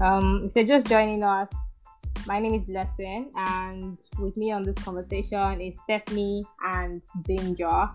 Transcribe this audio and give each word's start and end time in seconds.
Um, 0.00 0.44
if 0.44 0.54
you're 0.54 0.78
just 0.78 0.86
joining 0.86 1.24
us, 1.24 1.48
my 2.24 2.38
name 2.38 2.54
is 2.54 2.62
Blessing, 2.62 3.32
and 3.34 3.98
with 4.20 4.36
me 4.36 4.52
on 4.52 4.62
this 4.62 4.76
conversation 4.76 5.60
is 5.60 5.76
Stephanie 5.80 6.44
and 6.64 7.02
Danger. 7.22 7.88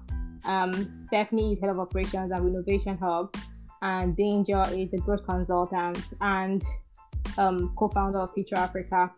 Um, 0.44 0.94
Stephanie 1.08 1.54
is 1.54 1.62
head 1.62 1.70
of 1.70 1.80
operations 1.80 2.30
at 2.34 2.42
Renovation 2.42 2.98
Hub, 2.98 3.34
and 3.82 4.18
Danger 4.18 4.64
is 4.72 4.92
a 4.94 4.98
growth 4.98 5.26
consultant 5.26 6.04
and 6.20 6.62
um, 7.38 7.74
co-founder 7.78 8.20
of 8.20 8.34
Future 8.34 8.58
Africa. 8.58 9.10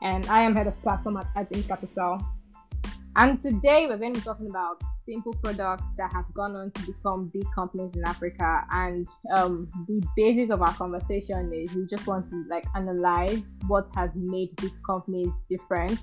And 0.00 0.24
I 0.26 0.40
am 0.40 0.56
head 0.56 0.66
of 0.66 0.80
platform 0.82 1.18
at 1.18 1.26
Agent 1.36 1.68
Capital. 1.68 2.26
And 3.16 3.42
today 3.42 3.86
we're 3.86 3.98
going 3.98 4.14
to 4.14 4.20
be 4.20 4.24
talking 4.24 4.48
about 4.48 4.82
simple 5.10 5.34
products 5.42 5.84
that 5.96 6.12
have 6.12 6.32
gone 6.34 6.54
on 6.54 6.70
to 6.70 6.86
become 6.86 7.30
big 7.32 7.44
companies 7.54 7.94
in 7.96 8.04
Africa. 8.04 8.64
And 8.70 9.06
um, 9.34 9.68
the 9.88 10.02
basis 10.16 10.50
of 10.50 10.62
our 10.62 10.72
conversation 10.74 11.52
is 11.52 11.74
we 11.74 11.86
just 11.86 12.06
want 12.06 12.30
to 12.30 12.44
like 12.48 12.64
analyze 12.74 13.42
what 13.66 13.88
has 13.96 14.10
made 14.14 14.50
these 14.58 14.78
companies 14.86 15.32
different, 15.48 15.98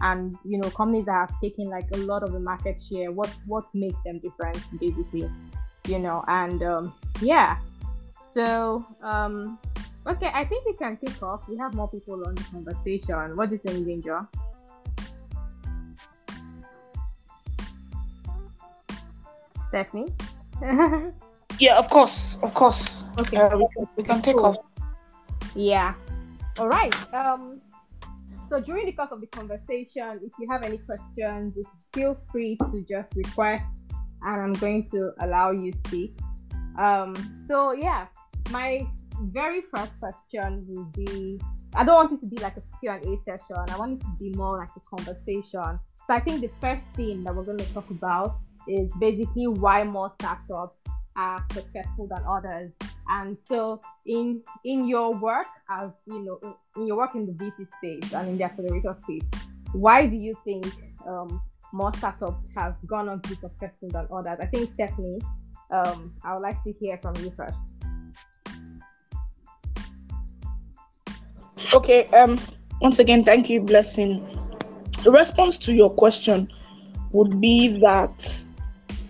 and 0.00 0.36
you 0.44 0.58
know 0.58 0.70
companies 0.70 1.06
that 1.06 1.28
have 1.28 1.40
taken 1.40 1.68
like 1.68 1.88
a 1.94 1.98
lot 1.98 2.22
of 2.22 2.32
the 2.32 2.40
market 2.40 2.80
share. 2.88 3.10
What 3.10 3.30
what 3.46 3.64
makes 3.74 3.98
them 4.04 4.20
different, 4.20 4.58
basically, 4.78 5.28
you 5.88 5.98
know. 5.98 6.24
And 6.28 6.62
um, 6.62 6.94
yeah, 7.20 7.58
so 8.32 8.86
um, 9.02 9.58
okay, 10.06 10.30
I 10.32 10.44
think 10.44 10.64
we 10.64 10.74
can 10.74 10.96
kick 10.96 11.20
off. 11.22 11.42
We 11.48 11.56
have 11.58 11.74
more 11.74 11.88
people 11.88 12.22
on 12.26 12.34
the 12.36 12.44
conversation. 12.44 13.36
What 13.36 13.48
do 13.48 13.56
you 13.56 13.62
think, 13.64 13.86
Danger? 13.86 14.28
Stephanie? 19.74 20.06
yeah, 21.58 21.76
of 21.76 21.90
course, 21.90 22.38
of 22.44 22.54
course. 22.54 23.02
Okay. 23.18 23.36
Uh, 23.36 23.58
we, 23.58 23.66
can, 23.74 23.88
we 23.96 24.02
can 24.04 24.22
take 24.22 24.36
Cool. 24.36 24.46
off. 24.46 24.56
Yeah. 25.56 25.94
All 26.60 26.68
right. 26.68 26.94
Um. 27.12 27.60
So 28.50 28.60
during 28.60 28.86
the 28.86 28.92
course 28.92 29.10
of 29.10 29.20
the 29.20 29.26
conversation, 29.26 30.20
if 30.22 30.30
you 30.38 30.46
have 30.48 30.62
any 30.62 30.78
questions, 30.78 31.58
feel 31.92 32.20
free 32.30 32.56
to 32.70 32.84
just 32.88 33.16
request, 33.16 33.64
and 34.22 34.42
I'm 34.42 34.52
going 34.52 34.88
to 34.90 35.10
allow 35.18 35.50
you 35.50 35.72
speak. 35.86 36.14
Um. 36.78 37.16
So 37.48 37.72
yeah, 37.72 38.06
my 38.52 38.86
very 39.22 39.62
first 39.74 39.98
question 39.98 40.66
will 40.68 40.86
be: 40.94 41.40
I 41.74 41.82
don't 41.84 41.96
want 41.96 42.12
it 42.12 42.20
to 42.20 42.28
be 42.30 42.36
like 42.36 42.56
a 42.58 42.62
Q 42.78 42.90
and 42.90 43.02
A 43.02 43.14
session. 43.26 43.56
I 43.70 43.76
want 43.76 44.00
it 44.00 44.04
to 44.04 44.12
be 44.20 44.30
more 44.38 44.56
like 44.58 44.70
a 44.76 44.96
conversation. 44.96 45.80
So 46.06 46.10
I 46.10 46.20
think 46.20 46.42
the 46.42 46.50
first 46.60 46.84
thing 46.94 47.24
that 47.24 47.34
we're 47.34 47.42
going 47.42 47.58
to 47.58 47.74
talk 47.74 47.90
about 47.90 48.38
is 48.68 48.90
basically 48.98 49.46
why 49.46 49.84
more 49.84 50.12
startups 50.20 50.76
are 51.16 51.44
successful 51.52 52.08
than 52.08 52.22
others. 52.28 52.72
And 53.08 53.38
so 53.38 53.80
in 54.06 54.40
in 54.64 54.88
your 54.88 55.14
work 55.14 55.46
as 55.70 55.90
you 56.06 56.20
know 56.20 56.56
in, 56.76 56.86
your 56.86 56.96
work 56.96 57.14
in 57.14 57.26
the 57.26 57.32
VC 57.32 57.66
space 57.78 58.12
and 58.12 58.28
in 58.28 58.38
the 58.38 58.44
accelerator 58.44 58.96
space, 59.02 59.22
why 59.72 60.06
do 60.06 60.16
you 60.16 60.34
think 60.44 60.66
um, 61.06 61.40
more 61.72 61.92
startups 61.94 62.44
have 62.56 62.76
gone 62.86 63.08
on 63.08 63.20
to 63.20 63.28
be 63.28 63.34
successful 63.36 63.88
than 63.90 64.08
others? 64.10 64.38
I 64.40 64.46
think 64.46 64.72
Stephanie, 64.74 65.20
um, 65.70 66.14
I 66.24 66.34
would 66.34 66.42
like 66.42 66.62
to 66.64 66.72
hear 66.80 66.98
from 67.02 67.14
you 67.16 67.32
first. 67.36 67.56
Okay. 71.74 72.06
Um. 72.08 72.38
Once 72.80 72.98
again, 72.98 73.22
thank 73.22 73.48
you, 73.48 73.60
blessing. 73.60 74.22
The 75.04 75.10
response 75.10 75.58
to 75.58 75.72
your 75.72 75.90
question 75.90 76.50
would 77.12 77.40
be 77.40 77.78
that 77.78 78.44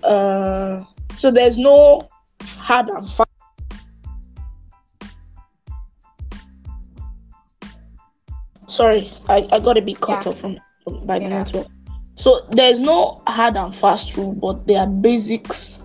uh, 0.05 0.85
so 1.15 1.31
there's 1.31 1.59
no 1.59 2.09
hard 2.43 2.89
and 2.89 3.09
fast. 3.09 3.29
Sorry, 8.67 9.11
I, 9.29 9.47
I 9.53 9.61
got 9.61 9.79
a 9.79 9.83
bit 9.83 10.01
cut 10.01 10.25
Yeah. 10.25 10.31
off 10.31 10.41
from, 10.41 10.59
from 10.83 11.07
by 11.07 11.19
the 11.19 11.27
Yeah. 11.27 11.43
network. 11.43 11.67
So 12.17 12.41
there's 12.51 12.81
no 12.81 13.21
hard 13.27 13.57
and 13.57 13.75
fast 13.75 14.17
rule, 14.17 14.33
but 14.33 14.67
there 14.67 14.81
are 14.81 14.87
basics 14.87 15.83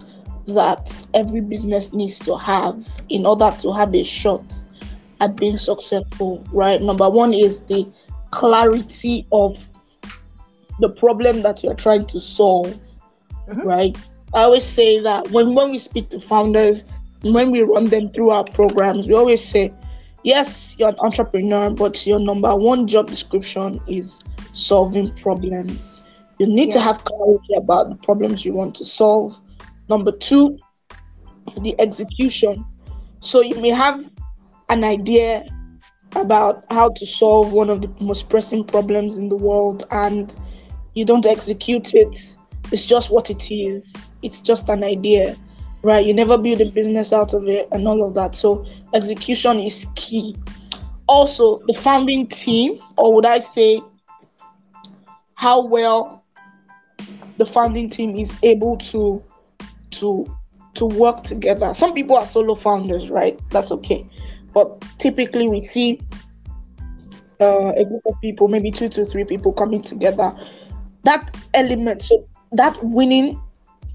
that 0.47 1.06
every 1.13 1.41
business 1.41 1.94
needs 1.94 2.19
to 2.19 2.35
have 2.38 2.84
in 3.09 3.25
order 3.25 3.53
to 3.59 3.72
have 3.72 3.94
a 3.94 4.03
shot 4.03 4.53
at 5.22 5.35
being 5.35 5.58
successful, 5.58 6.44
right? 6.52 6.81
Number 6.81 7.09
one 7.09 7.34
is 7.34 7.62
the 7.66 7.88
clarity 8.31 9.25
of 9.31 9.68
the 10.79 10.90
problem 10.90 11.41
that 11.41 11.63
you're 11.63 11.74
trying 11.75 12.06
to 12.08 12.19
solve, 12.19 12.74
Mhm. 13.50 13.66
right? 13.66 13.98
I 14.34 14.44
always 14.44 14.64
say 14.64 15.00
that 15.00 15.32
when, 15.32 15.56
when 15.56 15.72
we 15.72 15.80
speak 15.80 16.10
to 16.10 16.20
founders, 16.20 16.84
when 17.22 17.52
we 17.52 17.62
run 17.62 17.86
them 17.86 18.10
through 18.10 18.30
our 18.30 18.44
programs, 18.44 19.08
we 19.08 19.16
always 19.16 19.44
say, 19.44 19.74
yes, 20.24 20.76
you're 20.78 20.90
an 20.90 20.96
entrepreneur, 21.00 21.72
but 21.72 22.06
your 22.06 22.20
number 22.20 22.56
one 22.56 22.88
job 22.88 23.08
description 23.08 23.80
is 23.88 24.22
solving 24.52 25.09
problems. 25.16 26.04
You 26.40 26.48
need 26.48 26.72
to 26.72 26.80
have 26.80 27.04
clarity 27.04 27.54
about 27.58 27.90
the 27.90 27.96
problems 27.96 28.46
you 28.46 28.54
want 28.54 28.76
to 28.76 28.86
solve. 28.86 29.40
Number 29.90 30.12
two, 30.12 30.58
the 31.62 31.76
execution. 31.80 32.66
So 33.20 33.42
you 33.42 33.59
may 33.59 33.70
have 33.70 34.09
an 34.70 34.84
idea 34.84 35.44
about 36.16 36.64
how 36.70 36.90
to 36.90 37.06
solve 37.06 37.52
one 37.52 37.70
of 37.70 37.82
the 37.82 38.04
most 38.04 38.30
pressing 38.30 38.64
problems 38.64 39.18
in 39.18 39.30
the 39.30 39.36
world 39.36 39.84
and 39.92 40.36
you 40.94 41.06
don't 41.06 41.26
execute 41.26 41.94
it. 41.94 42.36
It's 42.72 42.85
just 42.85 43.12
what 43.12 43.30
it 43.30 43.52
is. 43.52 44.09
It's 44.22 44.41
just 44.41 44.69
an 44.69 44.84
idea, 44.84 45.35
right? 45.84 46.06
You 46.06 46.13
never 46.13 46.38
build 46.38 46.62
a 46.62 46.69
business 46.69 47.12
out 47.13 47.34
of 47.34 47.47
it 47.47 47.68
and 47.72 47.88
all 47.88 48.07
of 48.07 48.16
that. 48.16 48.35
So 48.35 48.66
execution 48.94 49.59
is 49.59 49.88
key. 49.96 50.35
Also, 51.08 51.59
the 51.66 51.74
founding 51.74 52.28
team, 52.28 52.79
or 52.97 53.16
would 53.16 53.25
I 53.25 53.40
say, 53.40 53.81
how 55.35 55.66
well 55.66 56.24
the 57.38 57.46
founding 57.46 57.90
team 57.90 58.16
is 58.16 58.38
able 58.44 58.78
to 58.78 59.24
to 59.91 60.25
to 60.75 60.85
work 60.85 61.24
together. 61.24 61.74
Some 61.74 61.94
people 61.94 62.16
are 62.16 62.25
solo 62.25 62.56
founders, 62.56 63.09
right? 63.09 63.40
That's 63.50 63.72
okay. 63.72 64.06
But 64.53 64.81
typically 64.97 65.47
we 65.47 65.59
see 65.59 66.00
uh, 67.40 67.74
a 67.75 67.85
group 67.85 68.02
of 68.06 68.16
people, 68.22 68.47
maybe 68.47 68.72
two 68.72 68.90
to 68.90 69.06
three 69.06 69.24
people 69.24 69.53
coming 69.53 69.81
together. 69.81 70.35
That 71.03 71.35
element, 71.53 72.02
so 72.02 72.28
that 72.52 72.78
winning 72.84 73.42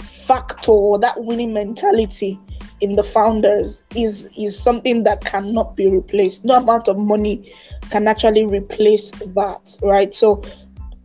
factor, 0.02 0.98
that 1.00 1.14
winning 1.16 1.52
mentality 1.52 2.38
in 2.80 2.96
the 2.96 3.02
founders 3.02 3.84
is 3.94 4.28
is 4.36 4.58
something 4.58 5.04
that 5.04 5.24
cannot 5.24 5.76
be 5.76 5.88
replaced. 5.88 6.44
No 6.44 6.56
amount 6.56 6.88
of 6.88 6.98
money 6.98 7.52
can 7.90 8.08
actually 8.08 8.44
replace 8.44 9.10
that, 9.10 9.76
right? 9.82 10.12
So 10.12 10.42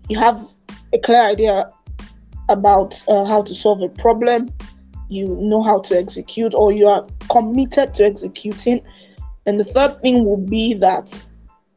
you 0.09 0.19
have 0.19 0.41
a 0.93 0.99
clear 0.99 1.21
idea 1.21 1.69
about 2.49 3.01
uh, 3.07 3.25
how 3.25 3.43
to 3.43 3.53
solve 3.53 3.81
a 3.81 3.89
problem, 3.89 4.49
you 5.07 5.37
know 5.39 5.61
how 5.61 5.79
to 5.81 5.97
execute, 5.97 6.53
or 6.53 6.71
you 6.71 6.87
are 6.87 7.05
committed 7.29 7.93
to 7.95 8.05
executing. 8.05 8.81
And 9.45 9.59
the 9.59 9.63
third 9.63 10.01
thing 10.01 10.25
will 10.25 10.37
be 10.37 10.73
that 10.75 11.23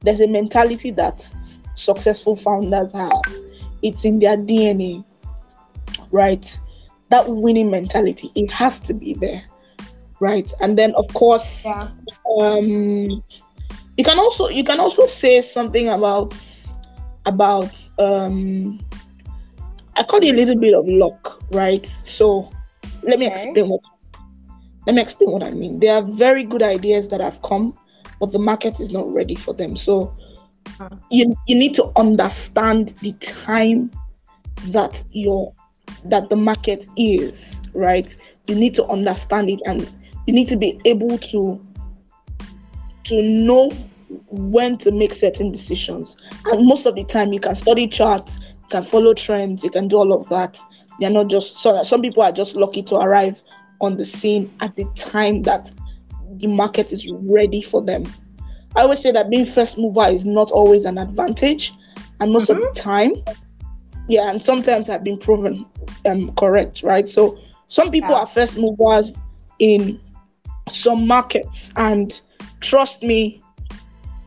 there's 0.00 0.20
a 0.20 0.26
mentality 0.26 0.90
that 0.92 1.30
successful 1.74 2.36
founders 2.36 2.92
have. 2.92 3.22
It's 3.82 4.04
in 4.04 4.18
their 4.18 4.36
DNA, 4.36 5.04
right? 6.10 6.58
That 7.10 7.28
winning 7.28 7.70
mentality, 7.70 8.30
it 8.34 8.50
has 8.50 8.80
to 8.80 8.94
be 8.94 9.14
there, 9.14 9.42
right? 10.20 10.50
And 10.60 10.78
then, 10.78 10.94
of 10.94 11.06
course, 11.14 11.64
Yeah. 11.66 11.88
um 12.40 13.22
you 13.96 14.04
can 14.04 14.18
also 14.18 14.48
you 14.48 14.64
can 14.64 14.80
also 14.80 15.06
say 15.06 15.40
something 15.40 15.88
about 15.88 16.34
about 17.26 17.78
um 17.98 18.80
i 19.96 20.02
call 20.02 20.22
it 20.22 20.30
a 20.30 20.36
little 20.36 20.56
bit 20.56 20.74
of 20.74 20.86
luck 20.86 21.40
right 21.52 21.86
so 21.86 22.50
let 23.02 23.18
me 23.18 23.26
Okay. 23.26 23.32
explain 23.34 23.68
what 23.68 23.80
let 24.86 24.94
me 24.94 25.02
explain 25.02 25.30
what 25.30 25.42
i 25.42 25.50
mean 25.50 25.78
there 25.80 25.94
are 25.94 26.02
very 26.02 26.42
good 26.44 26.62
ideas 26.62 27.08
that 27.08 27.20
have 27.20 27.40
come 27.42 27.76
but 28.18 28.32
the 28.32 28.38
market 28.38 28.80
is 28.80 28.92
not 28.92 29.06
ready 29.12 29.34
for 29.34 29.52
them 29.54 29.76
so 29.76 30.16
you 31.10 31.36
you 31.46 31.54
need 31.54 31.74
to 31.74 31.90
understand 31.96 32.90
the 33.02 33.12
time 33.20 33.90
that 34.68 35.02
your 35.10 35.52
that 36.04 36.28
the 36.30 36.36
market 36.36 36.86
is 36.96 37.62
right 37.74 38.16
you 38.48 38.54
need 38.54 38.74
to 38.74 38.84
understand 38.86 39.48
it 39.48 39.60
and 39.66 39.90
you 40.26 40.34
need 40.34 40.48
to 40.48 40.56
be 40.56 40.80
able 40.84 41.18
to 41.18 41.64
to 43.04 43.22
know 43.22 43.70
when 44.28 44.76
to 44.78 44.92
make 44.92 45.14
certain 45.14 45.50
decisions. 45.50 46.16
And 46.46 46.66
most 46.66 46.86
of 46.86 46.94
the 46.94 47.04
time, 47.04 47.32
you 47.32 47.40
can 47.40 47.54
study 47.54 47.86
charts, 47.86 48.38
you 48.40 48.68
can 48.70 48.82
follow 48.84 49.14
trends, 49.14 49.64
you 49.64 49.70
can 49.70 49.88
do 49.88 49.96
all 49.96 50.12
of 50.12 50.28
that. 50.28 50.58
They're 51.00 51.10
not 51.10 51.28
just 51.28 51.58
so 51.58 51.82
some 51.82 52.02
people 52.02 52.22
are 52.22 52.32
just 52.32 52.54
lucky 52.54 52.82
to 52.84 52.96
arrive 52.96 53.42
on 53.80 53.96
the 53.96 54.04
scene 54.04 54.52
at 54.60 54.76
the 54.76 54.84
time 54.94 55.42
that 55.42 55.72
the 56.34 56.46
market 56.46 56.92
is 56.92 57.10
ready 57.10 57.62
for 57.62 57.82
them. 57.82 58.04
I 58.76 58.82
always 58.82 59.00
say 59.00 59.12
that 59.12 59.30
being 59.30 59.44
first 59.44 59.76
mover 59.78 60.06
is 60.06 60.24
not 60.24 60.50
always 60.50 60.84
an 60.84 60.98
advantage, 60.98 61.72
and 62.20 62.32
most 62.32 62.48
of 62.48 62.60
the 62.60 62.68
mm-hmm. 62.68 62.88
time, 62.88 63.12
yeah, 64.12 64.30
and 64.30 64.42
sometimes 64.42 64.86
have 64.88 65.02
been 65.02 65.16
proven 65.16 65.64
um 66.04 66.34
correct, 66.34 66.82
right? 66.82 67.08
So 67.08 67.38
some 67.68 67.90
people 67.90 68.10
Yeah. 68.10 68.20
are 68.20 68.26
first 68.26 68.58
movers 68.58 69.18
in 69.58 69.98
some 70.68 71.06
markets, 71.06 71.72
and 71.76 72.20
trust 72.60 73.02
me, 73.02 73.40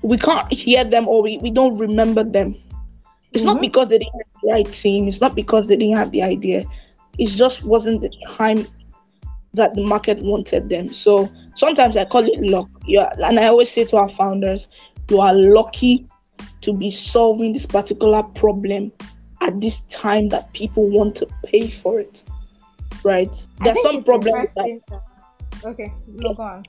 we 0.02 0.18
can't 0.18 0.52
hear 0.52 0.84
them 0.84 1.08
or 1.08 1.22
we, 1.22 1.38
we 1.38 1.52
don't 1.52 1.78
remember 1.78 2.24
them. 2.24 2.56
It's 3.32 3.44
mm-hmm. 3.44 3.54
not 3.54 3.62
because 3.62 3.90
they 3.90 4.00
didn't 4.00 4.14
have 4.14 4.42
the 4.42 4.52
right 4.54 4.72
team, 4.72 5.08
it's 5.08 5.22
not 5.22 5.36
because 5.36 5.68
they 5.68 5.78
didn't 5.78 5.98
have 5.98 6.12
the 6.12 6.24
idea. 6.24 6.64
It 7.20 7.30
just 7.30 7.64
wasn't 7.64 8.02
the 8.02 8.12
time 8.36 8.66
that 9.54 9.76
the 9.76 9.86
market 9.86 10.20
wanted 10.22 10.70
them. 10.70 10.92
So 10.94 11.32
sometimes 11.54 11.96
I 11.96 12.06
call 12.06 12.26
it 12.26 12.42
luck. 12.42 12.70
Yeah, 12.88 13.14
and 13.24 13.40
I 13.40 13.46
always 13.46 13.70
say 13.70 13.86
to 13.86 13.98
our 13.98 14.10
founders, 14.10 14.68
you 15.10 15.22
are 15.22 15.34
lucky 15.34 16.08
to 16.62 16.74
be 16.74 16.90
solving 16.90 17.54
this 17.54 17.66
particular 17.68 18.24
problem 18.24 18.92
at 19.46 19.62
this 19.62 19.82
time 19.82 20.30
that 20.30 20.52
people 20.54 20.90
want 20.90 21.16
to 21.16 21.28
pay 21.46 21.70
for 21.70 22.00
it. 22.00 22.24
Right? 23.04 23.36
There's 23.64 23.82
some 23.82 24.04
problems 24.04 24.50
that, 24.56 25.02
Okay, 25.64 25.94
no, 26.08 26.34
go 26.34 26.44
on. 26.44 26.64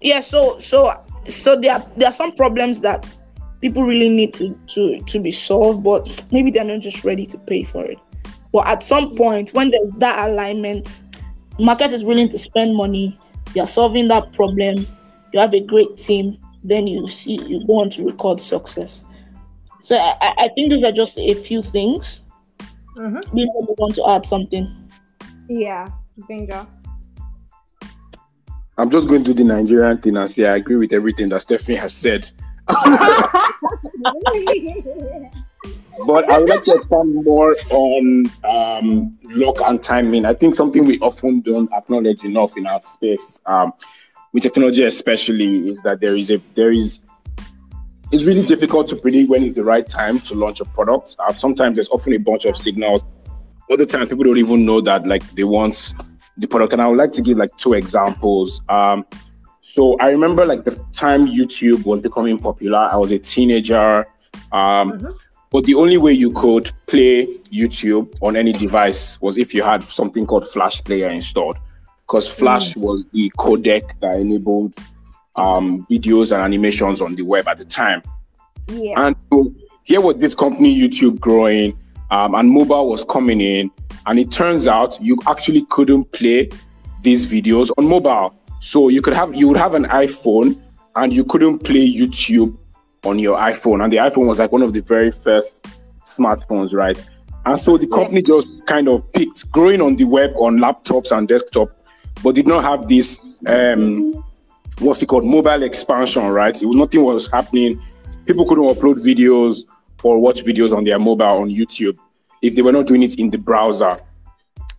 Yeah, 0.00 0.20
so 0.20 0.58
so 0.58 0.92
so 1.24 1.56
there 1.56 1.74
are 1.74 1.82
there 1.96 2.08
are 2.08 2.12
some 2.12 2.32
problems 2.32 2.80
that 2.80 3.06
people 3.60 3.84
really 3.84 4.08
need 4.08 4.34
to 4.34 4.58
to 4.68 5.00
to 5.02 5.18
be 5.20 5.30
solved, 5.30 5.84
but 5.84 6.26
maybe 6.32 6.50
they're 6.50 6.64
not 6.64 6.80
just 6.80 7.04
ready 7.04 7.26
to 7.26 7.38
pay 7.38 7.64
for 7.64 7.84
it. 7.84 7.98
But 8.52 8.66
at 8.66 8.82
some 8.82 9.14
point, 9.16 9.50
when 9.50 9.70
there's 9.70 9.92
that 9.98 10.28
alignment, 10.28 11.02
market 11.58 11.92
is 11.92 12.04
willing 12.04 12.28
to 12.28 12.38
spend 12.38 12.76
money, 12.76 13.18
you're 13.54 13.66
solving 13.66 14.08
that 14.08 14.32
problem, 14.32 14.86
you 15.32 15.40
have 15.40 15.54
a 15.54 15.60
great 15.60 15.96
team, 15.96 16.38
then 16.62 16.86
you 16.86 17.08
see 17.08 17.40
you 17.46 17.64
go 17.66 17.80
on 17.80 17.90
to 17.90 18.04
record 18.04 18.40
success. 18.40 19.04
So 19.84 19.96
I, 19.98 20.32
I 20.38 20.48
think 20.54 20.70
those 20.70 20.82
are 20.82 20.92
just 20.92 21.18
a 21.18 21.34
few 21.34 21.60
things. 21.60 22.24
Mm-hmm. 22.96 23.36
You 23.36 23.50
want 23.52 23.94
to 23.96 24.08
add 24.08 24.24
something? 24.24 24.66
Yeah, 25.46 25.90
danger. 26.26 26.66
I'm 28.78 28.88
just 28.88 29.08
going 29.08 29.24
to 29.24 29.34
do 29.34 29.44
the 29.44 29.46
Nigerian 29.46 29.98
thing 29.98 30.16
and 30.16 30.30
say 30.30 30.46
I 30.46 30.56
agree 30.56 30.76
with 30.76 30.94
everything 30.94 31.28
that 31.28 31.42
Stephanie 31.42 31.76
has 31.76 31.92
said. 31.92 32.30
but 32.66 32.80
I 36.30 36.38
would 36.38 36.48
like 36.48 36.64
to 36.64 36.76
expand 36.76 37.14
more 37.22 37.54
on 37.68 38.24
um, 38.42 39.18
luck 39.34 39.60
and 39.66 39.82
timing. 39.82 40.24
I 40.24 40.32
think 40.32 40.54
something 40.54 40.86
we 40.86 40.98
often 41.00 41.42
don't 41.42 41.70
acknowledge 41.74 42.24
enough 42.24 42.56
in 42.56 42.66
our 42.66 42.80
space, 42.80 43.38
um, 43.44 43.74
with 44.32 44.44
technology 44.44 44.84
especially, 44.84 45.68
is 45.68 45.78
that 45.84 46.00
there 46.00 46.16
is 46.16 46.30
a 46.30 46.40
there 46.54 46.70
is 46.70 47.02
it's 48.12 48.24
really 48.24 48.46
difficult 48.46 48.88
to 48.88 48.96
predict 48.96 49.28
when 49.28 49.42
is 49.42 49.54
the 49.54 49.64
right 49.64 49.88
time 49.88 50.18
to 50.18 50.34
launch 50.34 50.60
a 50.60 50.64
product. 50.64 51.16
Uh, 51.18 51.32
sometimes 51.32 51.76
there's 51.76 51.88
often 51.88 52.12
a 52.12 52.18
bunch 52.18 52.44
of 52.44 52.56
signals. 52.56 53.02
Other 53.70 53.86
times 53.86 54.08
people 54.08 54.24
don't 54.24 54.38
even 54.38 54.64
know 54.64 54.80
that 54.82 55.06
like 55.06 55.28
they 55.34 55.44
want 55.44 55.94
the 56.36 56.46
product. 56.46 56.72
And 56.72 56.82
I 56.82 56.86
would 56.86 56.98
like 56.98 57.12
to 57.12 57.22
give 57.22 57.38
like 57.38 57.50
two 57.62 57.72
examples. 57.72 58.60
Um, 58.68 59.06
so 59.74 59.96
I 59.98 60.10
remember 60.10 60.44
like 60.44 60.64
the 60.64 60.72
time 60.96 61.26
YouTube 61.26 61.84
was 61.84 62.00
becoming 62.00 62.38
popular. 62.38 62.78
I 62.78 62.96
was 62.96 63.10
a 63.10 63.18
teenager. 63.18 64.06
Um, 64.52 64.92
mm-hmm. 64.92 65.10
But 65.50 65.64
the 65.64 65.74
only 65.74 65.98
way 65.98 66.12
you 66.12 66.32
could 66.32 66.72
play 66.88 67.26
YouTube 67.52 68.12
on 68.20 68.36
any 68.36 68.52
device 68.52 69.20
was 69.20 69.38
if 69.38 69.54
you 69.54 69.62
had 69.62 69.84
something 69.84 70.26
called 70.26 70.48
Flash 70.48 70.82
Player 70.82 71.08
installed, 71.08 71.58
because 72.00 72.28
Flash 72.28 72.74
mm. 72.74 72.78
was 72.78 73.04
the 73.12 73.30
codec 73.38 74.00
that 74.00 74.18
enabled 74.18 74.74
um, 75.36 75.86
videos 75.90 76.32
and 76.32 76.42
animations 76.42 77.00
on 77.00 77.14
the 77.14 77.22
web 77.22 77.48
at 77.48 77.58
the 77.58 77.64
time. 77.64 78.02
Yeah. 78.68 79.06
And 79.06 79.16
so 79.32 79.52
here 79.84 80.00
was 80.00 80.16
this 80.16 80.34
company, 80.34 80.76
YouTube, 80.76 81.20
growing, 81.20 81.78
um, 82.10 82.34
and 82.34 82.48
mobile 82.50 82.88
was 82.88 83.04
coming 83.04 83.40
in. 83.40 83.70
And 84.06 84.18
it 84.18 84.30
turns 84.30 84.66
out 84.66 85.00
you 85.00 85.18
actually 85.26 85.66
couldn't 85.70 86.12
play 86.12 86.50
these 87.02 87.26
videos 87.26 87.70
on 87.78 87.86
mobile. 87.86 88.34
So 88.60 88.88
you 88.88 89.02
could 89.02 89.14
have 89.14 89.34
you 89.34 89.48
would 89.48 89.56
have 89.56 89.74
an 89.74 89.84
iPhone 89.84 90.60
and 90.96 91.12
you 91.12 91.24
couldn't 91.24 91.60
play 91.60 91.86
YouTube 91.86 92.56
on 93.04 93.18
your 93.18 93.38
iPhone. 93.38 93.82
And 93.82 93.92
the 93.92 93.98
iPhone 93.98 94.26
was 94.26 94.38
like 94.38 94.52
one 94.52 94.62
of 94.62 94.72
the 94.72 94.80
very 94.80 95.10
first 95.10 95.66
smartphones, 96.06 96.72
right? 96.72 97.02
And 97.46 97.58
so 97.58 97.76
the 97.76 97.86
company 97.86 98.22
just 98.22 98.46
kind 98.66 98.88
of 98.88 99.10
picked 99.12 99.50
growing 99.50 99.82
on 99.82 99.96
the 99.96 100.04
web 100.04 100.32
on 100.36 100.58
laptops 100.58 101.14
and 101.16 101.28
desktop, 101.28 101.68
but 102.22 102.34
did 102.34 102.46
not 102.46 102.64
have 102.64 102.88
this 102.88 103.18
um, 103.46 104.24
what's 104.78 105.02
it 105.02 105.06
called 105.06 105.24
mobile 105.24 105.62
expansion, 105.62 106.28
right? 106.28 106.60
It 106.60 106.66
nothing 106.66 107.02
was 107.02 107.30
happening. 107.30 107.82
People 108.26 108.46
couldn't 108.46 108.64
upload 108.64 108.96
videos 108.96 109.62
or 110.02 110.20
watch 110.20 110.44
videos 110.44 110.76
on 110.76 110.84
their 110.84 110.98
mobile 110.98 111.38
on 111.38 111.48
YouTube 111.48 111.98
if 112.42 112.54
they 112.54 112.62
were 112.62 112.72
not 112.72 112.86
doing 112.86 113.02
it 113.02 113.18
in 113.18 113.30
the 113.30 113.38
browser. 113.38 113.98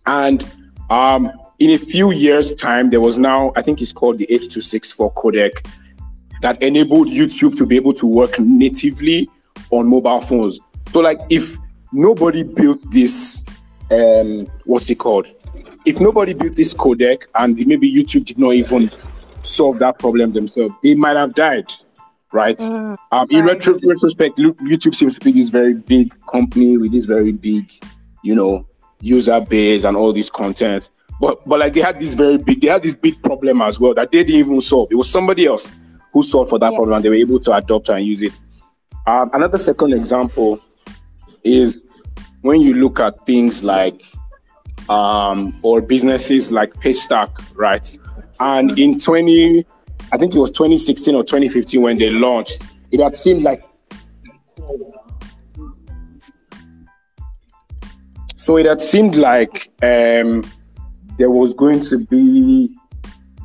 And 0.06 0.48
um, 0.90 1.32
in 1.58 1.70
a 1.70 1.78
few 1.78 2.12
years' 2.12 2.52
time, 2.54 2.90
there 2.90 3.00
was 3.00 3.18
now, 3.18 3.52
I 3.56 3.62
think 3.62 3.82
it's 3.82 3.92
called 3.92 4.18
the 4.18 4.30
H.264 4.30 5.14
codec 5.14 5.66
that 6.42 6.62
enabled 6.62 7.08
YouTube 7.08 7.56
to 7.56 7.66
be 7.66 7.76
able 7.76 7.94
to 7.94 8.06
work 8.06 8.38
natively 8.38 9.28
on 9.70 9.88
mobile 9.88 10.20
phones. 10.20 10.60
So, 10.92 11.00
like, 11.00 11.18
if 11.28 11.56
nobody 11.92 12.42
built 12.42 12.78
this, 12.90 13.44
um, 13.90 14.46
what's 14.64 14.88
it 14.90 14.96
called? 14.96 15.26
If 15.84 16.00
nobody 16.00 16.34
built 16.34 16.56
this 16.56 16.74
codec 16.74 17.22
and 17.34 17.56
maybe 17.66 17.92
YouTube 17.92 18.26
did 18.26 18.38
not 18.38 18.54
even 18.54 18.90
solve 19.46 19.78
that 19.78 19.98
problem 19.98 20.32
themselves, 20.32 20.74
they 20.82 20.94
might 20.94 21.16
have 21.16 21.34
died, 21.34 21.72
right? 22.32 22.58
Mm, 22.58 22.96
um, 23.12 23.26
in 23.30 23.44
right. 23.44 23.54
Retro- 23.54 23.78
retrospect, 23.82 24.38
YouTube 24.38 24.94
seems 24.94 25.18
to 25.18 25.24
be 25.24 25.32
this 25.32 25.48
very 25.48 25.74
big 25.74 26.14
company 26.26 26.76
with 26.76 26.92
this 26.92 27.04
very 27.04 27.32
big, 27.32 27.72
you 28.22 28.34
know, 28.34 28.66
user 29.00 29.40
base 29.40 29.84
and 29.84 29.96
all 29.96 30.12
this 30.12 30.30
content. 30.30 30.90
But 31.20 31.46
but 31.46 31.58
like 31.60 31.72
they 31.72 31.80
had 31.80 31.98
this 31.98 32.14
very 32.14 32.38
big, 32.38 32.60
they 32.60 32.68
had 32.68 32.82
this 32.82 32.94
big 32.94 33.22
problem 33.22 33.62
as 33.62 33.80
well 33.80 33.94
that 33.94 34.12
they 34.12 34.22
didn't 34.22 34.40
even 34.40 34.60
solve. 34.60 34.88
It 34.90 34.96
was 34.96 35.10
somebody 35.10 35.46
else 35.46 35.70
who 36.12 36.22
solved 36.22 36.50
for 36.50 36.58
that 36.58 36.72
yeah. 36.72 36.76
problem 36.76 36.96
and 36.96 37.04
they 37.04 37.08
were 37.08 37.16
able 37.16 37.40
to 37.40 37.52
adopt 37.54 37.88
and 37.88 38.04
use 38.04 38.22
it. 38.22 38.40
Um, 39.06 39.30
another 39.32 39.58
second 39.58 39.92
example 39.92 40.60
is 41.44 41.76
when 42.42 42.60
you 42.60 42.74
look 42.74 43.00
at 43.00 43.24
things 43.24 43.62
like 43.62 44.04
um, 44.88 45.58
or 45.62 45.80
businesses 45.80 46.50
like 46.50 46.74
Paystack, 46.74 47.30
right? 47.54 47.90
And 48.40 48.78
in 48.78 48.98
20, 48.98 49.64
I 50.12 50.18
think 50.18 50.34
it 50.34 50.38
was 50.38 50.50
2016 50.50 51.14
or 51.14 51.22
2015 51.22 51.82
when 51.82 51.98
they 51.98 52.10
launched, 52.10 52.62
it 52.90 53.00
had 53.00 53.16
seemed 53.16 53.42
like 53.42 53.62
so 58.36 58.56
it 58.56 58.66
had 58.66 58.80
seemed 58.80 59.16
like 59.16 59.72
um, 59.82 60.44
there 61.18 61.30
was 61.30 61.52
going 61.52 61.80
to 61.80 62.04
be 62.06 62.72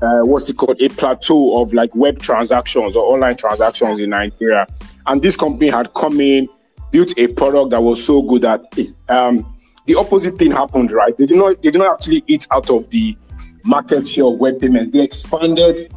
uh, 0.01 0.22
what's 0.22 0.50
it 0.50 0.58
called 0.58 0.80
a 0.82 0.89
plateau 0.89 1.62
of 1.62 1.74
like 1.74 1.94
web 1.96 2.20
transactions 2.20 2.96
or 2.96 3.04
online 3.13 3.36
transactions 3.36 4.00
in 4.00 4.12
Nigeria, 4.12 4.68
and 5.08 5.22
this 5.22 5.36
company 5.36 5.70
had 5.70 5.94
come 5.94 6.20
in, 6.22 6.48
built 6.92 7.18
a 7.18 7.27
product 7.27 7.72
that 7.72 7.82
was 7.82 8.04
so 8.04 8.22
good 8.22 8.42
that 8.42 8.62
um, 9.10 9.58
the 9.86 9.96
opposite 9.96 10.38
thing 10.38 10.51
happened. 10.51 10.92
Right? 10.92 11.15
They 11.18 11.25
did 11.25 11.38
not 11.38 11.62
they 11.62 11.72
did 11.72 11.80
not 11.80 11.94
actually 11.94 12.24
eat 12.27 12.48
out 12.51 12.70
of 12.70 12.89
the 12.89 13.15
market 13.63 14.08
share 14.08 14.25
of 14.25 14.39
web 14.39 14.60
payments. 14.60 14.91
They 14.91 15.01
expanded 15.01 15.94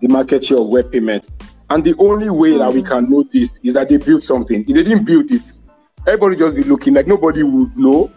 the 0.00 0.08
market 0.08 0.44
share 0.44 0.58
of 0.58 0.68
web 0.68 0.92
payments. 0.92 1.30
And 1.70 1.82
the 1.82 1.94
only 1.98 2.30
way 2.30 2.56
that 2.56 2.72
we 2.72 2.82
can 2.82 3.10
know 3.10 3.24
this 3.32 3.50
is 3.62 3.74
that 3.74 3.88
they 3.88 3.96
built 3.96 4.22
something. 4.22 4.60
If 4.62 4.74
they 4.74 4.82
didn't 4.82 5.04
build 5.04 5.30
it, 5.30 5.52
everybody 6.06 6.36
just 6.36 6.54
be 6.54 6.62
looking 6.62 6.94
like 6.94 7.06
nobody 7.06 7.42
would 7.42 7.76
know 7.76 8.10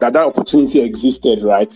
that 0.00 0.12
that 0.12 0.22
opportunity 0.22 0.80
existed, 0.80 1.42
right? 1.42 1.72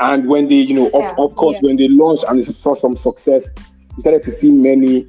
And 0.00 0.28
when 0.28 0.46
they, 0.46 0.56
you 0.56 0.74
know, 0.74 0.90
yeah. 0.94 1.10
of, 1.10 1.18
of 1.30 1.36
course, 1.36 1.54
yeah. 1.54 1.68
when 1.68 1.76
they 1.76 1.88
launched 1.88 2.24
and 2.28 2.38
they 2.38 2.42
saw 2.42 2.74
some 2.74 2.94
success, 2.94 3.50
we 3.96 4.00
started 4.00 4.22
to 4.22 4.30
see 4.30 4.52
many, 4.52 5.08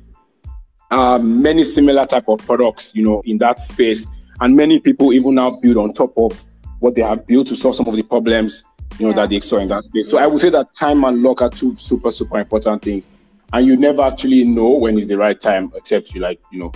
um, 0.90 1.42
many 1.42 1.64
similar 1.64 2.06
type 2.08 2.28
of 2.28 2.40
products, 2.40 2.92
you 2.96 3.04
know, 3.04 3.22
in 3.26 3.38
that 3.38 3.60
space. 3.60 4.08
And 4.42 4.56
many 4.56 4.80
people 4.80 5.14
even 5.14 5.36
now 5.36 5.60
build 5.60 5.78
on 5.78 5.94
top 5.94 6.14
of 6.18 6.44
what 6.80 6.96
they 6.96 7.02
have 7.02 7.28
built 7.28 7.48
to 7.48 7.56
solve 7.56 7.76
some 7.76 7.88
of 7.88 7.96
the 7.96 8.04
problems 8.04 8.64
you 8.98 9.06
know, 9.06 9.10
yeah. 9.10 9.16
that 9.16 9.30
they 9.30 9.40
saw 9.40 9.58
in 9.58 9.68
that 9.70 9.84
space. 9.86 10.10
So 10.10 10.18
I 10.18 10.28
would 10.28 10.40
say 10.40 10.50
that 10.50 10.68
time 10.80 11.04
and 11.04 11.22
luck 11.22 11.42
are 11.42 11.50
two 11.50 11.76
super, 11.76 12.12
super 12.12 12.40
important 12.40 12.82
things. 12.82 13.08
And 13.52 13.66
you 13.66 13.78
never 13.78 14.02
actually 14.04 14.44
know 14.44 14.70
when 14.70 14.98
is 14.98 15.08
the 15.08 15.18
right 15.18 15.40
time, 15.40 15.72
except 15.76 16.14
you 16.14 16.22
like, 16.22 16.40
you 16.52 16.60
know, 16.60 16.72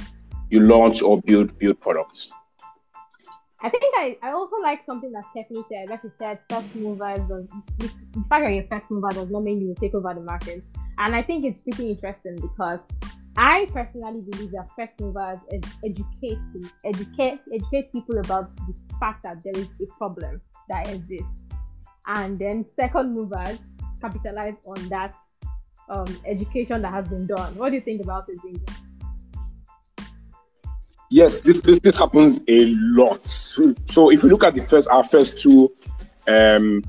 you 0.49 0.59
launch 0.61 1.01
or 1.01 1.21
build 1.21 1.57
build 1.57 1.79
products. 1.79 2.27
I 3.61 3.69
think 3.69 3.83
I, 3.95 4.17
I 4.21 4.31
also 4.31 4.57
like 4.61 4.83
something 4.83 5.11
that 5.13 5.23
Stephanie 5.31 5.63
said, 5.71 5.87
that 5.87 6.01
she 6.01 6.09
said 6.19 6.39
first 6.49 6.75
movers 6.75 7.19
does 7.29 7.47
the 7.79 7.87
fact 8.27 8.45
that 8.45 8.53
you're 8.53 8.67
first 8.69 8.91
mover 8.91 9.09
does 9.09 9.29
not 9.29 9.43
mean 9.43 9.61
you 9.61 9.67
will 9.67 9.75
take 9.75 9.95
over 9.95 10.13
the 10.13 10.21
market. 10.21 10.61
And 10.97 11.15
I 11.15 11.23
think 11.23 11.45
it's 11.45 11.61
pretty 11.61 11.91
interesting 11.91 12.35
because 12.41 12.79
I 13.37 13.67
personally 13.71 14.21
believe 14.29 14.51
that 14.51 14.67
first 14.75 14.99
movers 14.99 15.37
ed- 15.51 15.65
educate 15.83 16.39
educate 16.83 17.39
educate 17.53 17.91
people 17.93 18.17
about 18.19 18.55
the 18.57 18.75
fact 18.99 19.23
that 19.23 19.41
there 19.43 19.55
is 19.55 19.69
a 19.81 19.85
problem 19.97 20.41
that 20.69 20.89
exists 20.89 21.42
and 22.07 22.37
then 22.39 22.65
second 22.75 23.13
movers 23.13 23.59
capitalize 24.01 24.55
on 24.65 24.89
that 24.89 25.15
um, 25.89 26.07
education 26.25 26.81
that 26.81 26.91
has 26.91 27.07
been 27.07 27.25
done. 27.25 27.55
What 27.55 27.69
do 27.69 27.75
you 27.75 27.81
think 27.81 28.03
about 28.03 28.25
it? 28.27 28.39
Yes, 31.09 31.41
this, 31.41 31.61
this 31.61 31.79
this 31.79 31.97
happens 31.97 32.39
a 32.47 32.73
lot. 32.75 33.25
So 33.25 34.09
if 34.11 34.23
you 34.23 34.29
look 34.29 34.43
at 34.43 34.55
the 34.55 34.61
first 34.61 34.87
our 34.89 35.03
first 35.03 35.41
two 35.41 35.71
um 36.27 36.83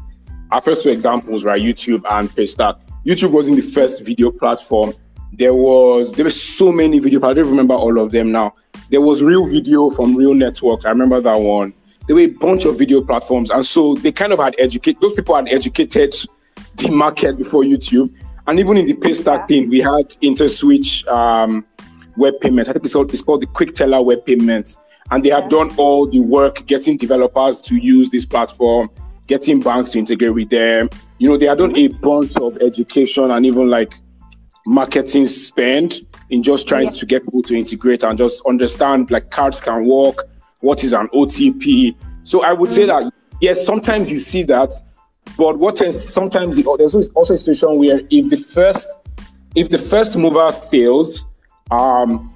our 0.50 0.61
first 0.61 0.83
two 0.83 0.90
examples, 0.90 1.44
right? 1.44 1.61
YouTube 1.61 2.02
and 2.11 2.30
Paystack. 2.30 2.80
YouTube 3.04 3.33
wasn't 3.33 3.56
the 3.56 3.62
first 3.62 4.06
video 4.06 4.30
platform 4.30 4.94
There 5.37 5.54
was 5.54 6.12
there 6.12 6.25
were 6.25 6.30
so 6.30 6.71
many 6.71 7.00
video. 7.00 7.21
I 7.25 7.35
don't 7.35 7.50
remember 7.50 7.75
all 7.75 7.99
of 7.99 8.12
them 8.12 8.30
now. 8.30 8.54
There 8.90 9.00
was 9.00 9.23
Real 9.23 9.47
Video 9.49 9.90
from 9.90 10.14
Real 10.14 10.35
Network. 10.35 10.87
I 10.87 10.90
remember 10.90 11.21
that 11.21 11.38
one. 11.38 11.73
There 12.06 12.16
were 12.16 12.23
a 12.23 12.26
bunch 12.26 12.64
of 12.66 12.78
video 12.78 13.02
platforms, 13.02 13.50
and 13.50 13.64
so 13.64 13.94
they 13.94 14.12
kind 14.12 14.32
of 14.32 14.38
had 14.38 14.54
educated. 14.58 15.00
Those 15.00 15.14
people 15.14 15.34
had 15.37 15.49
educated 15.49 16.14
the 16.76 16.90
market 16.90 17.38
before 17.38 17.62
YouTube, 17.62 18.12
and 18.46 18.58
even 18.58 18.76
in 18.76 18.87
the 18.87 18.94
Paystack 18.94 19.49
thing, 19.49 19.70
we 19.70 19.78
had 19.80 20.08
InterSwitch 20.23 21.06
um, 21.08 21.64
web 22.16 22.34
payments. 22.40 22.68
I 22.68 22.75
think 22.75 22.84
it's 22.84 22.92
called, 22.92 23.11
it's 23.12 23.23
called 23.23 23.40
the 23.42 23.46
Quickteller 23.46 24.04
web 24.04 24.26
payments, 24.26 24.76
and 25.11 25.25
they 25.25 25.30
had 25.30 25.49
done 25.49 25.70
all 25.76 26.06
the 26.06 26.20
work 26.20 26.66
getting 26.66 26.96
developers 26.99 27.61
to 27.62 27.76
use 27.76 28.11
this 28.11 28.26
platform, 28.26 28.90
getting 29.26 29.61
banks 29.61 29.92
to 29.92 29.99
integrate 29.99 30.34
with 30.34 30.50
them. 30.50 30.90
You 31.18 31.30
know, 31.30 31.38
they 31.38 31.46
had 31.46 31.58
done 31.58 31.75
a 31.76 31.88
bunch 31.88 32.37
of 32.37 32.58
education 32.58 33.30
and 33.30 33.46
even 33.46 33.70
like 33.70 33.94
marketing 34.66 35.26
spend 35.26 36.00
in 36.30 36.42
just 36.42 36.66
trying 36.68 36.87
Yeah. 36.87 36.92
to 36.92 37.06
get 37.06 37.25
people 37.25 37.42
to 37.42 37.54
integrate 37.56 38.02
and 38.02 38.18
just 38.18 38.42
understand 38.46 39.11
like 39.11 39.30
cards 39.30 39.61
can 39.61 39.84
work, 39.87 40.25
what 40.64 40.83
is 40.83 40.92
an 40.92 41.09
OTP. 41.09 41.94
So 42.25 42.42
I 42.42 42.52
would 42.52 42.73
say 42.73 42.87
that 42.87 43.12
yes, 43.40 43.64
sometimes 43.64 44.11
you 44.11 44.18
see 44.18 44.42
that, 44.44 44.73
but 45.37 45.59
what 45.59 45.76
tends 45.76 46.02
sometimes 46.02 46.56
the, 46.56 46.62
there's 46.78 46.94
also 47.11 47.35
a 47.35 47.37
situation 47.37 47.78
where 47.78 48.00
if 48.11 48.30
the 48.30 48.37
first 48.37 48.88
if 49.54 49.68
the 49.68 49.78
first 49.78 50.16
mover 50.16 50.50
fails, 50.71 51.25
um, 51.71 52.35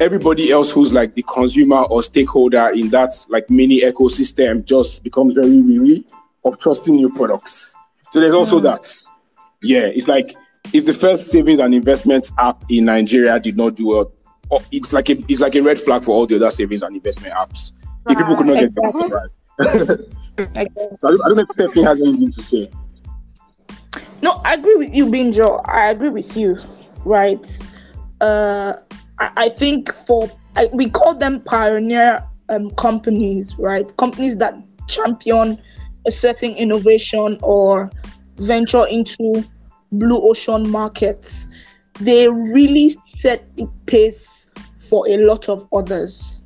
everybody 0.00 0.50
else 0.50 0.72
who's 0.72 0.92
like 0.92 1.14
the 1.14 1.22
consumer 1.22 1.82
or 1.82 2.02
stakeholder 2.02 2.70
in 2.70 2.88
that 2.90 3.12
like 3.28 3.48
mini 3.48 3.82
ecosystem 3.82 4.64
just 4.64 5.04
becomes 5.04 5.34
very 5.34 5.60
weary 5.60 6.04
of 6.44 6.58
trusting 6.58 6.94
new 6.94 7.10
products. 7.10 7.74
So 8.10 8.20
there's 8.20 8.34
also 8.34 8.58
that. 8.60 8.94
Yeah, 9.62 9.86
it's 9.86 10.08
like 10.08 10.34
if 10.72 10.86
the 10.86 10.94
first 10.94 11.30
savings 11.30 11.60
and 11.60 11.74
investments 11.74 12.32
app 12.38 12.62
in 12.68 12.86
Nigeria 12.86 13.38
did 13.38 13.56
not 13.56 13.76
do 13.76 13.88
well, 13.88 14.12
it's 14.70 14.92
like 14.92 15.08
a 15.08 15.16
it's 15.28 15.40
like 15.40 15.54
a 15.54 15.60
red 15.60 15.78
flag 15.78 16.02
for 16.02 16.12
all 16.12 16.26
the 16.26 16.36
other 16.36 16.50
savings 16.50 16.82
and 16.82 16.94
investment 16.94 17.34
apps. 17.34 17.72
If 18.08 18.18
people 18.18 18.36
could 18.36 18.46
not 18.46 18.60
get 18.60 18.74
that 18.74 19.30
Exactly. 19.58 20.06
right. 20.38 20.68
I 20.68 21.08
don't, 21.08 21.24
I 21.24 21.28
don't 21.28 21.36
know 21.36 21.42
if 21.42 21.54
Stephanie 21.54 21.84
has 21.84 22.00
anything 22.00 22.32
to 22.32 22.42
say. 22.42 22.70
No, 24.22 24.40
I 24.44 24.54
agree 24.54 24.76
with 24.76 24.94
you, 24.94 25.06
Binjo. 25.06 25.62
I 25.64 25.88
agree 25.88 26.10
with 26.10 26.36
you, 26.36 26.56
right? 27.04 27.46
Uh, 28.20 28.74
I, 29.18 29.30
I 29.36 29.48
think 29.48 29.92
for 29.92 30.30
I, 30.56 30.68
we 30.72 30.88
call 30.88 31.14
them 31.14 31.40
pioneer 31.40 32.22
um, 32.48 32.70
companies, 32.72 33.56
right? 33.58 33.94
Companies 33.96 34.36
that 34.38 34.54
champion 34.88 35.60
a 36.06 36.10
certain 36.10 36.52
innovation 36.52 37.38
or 37.42 37.90
venture 38.38 38.86
into 38.90 39.44
blue 39.92 40.20
ocean 40.22 40.68
markets. 40.70 41.46
They 42.00 42.28
really 42.28 42.88
set 42.88 43.56
the 43.56 43.68
pace 43.86 44.50
for 44.76 45.08
a 45.08 45.16
lot 45.18 45.48
of 45.48 45.66
others, 45.72 46.44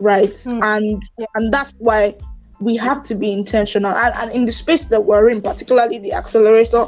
right? 0.00 0.36
Hmm. 0.48 0.60
And 0.62 1.02
Yeah. 1.18 1.26
and 1.34 1.52
that's 1.52 1.76
why 1.78 2.14
we 2.60 2.76
have 2.76 3.02
to 3.02 3.14
be 3.14 3.32
intentional. 3.32 3.90
And, 3.90 4.14
and 4.16 4.30
in 4.30 4.46
the 4.46 4.52
space 4.52 4.84
that 4.86 5.04
we're 5.04 5.28
in, 5.28 5.42
particularly 5.42 5.98
the 5.98 6.12
accelerator 6.12 6.86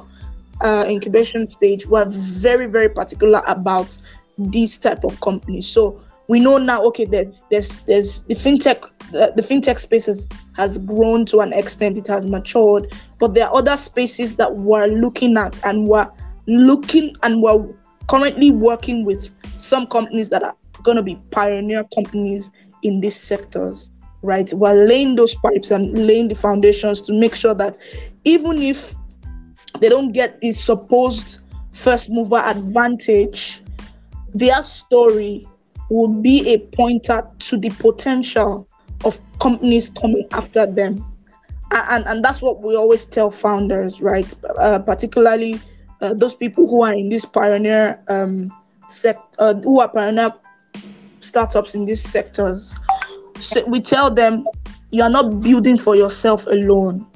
uh, 0.60 0.84
incubation 0.88 1.48
stage, 1.48 1.86
we're 1.86 2.06
very, 2.08 2.66
very 2.66 2.88
particular 2.88 3.42
about 3.46 3.98
these 4.38 4.78
type 4.78 5.04
of 5.04 5.20
companies. 5.20 5.66
So 5.66 6.00
we 6.28 6.40
know 6.40 6.58
now, 6.58 6.82
okay, 6.84 7.04
there's 7.04 7.42
there's 7.50 7.80
there's 7.82 8.22
the 8.22 8.34
fintech 8.34 8.88
the, 9.10 9.32
the 9.36 9.42
fintech 9.42 9.78
space 9.78 10.06
has, 10.06 10.26
has 10.56 10.78
grown 10.78 11.26
to 11.26 11.40
an 11.40 11.52
extent, 11.52 11.98
it 11.98 12.06
has 12.06 12.26
matured, 12.26 12.92
but 13.18 13.34
there 13.34 13.46
are 13.46 13.54
other 13.54 13.76
spaces 13.76 14.36
that 14.36 14.56
we're 14.56 14.86
looking 14.86 15.36
at 15.36 15.64
and 15.64 15.88
we're 15.88 16.08
looking 16.46 17.14
and 17.22 17.42
we're 17.42 17.64
currently 18.08 18.50
working 18.50 19.04
with 19.04 19.32
some 19.60 19.86
companies 19.86 20.28
that 20.30 20.42
are 20.42 20.56
going 20.82 20.96
to 20.96 21.02
be 21.02 21.16
pioneer 21.30 21.84
companies 21.94 22.50
in 22.82 23.00
these 23.00 23.16
sectors 23.16 23.90
right? 24.24 24.50
We're 24.54 24.86
laying 24.86 25.16
those 25.16 25.34
pipes 25.34 25.70
and 25.70 25.92
laying 25.92 26.28
the 26.28 26.34
foundations 26.34 27.02
to 27.02 27.12
make 27.12 27.34
sure 27.34 27.54
that 27.54 27.76
even 28.24 28.62
if 28.62 28.94
they 29.80 29.88
don't 29.88 30.12
get 30.12 30.40
this 30.40 30.58
supposed 30.58 31.40
first 31.72 32.10
mover 32.10 32.36
advantage 32.36 33.60
their 34.34 34.62
story 34.62 35.46
will 35.90 36.08
be 36.08 36.52
a 36.52 36.58
pointer 36.76 37.28
to 37.38 37.58
the 37.58 37.70
potential 37.78 38.66
of 39.04 39.18
companies 39.38 39.90
coming 39.90 40.26
after 40.32 40.66
them. 40.66 41.04
A- 41.72 41.92
and 41.92 42.06
and 42.06 42.24
that's 42.24 42.42
what 42.42 42.62
we 42.62 42.74
always 42.76 43.04
tell 43.04 43.30
founders 43.30 44.00
right? 44.00 44.32
Uh, 44.58 44.80
particularly 44.80 45.60
uh, 46.00 46.14
those 46.14 46.34
people 46.34 46.68
who 46.68 46.84
are 46.84 46.92
in 46.92 47.08
this 47.08 47.24
pioneer 47.24 48.02
um 48.08 48.50
sect 48.88 49.36
uh, 49.38 49.54
who 49.54 49.80
are 49.80 49.88
pioneer 49.88 50.30
startups 51.20 51.74
in 51.74 51.84
these 51.84 52.02
sectors. 52.02 52.74
So 53.38 53.64
we 53.66 53.80
tell 53.80 54.10
them 54.10 54.46
you 54.90 55.02
are 55.02 55.10
not 55.10 55.40
building 55.40 55.76
for 55.76 55.96
yourself 55.96 56.46
alone. 56.46 57.06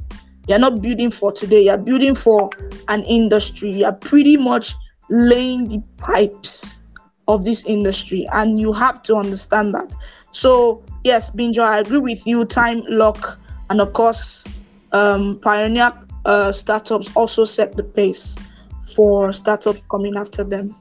You're 0.49 0.59
not 0.59 0.81
building 0.81 1.11
for 1.11 1.31
today. 1.31 1.65
You're 1.65 1.79
building 1.79 2.15
for 2.15 2.51
an 2.89 3.03
industry. 3.05 3.71
You're 3.71 3.93
pretty 3.93 4.37
much 4.37 4.75
laying 5.11 5.69
the 5.69 5.83
pipes 5.99 6.81
of 7.29 7.45
this 7.45 7.65
industry 7.67 8.27
and 8.33 8.59
you 8.59 8.73
have 8.73 9.03
to 9.03 9.15
understand 9.15 9.75
that. 9.75 9.95
So 10.31 10.83
yes 11.05 11.31
binjo 11.31 11.63
i 11.63 11.79
agree 11.79 11.99
with 11.99 12.27
you. 12.27 12.45
Time 12.45 12.83
luck 12.89 13.39
and 13.71 13.81
of 13.81 13.93
course 13.93 14.47
um, 14.93 15.39
pioneer 15.41 15.93
uh, 16.25 16.51
startups 16.53 17.11
also 17.15 17.45
set 17.45 17.77
the 17.77 17.85
pace 17.85 18.37
for 18.95 19.33
startup 19.33 19.77
coming 19.89 20.17
after 20.17 20.45
them 20.45 20.75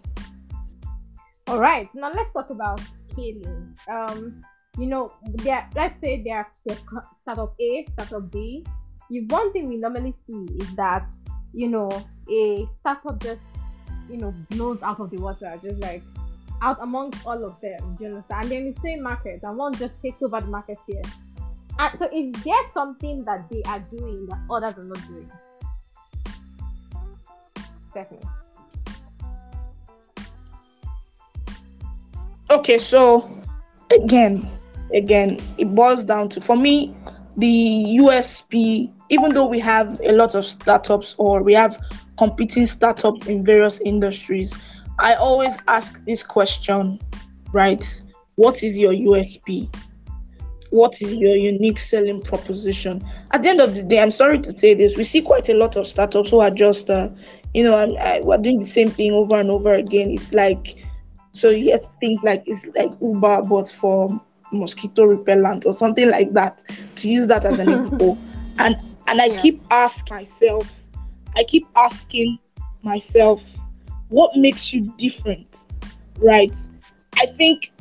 All 1.47 1.59
right, 1.59 1.87
now 1.95 2.11
let's 2.11 2.27
talk 2.33 2.49
about 2.49 2.81
scaling. 3.11 3.73
Um, 3.87 4.43
you 4.77 4.85
know. 4.85 5.13
Let's 5.43 5.95
say 6.03 6.21
there 6.21 6.45
co- 6.67 7.07
startup 7.21 7.55
A, 7.59 7.87
startup 7.93 8.31
B. 8.31 8.65
You 9.09 9.25
one 9.29 9.53
thing 9.53 9.69
we 9.69 9.77
normally 9.77 10.13
see 10.27 10.45
is 10.59 10.75
that 10.75 11.07
you 11.53 11.69
know 11.69 11.89
a 12.29 12.67
startup 12.81 13.23
just 13.23 13.39
you 14.09 14.17
know 14.17 14.35
blows 14.49 14.79
out 14.83 14.99
of 14.99 15.09
the 15.09 15.21
water, 15.21 15.57
just 15.63 15.79
like 15.79 16.03
out 16.61 16.77
amongst 16.81 17.25
all 17.25 17.43
of 17.45 17.55
them. 17.61 17.95
Do 17.95 18.03
you 18.03 18.09
understand? 18.11 18.43
And 18.43 18.51
then 18.51 18.73
the 18.73 18.81
same 18.81 19.03
market, 19.03 19.39
and 19.43 19.57
one 19.57 19.73
just 19.73 20.01
takes 20.01 20.21
over 20.21 20.41
the 20.41 20.47
market 20.47 20.77
here. 20.85 21.07
And 21.79 21.97
so, 21.97 22.09
is 22.11 22.33
there 22.43 22.63
something 22.73 23.23
that 23.23 23.49
they 23.49 23.63
are 23.67 23.79
doing 23.89 24.25
that 24.27 24.39
others 24.51 24.77
are 24.77 24.83
not 24.83 24.99
doing? 25.07 25.31
Stephanie. 27.97 28.21
okay 32.51 32.77
so 32.77 33.29
again 33.91 34.47
again 34.93 35.39
it 35.57 35.73
boils 35.73 36.05
down 36.05 36.29
to 36.29 36.39
for 36.39 36.55
me 36.55 36.95
the 37.37 37.97
usp 37.99 38.53
even 39.09 39.33
though 39.33 39.47
we 39.47 39.59
have 39.59 39.99
a 40.05 40.11
lot 40.11 40.35
of 40.35 40.45
startups 40.45 41.15
or 41.17 41.41
we 41.41 41.53
have 41.53 41.77
competing 42.17 42.67
startups 42.67 43.25
in 43.25 43.43
various 43.43 43.81
industries 43.81 44.55
i 44.99 45.15
always 45.15 45.57
ask 45.67 46.03
this 46.05 46.21
question 46.21 46.99
right? 47.51 47.83
What 48.35 48.61
is 48.63 48.77
your 48.77 48.93
usp 48.93 49.75
what 50.69 51.01
is 51.01 51.15
your 51.15 51.35
unique 51.35 51.79
selling 51.79 52.21
proposition? 52.21 53.01
At 53.31 53.41
the 53.41 53.49
end 53.49 53.61
of 53.61 53.75
the 53.75 53.83
day 53.83 54.01
i'm 54.01 54.11
sorry 54.11 54.39
to 54.39 54.51
say 54.51 54.73
this 54.73 54.95
we 54.97 55.03
see 55.03 55.21
quite 55.21 55.49
a 55.49 55.53
lot 55.53 55.75
of 55.75 55.87
startups 55.87 56.29
who 56.29 56.39
are 56.39 56.51
just 56.51 56.89
uh, 56.89 57.09
you 57.53 57.63
know 57.63 57.75
I, 57.75 57.85
I, 57.85 58.19
uh, 58.19 58.25
we're 58.25 58.37
doing 58.37 58.59
the 58.59 58.65
same 58.65 58.91
thing 58.91 59.11
over 59.11 59.35
and 59.39 59.49
over 59.49 59.73
again 59.73 60.09
it's 60.09 60.33
like 60.33 60.85
so 61.37 61.51
you 61.51 61.65
get 61.65 61.85
things 61.99 62.23
like 62.23 62.43
it's 62.47 62.65
like 62.75 62.91
Uber, 62.99 63.43
but 63.43 63.67
for 63.69 64.09
mosquito 64.51 65.05
repellent 65.05 65.67
or 65.67 65.73
something 65.73 66.09
like 66.09 66.33
that. 66.33 66.63
To 66.95 67.07
use 67.07 67.27
that 67.27 67.45
as 67.45 67.59
an 67.59 67.69
example, 67.77 68.17
and 68.57 68.75
and 69.07 69.21
I 69.21 69.27
Yeah. 69.27 69.37
keep 69.37 69.61
asking 69.69 70.17
myself, 70.17 70.87
I 71.35 71.43
keep 71.43 71.67
asking 71.75 72.39
myself, 72.81 73.55
what 74.09 74.35
makes 74.35 74.73
you 74.73 74.91
different, 74.97 75.65
right? 76.17 76.55
I 77.19 77.27
think 77.27 77.71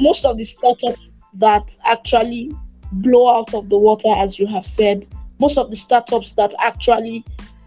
most 0.00 0.24
of 0.24 0.36
the 0.36 0.44
startups 0.44 1.12
that 1.34 1.70
actually 1.84 2.52
blow 2.92 3.28
out 3.38 3.54
of 3.54 3.68
the 3.68 3.78
water, 3.78 4.08
as 4.16 4.40
you 4.40 4.46
have 4.48 4.66
said, 4.66 5.06
most 5.38 5.56
of 5.56 5.70
the 5.70 5.76
startups 5.76 6.32
that 6.32 6.52
actually 6.58 7.24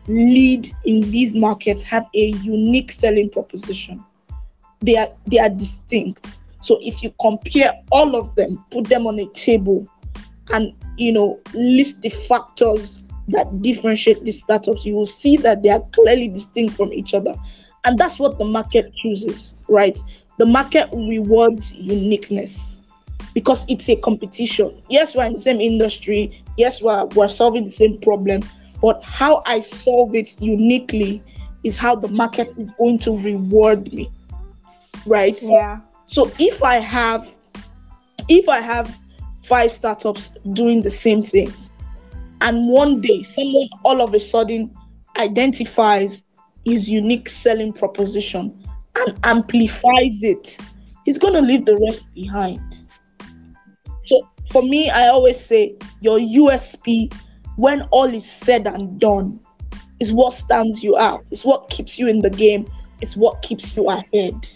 lead 0.07 0.67
in 0.85 1.01
these 1.11 1.35
markets 1.35 1.81
have 1.83 2.07
a 2.13 2.31
unique 2.41 2.91
selling 2.91 3.29
proposition. 3.29 4.03
They 4.81 4.97
are 4.97 5.07
they 5.27 5.39
are 5.39 5.49
distinct. 5.49 6.37
So 6.59 6.77
if 6.81 7.03
you 7.03 7.13
compare 7.21 7.73
all 7.91 8.15
of 8.15 8.35
them 8.35 8.63
put 8.71 8.85
them 8.85 9.07
on 9.07 9.19
a 9.19 9.27
table 9.27 9.87
and 10.49 10.73
you 10.97 11.13
know 11.13 11.39
list 11.53 12.01
the 12.01 12.09
factors 12.09 13.01
that 13.29 13.61
differentiate 13.61 14.23
these 14.25 14.39
startups 14.39 14.85
you 14.85 14.93
will 14.93 15.05
see 15.05 15.37
that 15.37 15.63
they 15.63 15.69
are 15.69 15.81
clearly 15.93 16.27
distinct 16.27 16.75
from 16.75 16.91
each 16.91 17.13
other. 17.13 17.33
And 17.85 17.97
that's 17.97 18.19
what 18.19 18.37
the 18.39 18.45
market 18.45 18.93
chooses 18.95 19.55
right? 19.69 19.97
The 20.37 20.45
market 20.45 20.89
rewards 20.91 21.73
uniqueness 21.73 22.81
because 23.33 23.65
it's 23.69 23.89
a 23.89 23.95
competition. 23.95 24.81
Yes 24.89 25.15
we're 25.15 25.25
in 25.25 25.33
the 25.33 25.39
same 25.39 25.61
industry. 25.61 26.43
Yes 26.57 26.81
we're, 26.81 27.05
we're 27.15 27.29
solving 27.29 27.63
the 27.63 27.71
same 27.71 27.97
problem 27.99 28.41
but 28.83 29.03
how 29.03 29.41
i 29.47 29.59
solve 29.59 30.13
it 30.13 30.39
uniquely 30.39 31.23
is 31.63 31.77
how 31.77 31.95
the 31.95 32.07
market 32.09 32.51
is 32.57 32.71
going 32.77 32.99
to 32.99 33.17
reward 33.19 33.91
me. 33.93 34.09
Right? 35.05 35.37
Yeah. 35.41 35.79
So 36.05 36.29
if 36.39 36.63
I 36.63 36.75
have 36.75 37.35
if 38.29 38.47
I 38.47 38.59
have 38.59 38.97
five 39.43 39.71
startups 39.71 40.29
doing 40.53 40.81
the 40.81 40.89
same 40.89 41.21
thing, 41.21 41.51
and 42.41 42.69
one 42.69 43.01
day 43.01 43.21
someone 43.21 43.67
all 43.83 44.01
of 44.01 44.13
a 44.13 44.19
sudden 44.19 44.73
identifies 45.17 46.23
his 46.65 46.89
unique 46.89 47.29
selling 47.29 47.73
proposition 47.73 48.57
and 48.95 49.19
amplifies 49.23 50.21
it, 50.21 50.57
he's 51.05 51.17
going 51.17 51.33
to 51.33 51.41
leave 51.41 51.65
the 51.65 51.77
rest 51.85 52.13
behind. 52.13 52.61
So 54.01 54.29
for 54.49 54.61
me, 54.61 54.89
I 54.89 55.07
always 55.07 55.39
say 55.39 55.75
your 56.01 56.19
USP, 56.19 57.13
when 57.55 57.83
all 57.91 58.13
is 58.13 58.29
said 58.29 58.67
and 58.67 58.99
done, 58.99 59.39
is 59.99 60.11
what 60.11 60.33
stands 60.33 60.83
you 60.83 60.97
out. 60.97 61.23
It's 61.31 61.45
what 61.45 61.69
keeps 61.69 61.97
you 61.99 62.07
in 62.07 62.21
the 62.21 62.29
game. 62.29 62.67
It's 63.01 63.15
what 63.15 63.41
keeps 63.41 63.75
you 63.75 63.89
ahead. 63.89 64.47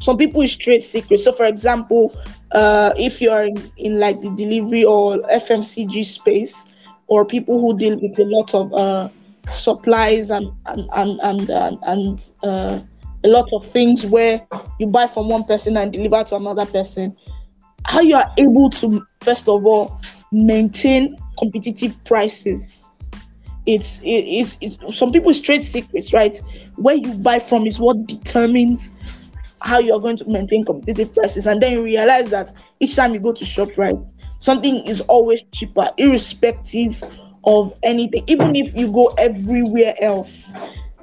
Some 0.00 0.16
people 0.16 0.42
is 0.42 0.56
trade 0.56 0.82
secrets. 0.82 1.24
So, 1.24 1.32
for 1.32 1.46
example, 1.46 2.14
uh, 2.52 2.92
if 2.96 3.20
you 3.20 3.30
are 3.30 3.44
in, 3.44 3.72
in 3.76 4.00
like 4.00 4.20
the 4.20 4.30
delivery 4.30 4.84
or 4.84 5.18
FMCG 5.32 6.04
space, 6.04 6.72
or 7.06 7.24
people 7.24 7.60
who 7.60 7.76
deal 7.76 7.98
with 8.00 8.18
a 8.18 8.24
lot 8.24 8.54
of 8.54 8.72
uh, 8.72 9.08
supplies 9.48 10.30
and 10.30 10.50
and 10.66 10.88
and 10.96 11.20
and, 11.22 11.50
and, 11.50 11.78
and 11.86 12.30
uh, 12.42 12.80
a 13.24 13.28
lot 13.28 13.48
of 13.52 13.64
things 13.64 14.06
where 14.06 14.46
you 14.78 14.86
buy 14.86 15.06
from 15.06 15.28
one 15.28 15.44
person 15.44 15.76
and 15.76 15.92
deliver 15.92 16.22
to 16.24 16.36
another 16.36 16.66
person 16.66 17.16
how 17.86 18.00
you 18.00 18.14
are 18.14 18.30
able 18.38 18.70
to 18.70 19.04
first 19.20 19.48
of 19.48 19.64
all 19.66 20.00
maintain 20.32 21.16
competitive 21.38 22.02
prices. 22.04 22.90
It's 23.66 24.00
it, 24.00 24.06
it's, 24.06 24.58
it's 24.60 24.96
some 24.96 25.12
people's 25.12 25.40
trade 25.40 25.62
secrets 25.62 26.12
right? 26.12 26.36
Where 26.76 26.94
you 26.94 27.14
buy 27.14 27.38
from 27.38 27.66
is 27.66 27.80
what 27.80 28.06
determines 28.06 29.30
how 29.62 29.78
you're 29.78 30.00
going 30.00 30.16
to 30.16 30.28
maintain 30.28 30.62
competitive 30.64 31.14
prices. 31.14 31.46
And 31.46 31.60
then 31.60 31.72
you 31.72 31.82
realize 31.82 32.28
that 32.28 32.52
each 32.80 32.96
time 32.96 33.14
you 33.14 33.20
go 33.20 33.32
to 33.32 33.44
Shoprite 33.44 34.04
something 34.38 34.86
is 34.86 35.00
always 35.02 35.42
cheaper 35.44 35.90
irrespective 35.96 37.02
of 37.44 37.74
anything. 37.82 38.24
Even 38.26 38.54
if 38.56 38.76
you 38.76 38.92
go 38.92 39.14
everywhere 39.18 39.94
else 40.00 40.54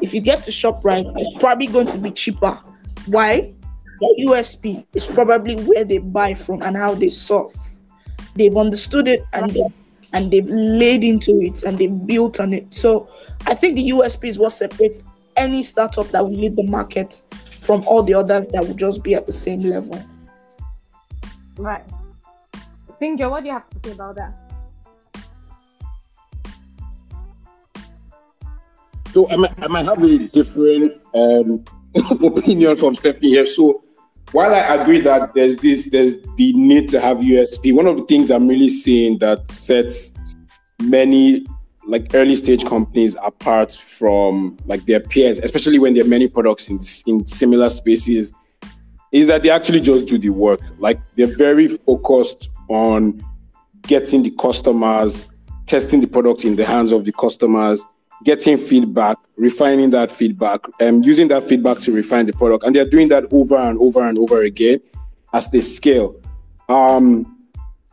if 0.02 0.14
you 0.14 0.22
get 0.22 0.44
to 0.44 0.52
Shoprite 0.52 1.12
it's 1.16 1.38
probably 1.40 1.68
going 1.68 1.88
to 1.88 1.98
be 1.98 2.12
cheaper. 2.12 2.60
Why? 3.08 3.54
The 4.00 4.26
usp 4.30 4.86
is 4.94 5.06
probably 5.06 5.56
where 5.56 5.84
they 5.84 6.00
buy 6.00 6.34
from 6.34 6.64
and 6.64 6.76
how 6.76 6.96
they 6.96 7.10
source. 7.10 7.82
They've 8.36 8.56
understood 8.58 9.08
it 9.08 9.24
and 9.34 9.52
they, 9.52 9.64
and 10.14 10.32
they've 10.32 10.48
laid 10.48 11.04
into 11.04 11.32
it 11.42 11.64
and 11.64 11.78
they've 11.78 12.06
built 12.06 12.40
on 12.40 12.54
it 12.54 12.74
so 12.74 13.10
i 13.46 13.54
think 13.54 13.76
the 13.76 13.90
usp 13.90 14.28
is 14.28 14.38
what 14.38 14.52
separates 14.52 15.04
any 15.38 15.64
startup 15.64 16.08
that 16.10 16.22
will 16.22 16.32
lead 16.32 16.56
the 16.56 16.64
market 16.64 17.22
from 17.62 17.84
all 17.88 18.04
the 18.04 18.14
others 18.14 18.48
that 18.50 18.66
will 18.66 18.74
just 18.74 19.04
be 19.04 19.16
at 19.16 19.26
the 19.26 19.34
same 19.34 19.60
level. 19.60 20.04
Right. 21.58 21.84
Pinjo, 23.02 23.30
what 23.30 23.42
do 23.42 23.48
you 23.48 23.54
have 23.54 23.70
to 23.70 23.90
say 23.90 23.94
about 23.94 24.16
that? 24.16 24.38
So 29.14 29.30
I 29.30 29.36
might, 29.36 29.54
I 29.62 29.68
might 29.68 29.86
have 29.86 30.02
a 30.02 30.28
different 30.30 30.94
um, 31.14 31.64
opinion 32.24 32.78
from 32.78 32.96
Stephanie 32.96 33.30
here. 33.30 33.46
So 33.46 33.84
while 34.32 34.54
I 34.54 34.60
agree 34.76 35.02
that 35.02 35.34
there's 35.34 35.56
this, 35.58 35.90
there's 35.90 36.16
the 36.38 36.54
need 36.54 36.88
to 36.90 37.00
have 37.02 37.18
USP. 37.18 37.74
One 37.74 37.88
of 37.88 37.98
the 37.98 38.06
things 38.06 38.32
I'm 38.32 38.48
really 38.48 38.70
seeing 38.70 39.18
that 39.18 39.52
sets 39.52 40.14
many 40.82 41.46
like 41.86 42.12
early 42.14 42.36
stage 42.36 42.64
companies 42.66 43.16
apart 43.22 43.74
from 43.74 44.58
like 44.66 44.86
their 44.86 45.00
peers, 45.00 45.40
especially 45.40 45.80
when 45.80 45.94
there 45.94 46.04
are 46.06 46.08
many 46.08 46.28
products 46.28 46.70
in, 46.70 46.80
in 47.08 47.26
similar 47.28 47.70
spaces, 47.70 48.34
is 49.12 49.28
that 49.28 49.44
they 49.44 49.50
actually 49.50 49.82
just 49.82 50.06
do 50.06 50.18
the 50.18 50.30
work. 50.30 50.62
Like 50.80 51.00
they're 51.16 51.36
very 51.36 51.68
focused 51.68 52.50
on 52.70 53.22
getting 53.82 54.24
the 54.24 54.32
customers, 54.32 55.28
testing 55.66 56.00
the 56.00 56.08
product 56.08 56.46
in 56.46 56.56
the 56.56 56.66
hands 56.66 56.92
of 56.92 57.04
the 57.04 57.12
customers, 57.12 57.84
getting 58.24 58.58
feedback, 58.58 59.18
refining 59.42 59.90
that 59.90 60.12
feedback, 60.12 60.60
and 60.80 60.98
um, 60.98 61.04
using 61.04 61.28
that 61.30 61.44
feedback 61.44 61.80
to 61.80 61.92
refine 61.92 62.28
the 62.28 62.34
product. 62.34 62.64
And 62.64 62.76
they're 62.76 62.88
doing 62.88 63.08
that 63.08 63.26
over 63.32 63.58
and 63.58 63.80
over 63.80 64.08
and 64.08 64.18
over 64.20 64.44
again 64.44 64.80
as 65.34 65.50
they 65.50 65.62
scale. 65.62 66.16
Um, 66.70 67.42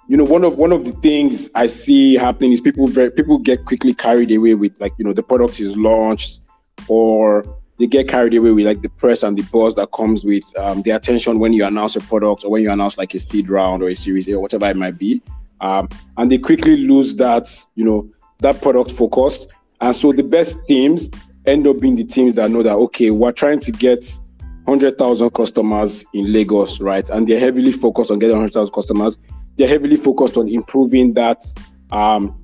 you 0.08 0.16
know 0.16 0.24
one 0.24 0.42
of 0.42 0.56
one 0.56 0.72
of 0.72 0.84
the 0.86 0.92
things 0.92 1.50
i 1.54 1.66
see 1.66 2.14
happening 2.14 2.52
is 2.52 2.62
people 2.62 2.86
very 2.86 3.10
people 3.10 3.38
get 3.38 3.66
quickly 3.66 3.92
carried 3.92 4.32
away 4.32 4.54
with 4.54 4.74
like 4.80 4.92
you 4.96 5.04
know 5.04 5.12
the 5.12 5.22
product 5.22 5.60
is 5.60 5.76
launched 5.76 6.40
or 6.88 7.44
they 7.78 7.86
get 7.86 8.08
carried 8.08 8.32
away 8.32 8.50
with 8.50 8.64
like 8.64 8.80
the 8.80 8.88
press 8.88 9.22
and 9.22 9.36
the 9.36 9.42
buzz 9.52 9.74
that 9.74 9.92
comes 9.92 10.24
with 10.24 10.42
um, 10.56 10.80
the 10.82 10.90
attention 10.90 11.38
when 11.38 11.52
you 11.52 11.62
announce 11.64 11.94
a 11.94 12.00
product 12.00 12.42
or 12.42 12.50
when 12.50 12.62
you 12.62 12.70
announce 12.70 12.96
like 12.96 13.12
a 13.14 13.18
speed 13.18 13.50
round 13.50 13.82
or 13.82 13.90
a 13.90 13.94
series 13.94 14.26
A 14.28 14.34
or 14.34 14.40
whatever 14.40 14.66
it 14.66 14.76
might 14.76 14.96
be 14.96 15.20
um, 15.60 15.88
and 16.16 16.30
they 16.30 16.38
quickly 16.38 16.78
lose 16.78 17.12
that 17.16 17.46
you 17.74 17.84
know 17.84 18.08
that 18.38 18.62
product 18.62 18.90
focused 18.90 19.48
and 19.82 19.94
so 19.94 20.12
the 20.12 20.22
best 20.22 20.58
teams 20.66 21.10
end 21.48 21.66
up 21.66 21.80
being 21.80 21.94
the 21.94 22.04
teams 22.04 22.34
that 22.34 22.50
know 22.50 22.62
that 22.62 22.74
okay 22.74 23.10
we're 23.10 23.32
trying 23.32 23.58
to 23.60 23.72
get 23.72 24.18
100,000 24.64 25.30
customers 25.30 26.04
in 26.12 26.30
Lagos, 26.30 26.78
right? 26.78 27.08
And 27.08 27.26
they're 27.26 27.40
heavily 27.40 27.72
focused 27.72 28.10
on 28.10 28.18
getting 28.18 28.36
100,000 28.36 28.74
customers 28.74 29.16
they're 29.58 29.68
heavily 29.68 29.96
focused 29.96 30.36
on 30.36 30.48
improving 30.48 31.12
that 31.14 31.44
um, 31.90 32.40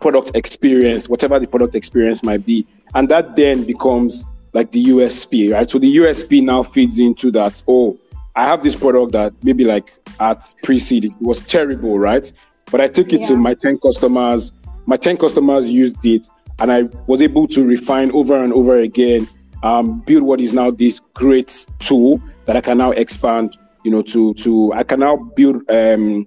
product 0.00 0.32
experience, 0.34 1.08
whatever 1.08 1.38
the 1.38 1.46
product 1.46 1.76
experience 1.76 2.22
might 2.22 2.44
be. 2.44 2.66
And 2.94 3.08
that 3.08 3.36
then 3.36 3.64
becomes 3.64 4.26
like 4.52 4.72
the 4.72 4.84
USP, 4.86 5.52
right? 5.52 5.70
So 5.70 5.78
the 5.78 5.96
USP 5.96 6.42
now 6.42 6.64
feeds 6.64 6.98
into 6.98 7.30
that, 7.30 7.62
oh, 7.68 7.96
I 8.36 8.44
have 8.44 8.64
this 8.64 8.74
product 8.74 9.12
that 9.12 9.32
maybe 9.44 9.64
like 9.64 9.94
at 10.18 10.50
pre-seed, 10.64 11.06
it 11.06 11.12
was 11.20 11.38
terrible, 11.40 11.98
right? 11.98 12.30
But 12.70 12.80
I 12.80 12.88
took 12.88 13.12
it 13.12 13.20
yeah. 13.22 13.28
to 13.28 13.36
my 13.36 13.54
10 13.54 13.78
customers. 13.78 14.52
My 14.86 14.96
10 14.96 15.16
customers 15.16 15.70
used 15.70 16.04
it 16.04 16.26
and 16.58 16.72
I 16.72 16.82
was 17.06 17.20
able 17.22 17.46
to 17.48 17.64
refine 17.64 18.10
over 18.12 18.42
and 18.42 18.52
over 18.52 18.78
again, 18.80 19.28
um, 19.62 20.00
build 20.00 20.22
what 20.22 20.40
is 20.40 20.52
now 20.52 20.70
this 20.70 21.00
great 21.14 21.66
tool 21.78 22.22
that 22.46 22.56
I 22.56 22.60
can 22.60 22.78
now 22.78 22.90
expand 22.92 23.56
you 23.84 23.90
know, 23.90 24.02
to 24.02 24.34
to 24.34 24.72
I 24.72 24.82
can 24.82 25.00
now 25.00 25.16
build 25.16 25.70
um 25.70 26.26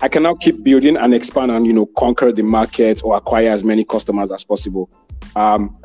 I 0.00 0.08
can 0.08 0.24
now 0.24 0.34
keep 0.34 0.64
building 0.64 0.96
and 0.96 1.14
expand 1.14 1.52
and 1.52 1.64
you 1.66 1.72
know 1.72 1.86
conquer 1.86 2.32
the 2.32 2.42
market 2.42 3.02
or 3.04 3.16
acquire 3.16 3.50
as 3.50 3.64
many 3.64 3.84
customers 3.84 4.30
as 4.30 4.44
possible. 4.44 4.90
Um. 5.34 5.78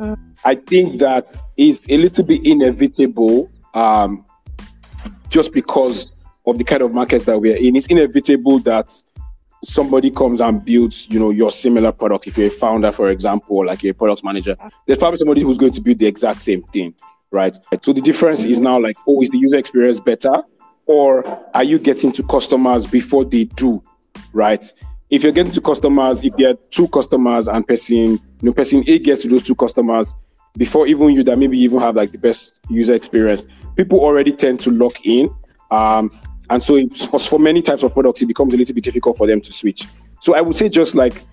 I 0.45 0.56
think 0.56 0.99
that 0.99 1.36
is 1.58 1.80
a 1.89 1.97
little 1.97 2.23
bit 2.23 2.45
inevitable 2.45 3.49
um, 3.73 4.23
just 5.30 5.51
because 5.51 6.06
of 6.45 6.58
the 6.58 6.63
kind 6.63 6.82
of 6.84 6.93
markets 6.93 7.25
that 7.25 7.41
we're 7.41 7.56
in. 7.56 7.75
It's 7.75 7.88
inevitable 7.88 8.60
that 8.60 8.93
somebody 9.67 10.12
comes 10.12 10.41
and 10.41 10.63
builds, 10.63 11.08
you 11.10 11.19
know, 11.19 11.30
your 11.30 11.51
similar 11.51 11.91
product. 11.91 12.27
If 12.27 12.38
you're 12.38 12.47
a 12.47 12.51
founder, 12.51 12.91
for 12.91 13.10
example, 13.10 13.65
like 13.65 13.84
you're 13.84 13.91
a 13.91 13.95
product 13.95 14.23
manager, 14.23 14.56
there's 14.86 14.97
probably 14.97 15.19
somebody 15.19 15.41
who's 15.41 15.58
going 15.58 15.73
to 15.73 15.82
build 15.82 15.99
the 15.99 16.08
exact 16.08 16.41
same 16.41 16.63
thing, 16.73 16.93
right? 17.32 17.58
So 17.82 17.93
the 17.93 18.01
difference 18.01 18.45
is 18.45 18.60
now 18.60 18.80
like, 18.80 18.95
oh, 19.08 19.21
is 19.21 19.30
the 19.30 19.38
user 19.38 19.58
experience 19.58 19.99
better? 19.99 20.43
or 20.88 21.25
are 21.53 21.63
you 21.63 21.77
getting 21.77 22.12
to 22.13 22.23
customers 22.23 22.88
before 22.88 23.25
they 23.25 23.43
do, 23.43 23.84
right? 24.34 24.73
If 25.10 25.23
you're 25.23 25.32
getting 25.32 25.53
to 25.53 25.62
customers, 25.62 26.23
if 26.23 26.36
there 26.38 26.51
are 26.51 26.58
two 26.71 26.88
customers 26.88 27.47
and 27.47 27.65
person, 27.67 27.95
you 27.97 28.21
know, 28.41 28.53
person 28.53 28.84
A 28.88 28.99
gets 28.99 29.21
to 29.21 29.27
those 29.27 29.43
two 29.43 29.56
customers 29.56 30.15
before 30.58 30.88
even 30.88 31.10
you 31.12 31.23
that 31.23 31.38
maybe 31.38 31.60
even 31.60 31.80
have 31.80 31.95
like 31.95 32.12
the 32.12 32.17
best 32.17 32.60
user 32.69 32.95
experience, 32.95 33.45
people 33.75 33.99
already 33.99 34.32
tend 34.32 34.60
to 34.62 34.71
lock 34.71 35.06
in. 35.06 35.30
Um, 35.71 36.10
and 36.49 36.63
so 36.63 36.88
for 37.19 37.39
many 37.39 37.62
types 37.62 37.83
of 37.83 37.93
products, 37.93 38.21
it 38.21 38.27
becomes 38.27 38.53
a 38.53 38.57
little 38.57 38.75
bit 38.75 38.83
difficult 38.83 39.17
for 39.17 39.27
them 39.27 39.41
to 39.41 39.51
switch. 39.51 39.86
So 40.21 40.36
I 40.36 40.41
would 40.41 40.55
say 40.55 40.69
just 40.69 40.95
like 40.95 41.23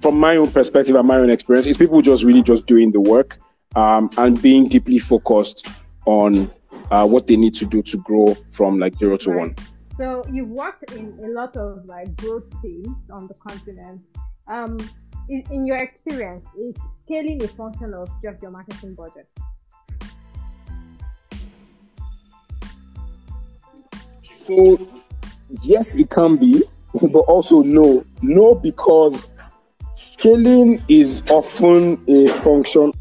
from 0.00 0.18
my 0.18 0.36
own 0.36 0.50
perspective 0.50 0.96
and 0.96 1.06
my 1.06 1.16
own 1.16 1.30
experience, 1.30 1.66
is 1.66 1.76
people 1.76 2.00
just 2.02 2.24
really 2.24 2.42
just 2.42 2.66
doing 2.66 2.90
the 2.90 3.00
work 3.00 3.38
um, 3.76 4.10
and 4.16 4.40
being 4.40 4.68
deeply 4.68 4.98
focused 4.98 5.68
on 6.06 6.50
uh, 6.90 7.06
what 7.06 7.26
they 7.26 7.36
need 7.36 7.54
to 7.54 7.66
do 7.66 7.82
to 7.82 7.98
grow 7.98 8.36
from 8.50 8.78
like 8.78 8.96
zero 8.98 9.16
to 9.16 9.30
right. 9.30 9.38
one. 9.38 9.54
So 9.96 10.24
you've 10.32 10.48
worked 10.48 10.92
in 10.92 11.18
a 11.22 11.28
lot 11.28 11.56
of 11.56 11.84
like 11.84 12.16
growth 12.16 12.50
teams 12.62 12.88
on 13.12 13.28
the 13.28 13.34
continent. 13.34 14.00
Um, 14.48 14.78
in, 15.28 15.44
in 15.50 15.66
your 15.66 15.76
experience, 15.76 16.44
is 16.58 16.74
scaling 17.04 17.42
a 17.44 17.48
function 17.48 17.94
of 17.94 18.10
just 18.22 18.42
your 18.42 18.50
marketing 18.50 18.94
budget? 18.94 19.28
So 24.50 24.76
yes, 25.62 25.96
it 25.96 26.10
can 26.10 26.36
be, 26.36 26.64
but 27.00 27.20
also 27.20 27.62
no. 27.62 28.04
No, 28.20 28.56
because 28.56 29.24
scaling 29.94 30.82
is 30.88 31.22
often 31.30 32.02
a 32.08 32.26
function 32.26 32.92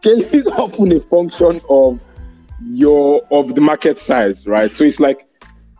scaling 0.00 0.46
often 0.48 0.92
a 0.92 1.00
function 1.00 1.60
of 1.68 2.02
your 2.64 3.22
of 3.30 3.54
the 3.54 3.60
market 3.60 3.98
size, 3.98 4.46
right? 4.46 4.74
So 4.74 4.84
it's 4.84 4.98
like, 4.98 5.26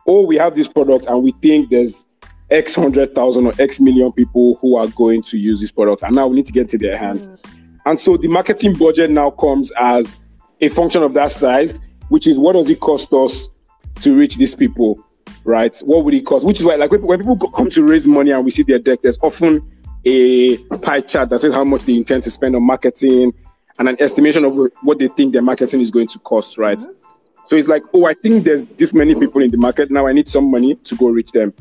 oh, 0.06 0.26
we 0.26 0.36
have 0.36 0.54
this 0.54 0.68
product 0.68 1.06
and 1.06 1.22
we 1.22 1.32
think 1.40 1.70
there's 1.70 2.06
X 2.50 2.74
hundred 2.74 3.14
thousand 3.14 3.46
or 3.46 3.52
X 3.58 3.80
million 3.80 4.12
people 4.12 4.56
who 4.56 4.76
are 4.76 4.88
going 4.88 5.22
to 5.24 5.38
use 5.38 5.58
this 5.58 5.72
product, 5.72 6.02
and 6.02 6.14
now 6.14 6.26
we 6.26 6.36
need 6.36 6.46
to 6.46 6.52
get 6.52 6.68
to 6.68 6.78
their 6.78 6.98
hands. 6.98 7.28
Mm. 7.28 7.51
And 7.86 7.98
so 7.98 8.16
the 8.16 8.28
marketing 8.28 8.74
budget 8.74 9.10
now 9.10 9.30
comes 9.30 9.72
as 9.72 10.20
a 10.60 10.68
function 10.68 11.02
of 11.02 11.14
that 11.14 11.32
size, 11.32 11.74
which 12.08 12.26
is 12.26 12.38
what 12.38 12.52
does 12.52 12.70
it 12.70 12.80
cost 12.80 13.12
us 13.12 13.50
to 14.00 14.14
reach 14.16 14.36
these 14.36 14.54
people, 14.54 15.04
right? 15.44 15.76
What 15.84 16.04
would 16.04 16.14
it 16.14 16.24
cost? 16.24 16.46
Which 16.46 16.58
is 16.58 16.64
why, 16.64 16.76
like, 16.76 16.92
when 16.92 17.18
people 17.18 17.36
come 17.36 17.70
to 17.70 17.82
raise 17.82 18.06
money 18.06 18.30
and 18.30 18.44
we 18.44 18.50
see 18.50 18.62
their 18.62 18.78
deck, 18.78 19.02
there's 19.02 19.18
often 19.20 19.68
a 20.04 20.56
pie 20.78 21.00
chart 21.00 21.30
that 21.30 21.40
says 21.40 21.52
how 21.52 21.64
much 21.64 21.82
they 21.82 21.94
intend 21.94 22.22
to 22.24 22.30
spend 22.30 22.56
on 22.56 22.62
marketing 22.62 23.32
and 23.78 23.88
an 23.88 23.96
estimation 24.00 24.44
of 24.44 24.56
what 24.82 24.98
they 24.98 25.08
think 25.08 25.32
their 25.32 25.42
marketing 25.42 25.80
is 25.80 25.90
going 25.90 26.06
to 26.08 26.18
cost, 26.20 26.58
right? 26.58 26.78
Mm-hmm. 26.78 26.92
So 27.48 27.56
it's 27.56 27.68
like, 27.68 27.82
oh, 27.92 28.06
I 28.06 28.14
think 28.14 28.44
there's 28.44 28.64
this 28.64 28.94
many 28.94 29.14
people 29.14 29.42
in 29.42 29.50
the 29.50 29.58
market. 29.58 29.90
Now 29.90 30.06
I 30.06 30.12
need 30.12 30.28
some 30.28 30.50
money 30.50 30.74
to 30.74 30.96
go 30.96 31.08
reach 31.08 31.32
them. 31.32 31.52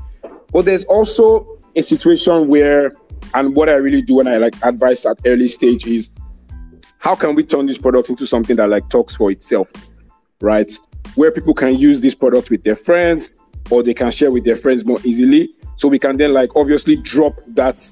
But 0.52 0.66
there's 0.66 0.86
also 0.86 1.60
a 1.76 1.82
situation 1.82 2.48
where, 2.48 2.92
and 3.34 3.56
what 3.56 3.70
I 3.70 3.74
really 3.74 4.02
do 4.02 4.16
when 4.16 4.28
I 4.28 4.38
like 4.38 4.56
advise 4.64 5.06
at 5.06 5.20
early 5.26 5.48
stage 5.48 5.86
is 5.86 6.10
how 6.98 7.16
can 7.16 7.36
we 7.36 7.44
turn 7.44 7.66
this 7.66 7.78
product 7.78 8.10
into 8.10 8.28
something 8.28 8.56
that 8.58 8.70
like 8.70 8.90
talks 8.90 9.16
for 9.16 9.32
itself, 9.32 9.72
right? 10.40 10.72
Where 11.16 11.32
people 11.32 11.54
can 11.54 11.78
use 11.78 12.02
this 12.02 12.14
product 12.14 12.50
with 12.50 12.64
their 12.64 12.76
friends 12.76 13.30
or 13.70 13.82
they 13.84 13.94
can 13.94 14.12
share 14.12 14.32
with 14.32 14.46
their 14.46 14.56
friends 14.56 14.86
more 14.86 15.00
easily. 15.04 15.50
So 15.78 15.88
we 15.88 15.98
can 15.98 16.18
then 16.18 16.34
like 16.34 16.56
obviously 16.56 16.98
drop 16.98 17.40
that 17.48 17.92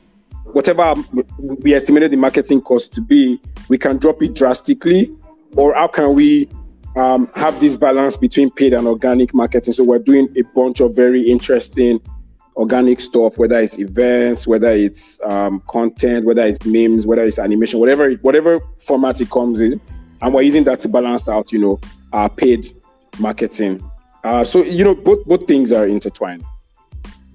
whatever 0.53 0.93
we 1.37 1.73
estimated 1.73 2.11
the 2.11 2.17
marketing 2.17 2.61
cost 2.61 2.93
to 2.93 3.01
be, 3.01 3.39
we 3.67 3.77
can 3.77 3.97
drop 3.97 4.21
it 4.21 4.35
drastically, 4.35 5.11
or 5.55 5.73
how 5.73 5.87
can 5.87 6.13
we 6.13 6.49
um, 6.95 7.29
have 7.35 7.59
this 7.59 7.77
balance 7.77 8.17
between 8.17 8.49
paid 8.51 8.73
and 8.73 8.87
organic 8.87 9.33
marketing? 9.33 9.73
So 9.73 9.83
we're 9.83 9.99
doing 9.99 10.27
a 10.37 10.41
bunch 10.55 10.79
of 10.81 10.95
very 10.95 11.21
interesting 11.23 11.99
organic 12.59 12.99
stuff, 12.99 13.37
whether 13.37 13.57
it's 13.57 13.79
events, 13.79 14.45
whether 14.45 14.71
it's 14.71 15.19
um, 15.23 15.63
content, 15.67 16.25
whether 16.25 16.43
it's 16.45 16.65
memes, 16.65 17.07
whether 17.07 17.23
it's 17.23 17.39
animation, 17.39 17.79
whatever 17.79 18.11
whatever 18.15 18.59
format 18.77 19.19
it 19.21 19.29
comes 19.31 19.61
in, 19.61 19.79
and 20.21 20.33
we're 20.33 20.41
using 20.41 20.65
that 20.65 20.81
to 20.81 20.89
balance 20.89 21.27
out, 21.27 21.51
you 21.53 21.59
know, 21.59 21.79
our 22.11 22.29
paid 22.29 22.75
marketing. 23.17 23.81
Uh, 24.25 24.43
so 24.43 24.61
you 24.61 24.83
know, 24.83 24.93
both 24.93 25.25
both 25.25 25.47
things 25.47 25.71
are 25.71 25.87
intertwined. 25.87 26.43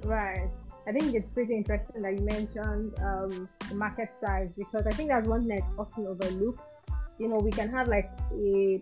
Right. 0.04 0.50
I 0.86 0.92
think 0.92 1.14
it's 1.14 1.26
pretty 1.32 1.56
interesting 1.56 2.02
that 2.02 2.12
you 2.12 2.20
mentioned 2.20 2.92
um, 2.98 3.48
the 3.70 3.74
market 3.74 4.10
size 4.22 4.50
because 4.58 4.86
I 4.86 4.90
think 4.90 5.08
that's 5.08 5.26
one 5.26 5.40
thing 5.46 5.56
that's 5.56 5.78
often 5.78 6.06
overlooked. 6.06 6.60
You 7.18 7.28
know, 7.28 7.36
we 7.36 7.50
can 7.50 7.70
have 7.70 7.88
like 7.88 8.10
a 8.34 8.78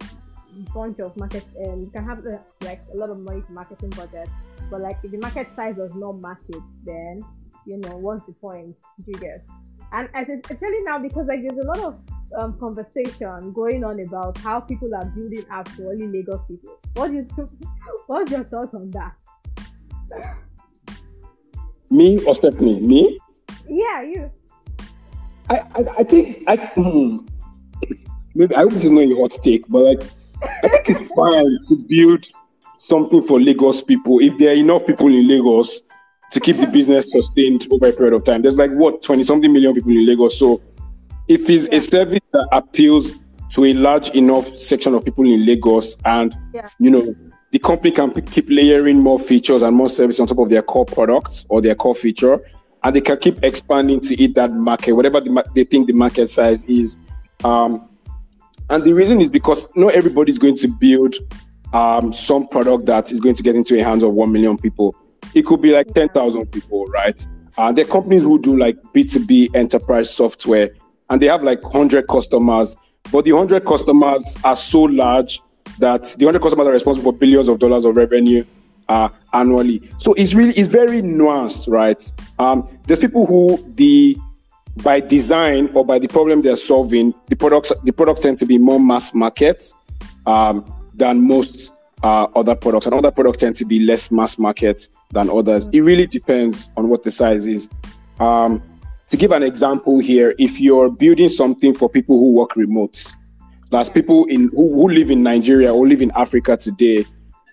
bunch 0.74 0.98
of 1.00 1.16
market, 1.16 1.44
and 1.56 1.72
um, 1.72 1.80
we 1.80 1.86
can 1.90 2.04
have 2.04 2.18
uh, 2.26 2.38
like 2.62 2.80
a 2.92 2.96
lot 2.96 3.10
of 3.10 3.18
money 3.18 3.42
to 3.42 3.52
marketing 3.52 3.90
budget, 3.90 4.28
but 4.70 4.80
like 4.80 4.98
if 5.02 5.10
the 5.10 5.18
market 5.18 5.48
size 5.56 5.76
does 5.76 5.94
not 5.94 6.20
match 6.20 6.42
it, 6.48 6.62
then 6.84 7.20
you 7.66 7.78
know 7.78 7.96
what's 7.96 8.24
the 8.26 8.32
point? 8.32 8.76
Do 9.04 9.12
you 9.12 9.20
get? 9.20 9.46
And 9.92 10.08
I 10.14 10.24
said 10.24 10.40
especially 10.44 10.82
now 10.82 10.98
because 10.98 11.26
like 11.26 11.42
there's 11.42 11.58
a 11.58 11.66
lot 11.66 11.80
of 11.80 11.98
um, 12.38 12.58
conversation 12.58 13.52
going 13.52 13.84
on 13.84 14.00
about 14.00 14.38
how 14.38 14.60
people 14.60 14.94
are 14.94 15.04
building 15.04 15.42
apps 15.50 15.70
for 15.76 15.92
only 15.92 16.06
Lagos 16.06 16.40
people. 16.48 16.78
What 16.94 17.08
do 17.08 17.14
you? 17.14 17.26
What's 18.06 18.30
your 18.30 18.44
thoughts 18.44 18.74
on 18.74 18.90
that? 18.92 19.14
Me 21.90 22.24
or 22.24 22.34
Stephanie? 22.34 22.80
Me? 22.80 23.18
Yeah, 23.68 24.02
you. 24.02 24.30
I, 25.50 25.56
I, 25.74 25.84
I 25.98 26.02
think 26.04 26.44
I 26.46 26.56
hmm, 26.74 27.18
maybe 28.34 28.54
I 28.54 28.60
hope 28.60 28.72
this 28.72 28.84
is 28.84 28.90
not 28.90 29.02
a 29.02 29.14
hot 29.14 29.38
take, 29.42 29.68
but 29.68 29.82
like 29.82 30.02
I 30.64 30.68
think 30.68 30.88
it's 30.88 31.00
fine 31.00 31.58
to 31.68 31.76
build 31.88 32.26
something 32.90 33.22
for 33.22 33.40
Lagos 33.40 33.82
people 33.82 34.20
if 34.20 34.36
there 34.38 34.50
are 34.50 34.56
enough 34.56 34.86
people 34.86 35.08
in 35.08 35.26
Lagos 35.28 35.82
to 36.30 36.40
keep 36.40 36.56
the 36.56 36.66
business 36.66 37.04
sustained 37.14 37.66
over 37.70 37.88
a 37.88 37.92
period 37.92 38.14
of 38.14 38.24
time. 38.24 38.42
There's 38.42 38.56
like 38.56 38.70
what 38.72 39.02
20 39.02 39.22
something 39.22 39.52
million 39.52 39.74
people 39.74 39.90
in 39.90 40.06
Lagos. 40.06 40.38
So 40.38 40.62
if 41.28 41.48
it's 41.48 41.68
yeah. 41.68 41.76
a 41.76 41.80
service 41.80 42.20
that 42.32 42.48
appeals 42.52 43.16
to 43.54 43.64
a 43.66 43.74
large 43.74 44.10
enough 44.10 44.56
section 44.58 44.94
of 44.94 45.04
people 45.04 45.24
in 45.24 45.44
Lagos 45.44 45.96
and 46.04 46.34
yeah. 46.54 46.68
you 46.78 46.90
know 46.90 47.14
the 47.52 47.58
company 47.58 47.90
can 47.90 48.10
keep 48.22 48.46
layering 48.48 49.00
more 49.00 49.18
features 49.18 49.60
and 49.60 49.76
more 49.76 49.88
services 49.88 50.20
on 50.20 50.26
top 50.26 50.38
of 50.38 50.48
their 50.48 50.62
core 50.62 50.86
products 50.86 51.44
or 51.50 51.60
their 51.60 51.74
core 51.74 51.94
feature, 51.94 52.40
and 52.82 52.96
they 52.96 53.02
can 53.02 53.18
keep 53.18 53.44
expanding 53.44 54.00
to 54.00 54.18
eat 54.18 54.34
that 54.34 54.52
market, 54.52 54.94
whatever 54.94 55.20
the, 55.20 55.44
they 55.54 55.64
think 55.64 55.86
the 55.86 55.92
market 55.92 56.30
size 56.30 56.58
is. 56.66 56.96
Um, 57.44 57.88
and 58.72 58.82
the 58.84 58.94
reason 58.94 59.20
is 59.20 59.30
because 59.30 59.62
not 59.76 59.92
everybody 59.92 60.30
is 60.30 60.38
going 60.38 60.56
to 60.56 60.66
build 60.66 61.14
um, 61.74 62.10
some 62.10 62.48
product 62.48 62.86
that 62.86 63.12
is 63.12 63.20
going 63.20 63.34
to 63.34 63.42
get 63.42 63.54
into 63.54 63.74
the 63.74 63.84
hands 63.84 64.02
of 64.02 64.14
1 64.14 64.32
million 64.32 64.56
people. 64.56 64.94
It 65.34 65.44
could 65.44 65.60
be 65.60 65.72
like 65.72 65.92
10,000 65.92 66.46
people, 66.46 66.86
right? 66.86 67.26
Uh, 67.58 67.70
there 67.70 67.84
are 67.84 67.88
companies 67.88 68.24
who 68.24 68.40
do 68.40 68.56
like 68.56 68.80
B2B 68.94 69.54
enterprise 69.54 70.14
software 70.14 70.70
and 71.10 71.20
they 71.20 71.26
have 71.26 71.42
like 71.42 71.62
100 71.62 72.08
customers, 72.08 72.74
but 73.12 73.26
the 73.26 73.32
100 73.32 73.66
customers 73.66 74.36
are 74.42 74.56
so 74.56 74.84
large 74.84 75.42
that 75.78 76.04
the 76.18 76.24
100 76.24 76.40
customers 76.40 76.66
are 76.66 76.72
responsible 76.72 77.12
for 77.12 77.18
billions 77.18 77.48
of 77.48 77.58
dollars 77.58 77.84
of 77.84 77.94
revenue 77.94 78.42
uh, 78.88 79.10
annually. 79.34 79.86
So 79.98 80.14
it's 80.14 80.32
really 80.32 80.54
it's 80.54 80.68
very 80.68 81.02
nuanced, 81.02 81.68
right? 81.68 82.02
Um, 82.38 82.66
there's 82.86 83.00
people 83.00 83.26
who 83.26 83.62
the 83.74 84.16
by 84.76 85.00
design 85.00 85.70
or 85.74 85.84
by 85.84 85.98
the 85.98 86.08
problem 86.08 86.42
they're 86.42 86.56
solving, 86.56 87.14
the 87.28 87.36
products 87.36 87.72
the 87.84 87.92
products 87.92 88.20
tend 88.22 88.38
to 88.38 88.46
be 88.46 88.58
more 88.58 88.80
mass 88.80 89.14
markets 89.14 89.74
um, 90.26 90.64
than 90.94 91.26
most 91.26 91.70
uh, 92.02 92.26
other 92.34 92.54
products, 92.54 92.86
and 92.86 92.94
other 92.94 93.10
products 93.10 93.38
tend 93.38 93.56
to 93.56 93.64
be 93.64 93.80
less 93.80 94.10
mass 94.10 94.38
market 94.38 94.88
than 95.10 95.30
others. 95.30 95.66
It 95.72 95.80
really 95.80 96.06
depends 96.06 96.68
on 96.76 96.88
what 96.88 97.02
the 97.02 97.10
size 97.10 97.46
is. 97.46 97.68
Um, 98.18 98.62
to 99.10 99.16
give 99.16 99.30
an 99.32 99.42
example 99.42 99.98
here, 100.00 100.34
if 100.38 100.58
you're 100.58 100.90
building 100.90 101.28
something 101.28 101.74
for 101.74 101.88
people 101.88 102.18
who 102.18 102.32
work 102.32 102.56
remote, 102.56 103.14
there's 103.70 103.90
people 103.90 104.24
in 104.26 104.48
who, 104.48 104.72
who 104.74 104.88
live 104.88 105.10
in 105.10 105.22
Nigeria 105.22 105.72
or 105.72 105.86
live 105.86 106.02
in 106.02 106.10
Africa 106.14 106.56
today, 106.56 107.04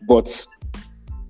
but 0.07 0.47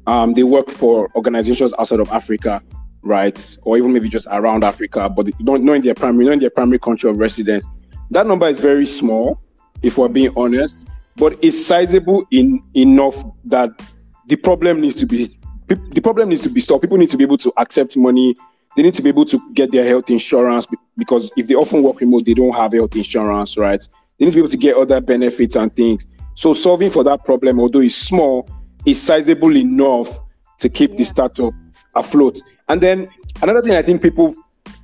um, 0.08 0.34
they 0.34 0.44
work 0.44 0.70
for 0.70 1.10
organizations 1.16 1.74
outside 1.80 2.00
of 2.00 2.10
Africa, 2.12 2.62
right? 3.02 3.58
Or 3.64 3.78
even 3.78 3.94
maybe 3.94 4.10
just 4.10 4.28
around 4.30 4.64
Africa, 4.64 5.10
but 5.10 5.30
don't 5.44 5.64
know 5.64 5.74
in 5.74 5.82
their 5.82 5.96
primary, 5.96 6.26
not 6.26 6.34
in 6.34 6.40
their 6.40 6.50
primary 6.50 6.80
country 6.80 7.10
of 7.10 7.18
residence. 7.18 7.66
That 8.12 8.28
number 8.28 8.48
is 8.48 8.60
very 8.60 8.86
small, 8.86 9.40
if 9.82 9.98
we're 9.98 10.10
being 10.10 10.32
honest, 10.36 10.74
but 11.16 11.38
it's 11.42 11.66
sizable 11.66 12.26
in 12.32 12.64
enough 12.74 13.24
that 13.46 13.70
the 14.28 14.36
problem 14.36 14.82
needs 14.82 15.00
to 15.00 15.06
be 15.06 15.36
the 15.68 16.02
problem 16.02 16.30
needs 16.30 16.42
to 16.42 16.50
be 16.50 16.60
stopped. 16.60 16.82
People 16.82 16.98
need 16.98 17.12
to 17.12 17.18
be 17.18 17.24
able 17.24 17.38
to 17.38 17.54
accept 17.58 17.96
money. 17.96 18.36
They 18.76 18.82
need 18.82 18.96
to 18.96 19.04
be 19.04 19.10
able 19.10 19.26
to 19.26 19.40
get 19.54 19.72
their 19.72 19.86
health 19.86 20.10
insurance 20.10 20.66
because 20.98 21.32
if 21.38 21.48
they 21.48 21.54
often 21.54 21.84
work 21.84 22.00
remote, 22.00 22.26
they 22.26 22.34
don't 22.34 22.56
have 22.56 22.74
health 22.74 22.96
insurance, 22.96 23.56
right? 23.56 23.82
They 24.18 24.26
need 24.26 24.32
to 24.32 24.38
be 24.38 24.42
able 24.42 24.50
to 24.50 24.58
get 24.58 24.76
other 24.76 25.00
benefits 25.00 25.56
and 25.56 25.76
things. 25.76 26.06
So 26.34 26.54
solving 26.54 26.90
for 26.90 27.04
that 27.04 27.24
problem, 27.24 27.60
although 27.60 27.82
it's 27.82 27.96
small, 27.96 28.50
is 28.86 29.02
sizable 29.02 29.56
enough 29.56 30.20
to 30.60 30.70
keep 30.70 30.92
yeah. 30.92 30.98
the 30.98 31.04
startup 31.04 31.54
afloat. 31.96 32.40
And 32.70 32.80
then 32.80 33.10
another 33.42 33.62
thing 33.62 33.74
I 33.74 33.82
think 33.82 34.02
people 34.02 34.36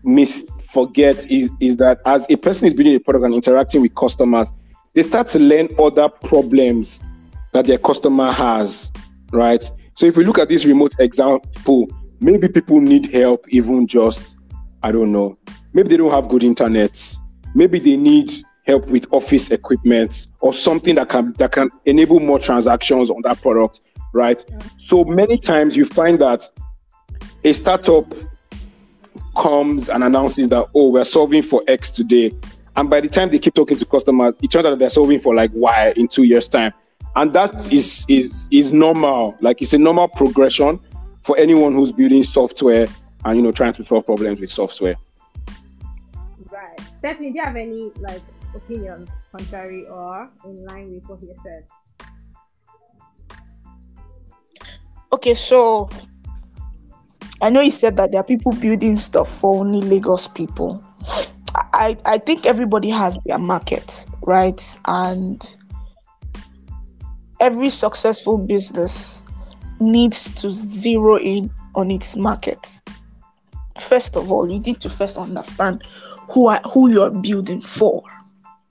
miss 0.04 0.45
forget 0.74 1.30
is, 1.32 1.50
is 1.60 1.76
that 1.78 2.02
as 2.06 2.26
a 2.30 2.36
person 2.36 2.67
is 2.67 2.74
building 2.74 2.95
a 2.95 3.00
product 3.00 3.26
and 3.26 3.34
interacting 3.34 3.82
with 3.82 3.95
customers, 3.95 4.52
they 4.93 5.02
start 5.02 5.28
to 5.28 5.39
learn 5.39 5.69
other 5.80 6.10
problems 6.10 7.02
that 7.54 7.65
their 7.65 7.78
customer 7.78 8.32
has, 8.32 8.91
right? 9.32 9.63
So 9.93 10.06
if 10.06 10.17
we 10.17 10.26
look 10.26 10.39
at 10.39 10.50
this 10.50 10.65
remote 10.65 10.93
example, 11.00 11.88
maybe 12.19 12.48
people 12.48 12.82
need 12.82 13.13
help 13.13 13.45
even 13.50 13.88
just, 13.88 14.36
I 14.84 14.91
don't 14.91 15.12
know, 15.12 15.38
maybe 15.74 15.89
they 15.89 15.98
don't 15.98 16.12
have 16.12 16.28
good 16.28 16.43
internet. 16.43 17.00
Maybe 17.54 17.80
they 17.80 17.95
need 17.95 18.43
help 18.67 18.88
with 18.88 19.08
office 19.13 19.52
equipment 19.52 20.28
or 20.41 20.52
something 20.54 20.95
that 20.95 21.08
can 21.10 21.34
that 21.34 21.52
can 21.52 21.69
enable 21.86 22.19
more 22.19 22.39
transactions 22.39 23.10
on 23.10 23.21
that 23.21 23.41
product, 23.41 23.82
right? 24.13 24.43
So 24.86 25.04
many 25.04 25.38
times 25.38 25.78
you 25.78 25.86
find 25.86 26.19
that 26.19 26.50
a 27.45 27.53
startup 27.53 28.12
comes 29.38 29.88
and 29.89 30.03
announces 30.03 30.49
that 30.49 30.67
oh 30.73 30.89
we're 30.89 31.05
solving 31.05 31.43
for 31.43 31.62
X 31.67 31.91
today, 31.91 32.34
and 32.75 32.89
by 32.89 32.99
the 32.99 33.08
time 33.08 33.29
they 33.29 33.39
keep 33.39 33.53
talking 33.53 33.77
to 33.77 33.86
customers, 33.86 34.34
it 34.41 34.49
turns 34.49 34.65
out 34.65 34.71
that 34.71 34.79
they're 34.79 34.89
solving 34.89 35.19
for 35.19 35.36
like 35.36 35.51
Y 35.53 35.93
in 35.95 36.08
two 36.08 36.23
years 36.23 36.47
time, 36.47 36.73
and 37.15 37.31
that 37.34 37.71
is 37.71 38.05
is 38.10 38.34
is 38.51 38.73
normal. 38.73 39.36
Like 39.41 39.62
it's 39.62 39.73
a 39.73 39.77
normal 39.77 40.08
progression 40.08 40.79
for 41.21 41.38
anyone 41.38 41.73
who's 41.73 41.91
building 41.91 42.23
software 42.23 42.88
and 43.23 43.38
you 43.38 43.43
know 43.43 43.51
trying 43.51 43.73
to 43.73 43.86
solve 43.86 44.05
problems 44.05 44.39
with 44.39 44.51
software. 44.51 44.95
Right. 46.51 46.79
Stephanie, 46.97 47.31
do 47.31 47.38
you 47.38 47.43
have 47.43 47.55
any 47.55 47.91
like 47.99 48.21
opinions 48.55 49.10
contrary 49.31 49.86
or 49.88 50.29
in 50.45 50.65
line 50.65 50.93
with 50.95 51.08
what 51.08 51.19
he 51.19 51.31
said? 51.43 51.65
Okay, 55.13 55.36
so 55.36 55.89
I 57.41 57.50
know 57.50 57.62
you 57.62 57.69
said 57.69 57.98
that 57.98 58.12
there 58.12 58.21
are 58.21 58.26
people 58.26 58.54
building 58.54 58.95
stuff 58.95 59.30
for 59.30 59.60
only 59.60 59.82
Lagos 59.82 60.28
people. 60.28 60.84
I, 61.74 61.98
I 62.06 62.17
think 62.17 62.45
everybody 62.45 62.89
has 62.89 63.17
their 63.26 63.38
market, 63.38 64.06
right? 64.21 64.62
And 64.88 65.43
every 67.39 67.69
successful 67.69 68.38
business 68.38 69.24
needs 69.80 70.34
to 70.41 70.50
zero 70.50 71.19
in 71.19 71.52
on 71.76 71.91
its 71.91 72.15
market, 72.15 72.80
first 73.78 74.15
of 74.15 74.32
all, 74.32 74.50
you 74.50 74.60
need 74.62 74.80
to 74.82 74.89
first 74.89 75.17
understand 75.17 75.84
who 76.32 76.48
are, 76.48 76.62
who 76.62 76.89
you're 76.89 77.12
building 77.12 77.62
for, 77.62 78.04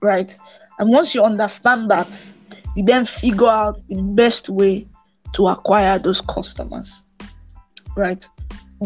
right? 0.00 0.37
And 0.79 0.90
once 0.90 1.14
you 1.14 1.22
understand 1.22 1.90
that, 1.90 2.35
you 2.77 2.85
then 2.85 3.05
figure 3.05 3.46
out 3.46 3.77
the 3.88 4.03
best 4.03 4.48
way 4.48 4.88
to 5.35 5.46
acquire 5.46 5.98
those 5.98 6.20
customers, 6.20 7.03
right? 7.96 8.27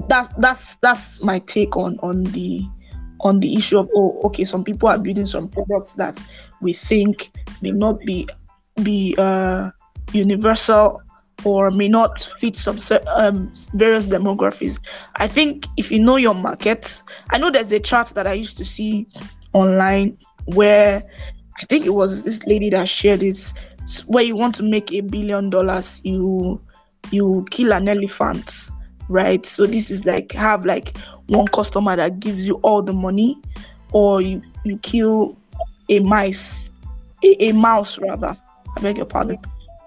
That 0.08 0.32
that's 0.38 0.76
that's 0.76 1.22
my 1.22 1.38
take 1.40 1.76
on 1.76 1.98
on 2.02 2.24
the 2.24 2.62
on 3.20 3.40
the 3.40 3.56
issue 3.56 3.78
of 3.78 3.88
oh 3.94 4.20
okay 4.24 4.44
some 4.44 4.62
people 4.62 4.88
are 4.88 4.98
building 4.98 5.26
some 5.26 5.48
products 5.48 5.94
that 5.94 6.22
we 6.60 6.72
think 6.72 7.28
may 7.62 7.72
not 7.72 7.98
be 8.00 8.28
be 8.84 9.16
uh 9.18 9.70
universal 10.12 11.02
or 11.44 11.70
may 11.70 11.88
not 11.88 12.20
fit 12.38 12.56
some 12.56 12.78
um, 13.16 13.52
various 13.74 14.08
demographics. 14.08 14.80
I 15.16 15.28
think 15.28 15.66
if 15.76 15.90
you 15.90 16.00
know 16.00 16.16
your 16.16 16.34
market, 16.34 17.02
I 17.30 17.38
know 17.38 17.50
there's 17.50 17.72
a 17.72 17.80
chart 17.80 18.08
that 18.08 18.26
I 18.26 18.32
used 18.32 18.56
to 18.58 18.64
see 18.64 19.06
online 19.52 20.18
where 20.46 21.02
I 21.60 21.64
think 21.66 21.86
it 21.86 21.94
was 21.94 22.24
this 22.24 22.44
lady 22.46 22.70
that 22.70 22.88
shared 22.88 23.22
it, 23.22 23.52
where 24.06 24.24
you 24.24 24.36
want 24.36 24.54
to 24.56 24.62
make 24.62 24.92
a 24.92 25.00
billion 25.00 25.50
dollars, 25.50 26.00
you 26.04 26.60
you 27.10 27.46
kill 27.50 27.72
an 27.72 27.88
elephant, 27.88 28.70
right? 29.08 29.44
So 29.44 29.66
this 29.66 29.90
is 29.90 30.04
like 30.04 30.32
have 30.32 30.64
like 30.64 30.96
one 31.26 31.48
customer 31.48 31.96
that 31.96 32.20
gives 32.20 32.46
you 32.46 32.56
all 32.62 32.82
the 32.82 32.92
money, 32.92 33.36
or 33.92 34.20
you 34.20 34.42
you 34.64 34.78
kill 34.78 35.36
a 35.88 36.00
mice, 36.00 36.70
a, 37.24 37.48
a 37.48 37.52
mouse 37.52 37.98
rather. 37.98 38.36
I 38.76 38.80
beg 38.80 38.96
your 38.96 39.06
pardon. 39.06 39.38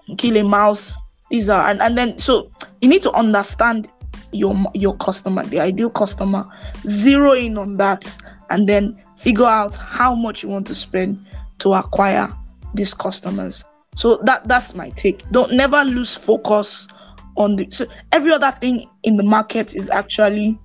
You 0.06 0.16
kill 0.16 0.36
a 0.36 0.42
mouse 0.42 0.96
these 1.32 1.48
are 1.48 1.66
and, 1.66 1.80
and 1.80 1.96
then 1.96 2.16
so 2.18 2.50
you 2.82 2.88
need 2.88 3.00
to 3.00 3.10
understand 3.12 3.88
your 4.32 4.54
your 4.74 4.94
customer 4.98 5.42
the 5.44 5.58
ideal 5.58 5.88
customer 5.88 6.44
zero 6.86 7.32
in 7.32 7.56
on 7.56 7.78
that 7.78 8.16
and 8.50 8.68
then 8.68 9.02
figure 9.16 9.46
out 9.46 9.74
how 9.76 10.14
much 10.14 10.42
you 10.42 10.50
want 10.50 10.66
to 10.66 10.74
spend 10.74 11.18
to 11.58 11.72
acquire 11.72 12.28
these 12.74 12.92
customers 12.92 13.64
so 13.94 14.18
that 14.18 14.46
that's 14.46 14.74
my 14.74 14.90
take 14.90 15.26
don't 15.30 15.52
never 15.52 15.82
lose 15.84 16.14
focus 16.14 16.86
on 17.36 17.56
the 17.56 17.66
so 17.70 17.86
every 18.12 18.32
other 18.32 18.50
thing 18.60 18.86
in 19.02 19.16
the 19.16 19.22
market 19.22 19.74
is 19.74 19.90
actually 19.90 20.58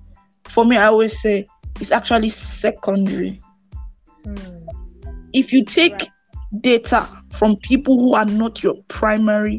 for 0.44 0.64
me 0.64 0.76
i 0.76 0.86
always 0.86 1.20
say 1.20 1.46
it's 1.80 1.92
actually 1.92 2.28
secondary 2.28 3.40
mm. 4.24 4.66
if 5.32 5.52
you 5.52 5.64
take 5.64 5.92
right. 5.92 6.08
data 6.60 7.08
from 7.30 7.56
people 7.56 7.98
who 7.98 8.14
are 8.14 8.24
not 8.24 8.62
your 8.62 8.74
primary 8.88 9.58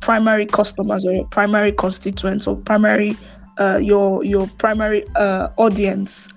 primary 0.00 0.46
customers 0.46 1.06
or 1.06 1.12
your 1.12 1.26
primary 1.26 1.72
constituents 1.72 2.46
or 2.46 2.56
primary 2.56 3.16
uh, 3.58 3.78
your 3.82 4.24
your 4.24 4.46
primary 4.58 5.04
uh, 5.16 5.48
audience 5.56 6.28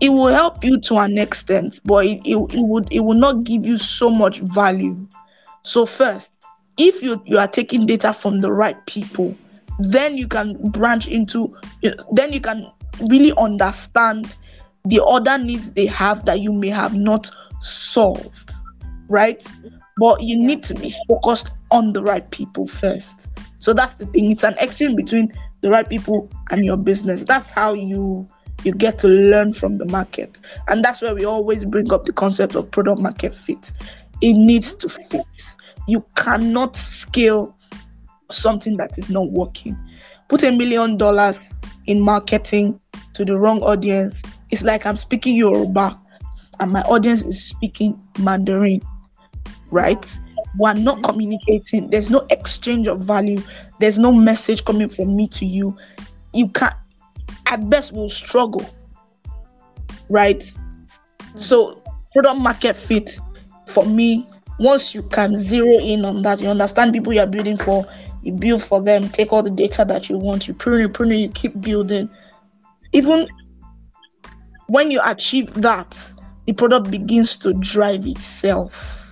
it 0.00 0.10
will 0.10 0.26
help 0.28 0.62
you 0.62 0.78
to 0.80 0.96
an 0.96 1.18
extent 1.18 1.80
but 1.84 2.04
it, 2.04 2.20
it, 2.24 2.36
it 2.54 2.62
would 2.62 2.92
it 2.92 3.00
will 3.00 3.18
not 3.18 3.44
give 3.44 3.64
you 3.64 3.76
so 3.76 4.10
much 4.10 4.40
value 4.40 5.06
so 5.62 5.84
first 5.84 6.45
if 6.76 7.02
you 7.02 7.22
you 7.26 7.38
are 7.38 7.48
taking 7.48 7.86
data 7.86 8.12
from 8.12 8.40
the 8.40 8.52
right 8.52 8.84
people 8.86 9.36
then 9.78 10.16
you 10.16 10.26
can 10.26 10.54
branch 10.70 11.06
into 11.08 11.54
then 12.12 12.32
you 12.32 12.40
can 12.40 12.70
really 13.10 13.32
understand 13.36 14.36
the 14.86 15.02
other 15.04 15.36
needs 15.38 15.72
they 15.72 15.86
have 15.86 16.24
that 16.24 16.40
you 16.40 16.52
may 16.52 16.68
have 16.68 16.94
not 16.94 17.30
solved 17.60 18.52
right 19.08 19.52
but 19.98 20.22
you 20.22 20.36
need 20.36 20.62
to 20.64 20.74
be 20.74 20.92
focused 21.08 21.54
on 21.70 21.92
the 21.92 22.02
right 22.02 22.30
people 22.30 22.66
first. 22.66 23.28
So 23.58 23.72
that's 23.72 23.94
the 23.94 24.06
thing. 24.06 24.30
It's 24.30 24.44
an 24.44 24.54
exchange 24.60 24.96
between 24.96 25.32
the 25.62 25.70
right 25.70 25.88
people 25.88 26.30
and 26.50 26.64
your 26.64 26.76
business. 26.76 27.24
That's 27.24 27.50
how 27.50 27.72
you 27.72 28.28
you 28.64 28.72
get 28.72 28.98
to 28.98 29.08
learn 29.08 29.52
from 29.52 29.78
the 29.78 29.84
market. 29.86 30.40
And 30.68 30.84
that's 30.84 31.00
where 31.00 31.14
we 31.14 31.24
always 31.24 31.64
bring 31.64 31.92
up 31.92 32.04
the 32.04 32.12
concept 32.12 32.56
of 32.56 32.70
product 32.70 33.00
market 33.00 33.32
fit. 33.32 33.72
It 34.22 34.34
needs 34.34 34.74
to 34.76 34.88
fit. 34.88 35.54
You 35.86 36.04
cannot 36.16 36.76
scale 36.76 37.56
something 38.30 38.76
that 38.76 38.98
is 38.98 39.08
not 39.10 39.30
working. 39.30 39.76
Put 40.28 40.42
a 40.42 40.50
million 40.50 40.96
dollars 40.96 41.54
in 41.86 42.00
marketing 42.00 42.80
to 43.14 43.24
the 43.24 43.38
wrong 43.38 43.62
audience. 43.62 44.22
It's 44.50 44.64
like 44.64 44.84
I'm 44.86 44.96
speaking 44.96 45.36
Yoruba 45.36 45.98
and 46.60 46.72
my 46.72 46.82
audience 46.82 47.24
is 47.24 47.44
speaking 47.44 48.00
Mandarin 48.18 48.80
right? 49.70 50.18
We're 50.56 50.74
not 50.74 51.02
communicating. 51.02 51.90
There's 51.90 52.10
no 52.10 52.26
exchange 52.30 52.86
of 52.88 53.00
value. 53.00 53.42
There's 53.80 53.98
no 53.98 54.12
message 54.12 54.64
coming 54.64 54.88
from 54.88 55.14
me 55.16 55.28
to 55.28 55.44
you. 55.46 55.76
You 56.32 56.48
can't, 56.48 56.74
at 57.46 57.68
best, 57.68 57.92
we'll 57.92 58.08
struggle, 58.08 58.64
right? 60.08 60.42
So, 61.34 61.82
product 62.12 62.38
market 62.38 62.76
fit 62.76 63.18
for 63.66 63.84
me, 63.84 64.26
once 64.58 64.94
you 64.94 65.02
can 65.02 65.38
zero 65.38 65.78
in 65.78 66.04
on 66.04 66.22
that, 66.22 66.40
you 66.40 66.48
understand 66.48 66.92
people 66.92 67.12
you're 67.12 67.26
building 67.26 67.56
for, 67.56 67.84
you 68.22 68.32
build 68.32 68.62
for 68.62 68.82
them, 68.82 69.08
take 69.08 69.32
all 69.32 69.42
the 69.42 69.50
data 69.50 69.84
that 69.86 70.08
you 70.08 70.18
want, 70.18 70.48
you 70.48 70.54
prune 70.54 70.84
it, 70.84 70.94
prune 70.94 71.10
you 71.10 71.28
keep 71.28 71.60
building. 71.60 72.08
Even 72.92 73.28
when 74.68 74.90
you 74.90 75.00
achieve 75.04 75.52
that, 75.54 76.12
the 76.46 76.52
product 76.52 76.90
begins 76.90 77.36
to 77.38 77.52
drive 77.54 78.06
itself 78.06 79.06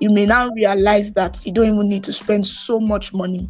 you 0.00 0.10
may 0.10 0.26
now 0.26 0.48
realize 0.50 1.12
that 1.12 1.44
you 1.46 1.52
don't 1.52 1.74
even 1.74 1.88
need 1.88 2.02
to 2.04 2.12
spend 2.12 2.46
so 2.46 2.80
much 2.80 3.12
money, 3.12 3.48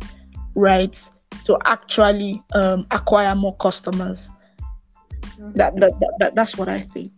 right, 0.57 1.09
to 1.45 1.57
actually 1.65 2.43
um, 2.55 2.87
acquire 2.91 3.35
more 3.37 3.57
customers. 3.57 4.31
That, 5.55 5.75
that, 5.77 5.99
that, 6.01 6.15
that, 6.19 6.35
that's 6.35 6.59
what 6.59 6.69
I 6.69 6.81
think. 6.81 7.13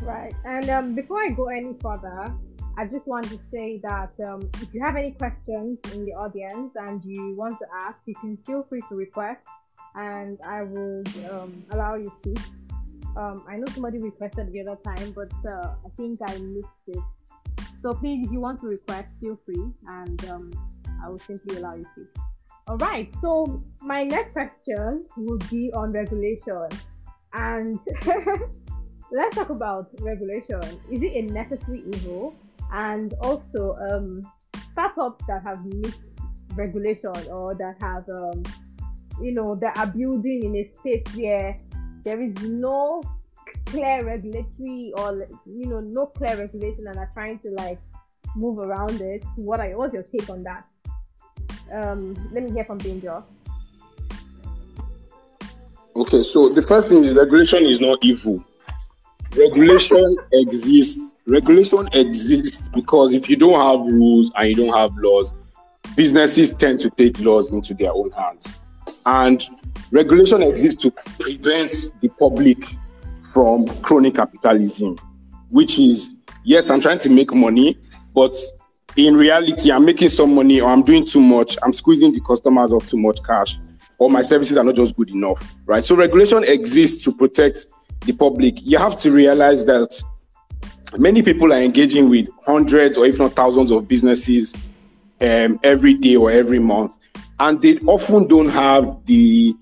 Right. 0.00 0.34
And 0.44 0.70
um, 0.70 0.94
before 0.94 1.20
I 1.22 1.30
go 1.30 1.48
any 1.48 1.74
further, 1.82 2.32
I 2.78 2.84
just 2.84 3.08
want 3.08 3.24
to 3.30 3.40
say 3.50 3.80
that 3.82 4.12
um, 4.24 4.48
if 4.62 4.72
you 4.72 4.80
have 4.80 4.94
any 4.94 5.10
questions 5.10 5.78
in 5.92 6.04
the 6.04 6.12
audience 6.12 6.70
and 6.76 7.04
you 7.04 7.34
want 7.36 7.58
to 7.58 7.66
ask, 7.80 7.96
you 8.06 8.14
can 8.20 8.38
feel 8.46 8.64
free 8.68 8.82
to 8.88 8.94
request 8.94 9.40
and 9.96 10.38
I 10.46 10.62
will 10.62 11.02
um, 11.28 11.64
allow 11.72 11.96
you 11.96 12.12
to. 12.22 12.34
Um, 13.16 13.44
I 13.48 13.56
know 13.56 13.64
somebody 13.72 13.98
requested 13.98 14.52
the 14.52 14.60
other 14.60 14.78
time, 14.84 15.10
but 15.10 15.32
uh, 15.44 15.74
I 15.84 15.88
think 15.96 16.20
I 16.24 16.38
missed 16.38 16.68
it. 16.86 17.02
So 17.82 17.94
please, 17.94 18.24
if 18.24 18.30
you 18.30 18.38
want 18.38 18.60
to 18.60 18.68
request, 18.68 19.08
feel 19.20 19.36
free, 19.44 19.72
and 19.88 20.24
um, 20.28 20.52
I 21.04 21.08
will 21.08 21.18
simply 21.18 21.56
allow 21.56 21.74
you 21.74 21.86
to. 21.96 22.06
All 22.68 22.76
right. 22.76 23.12
So 23.20 23.60
my 23.82 24.04
next 24.04 24.34
question 24.34 25.04
would 25.16 25.50
be 25.50 25.72
on 25.72 25.90
regulation, 25.90 26.68
and 27.32 27.80
let's 29.10 29.34
talk 29.34 29.50
about 29.50 29.90
regulation. 29.98 30.62
Is 30.92 31.02
it 31.02 31.12
a 31.12 31.22
necessary 31.22 31.82
evil? 31.92 32.36
And 32.72 33.14
also, 33.20 33.74
um, 33.90 34.22
startups 34.72 35.24
that 35.26 35.42
have 35.42 35.64
missed 35.64 36.00
regulation 36.54 37.12
or 37.30 37.54
that 37.54 37.76
have, 37.80 38.08
um, 38.08 38.42
you 39.22 39.32
know, 39.32 39.54
that 39.56 39.76
are 39.78 39.86
building 39.86 40.44
in 40.44 40.56
a 40.56 40.70
space 40.74 41.16
where 41.16 41.56
there 42.04 42.20
is 42.20 42.34
no 42.42 43.02
clear 43.66 44.04
regulatory 44.04 44.92
or 44.96 45.28
you 45.46 45.66
know 45.66 45.80
no 45.80 46.06
clear 46.06 46.36
regulation 46.36 46.86
and 46.86 46.96
are 46.96 47.10
trying 47.12 47.38
to 47.40 47.50
like 47.50 47.78
move 48.36 48.58
around 48.58 49.00
it. 49.00 49.24
What 49.36 49.60
are 49.60 49.68
what's 49.76 49.92
your 49.92 50.04
take 50.04 50.28
on 50.30 50.42
that? 50.44 50.64
Um 51.72 52.14
let 52.32 52.42
me 52.44 52.52
hear 52.52 52.64
from 52.64 52.78
danger 52.78 53.22
okay 55.98 56.22
so 56.22 56.48
the 56.48 56.62
first 56.62 56.88
thing 56.88 57.04
is 57.04 57.16
regulation 57.16 57.64
is 57.66 57.80
not 57.80 57.98
evil 58.02 58.42
regulation 59.36 60.16
exists 60.32 61.16
regulation 61.26 61.88
exists 61.92 62.68
because 62.70 63.12
if 63.12 63.28
you 63.28 63.36
don't 63.36 63.60
have 63.60 63.92
rules 63.92 64.30
and 64.36 64.48
you 64.48 64.54
don't 64.54 64.76
have 64.76 64.90
laws 64.96 65.34
businesses 65.96 66.52
tend 66.54 66.80
to 66.80 66.90
take 66.90 67.18
laws 67.20 67.50
into 67.50 67.74
their 67.74 67.92
own 67.92 68.10
hands 68.12 68.58
and 69.06 69.44
regulation 69.90 70.42
exists 70.42 70.82
to 70.82 70.90
prevent 71.18 71.90
the 72.00 72.08
public 72.18 72.58
from 73.32 73.66
crony 73.82 74.10
capitalism, 74.10 74.96
which 75.50 75.78
is 75.78 76.08
yes, 76.44 76.70
I'm 76.70 76.80
trying 76.80 76.98
to 76.98 77.10
make 77.10 77.32
money, 77.34 77.78
but 78.14 78.34
in 78.96 79.14
reality, 79.14 79.70
I'm 79.70 79.84
making 79.84 80.08
some 80.08 80.34
money 80.34 80.60
or 80.60 80.68
I'm 80.70 80.82
doing 80.82 81.06
too 81.06 81.20
much. 81.20 81.56
I'm 81.62 81.72
squeezing 81.72 82.12
the 82.12 82.20
customers 82.20 82.72
of 82.72 82.86
too 82.86 82.98
much 82.98 83.22
cash, 83.22 83.56
or 83.98 84.10
my 84.10 84.22
services 84.22 84.56
are 84.56 84.64
not 84.64 84.74
just 84.74 84.96
good 84.96 85.10
enough, 85.10 85.54
right? 85.66 85.84
So 85.84 85.94
regulation 85.94 86.44
exists 86.44 87.04
to 87.04 87.12
protect 87.12 87.66
the 88.00 88.12
public. 88.12 88.62
You 88.62 88.78
have 88.78 88.96
to 88.98 89.12
realize 89.12 89.64
that 89.66 90.02
many 90.96 91.22
people 91.22 91.52
are 91.52 91.60
engaging 91.60 92.08
with 92.08 92.28
hundreds 92.46 92.96
or 92.98 93.06
if 93.06 93.18
not 93.18 93.32
thousands 93.32 93.70
of 93.70 93.88
businesses 93.88 94.54
um, 95.20 95.58
every 95.62 95.94
day 95.94 96.16
or 96.16 96.30
every 96.30 96.58
month, 96.58 96.96
and 97.40 97.60
they 97.60 97.78
often 97.80 98.26
don't 98.26 98.48
have 98.48 99.04
the 99.06 99.54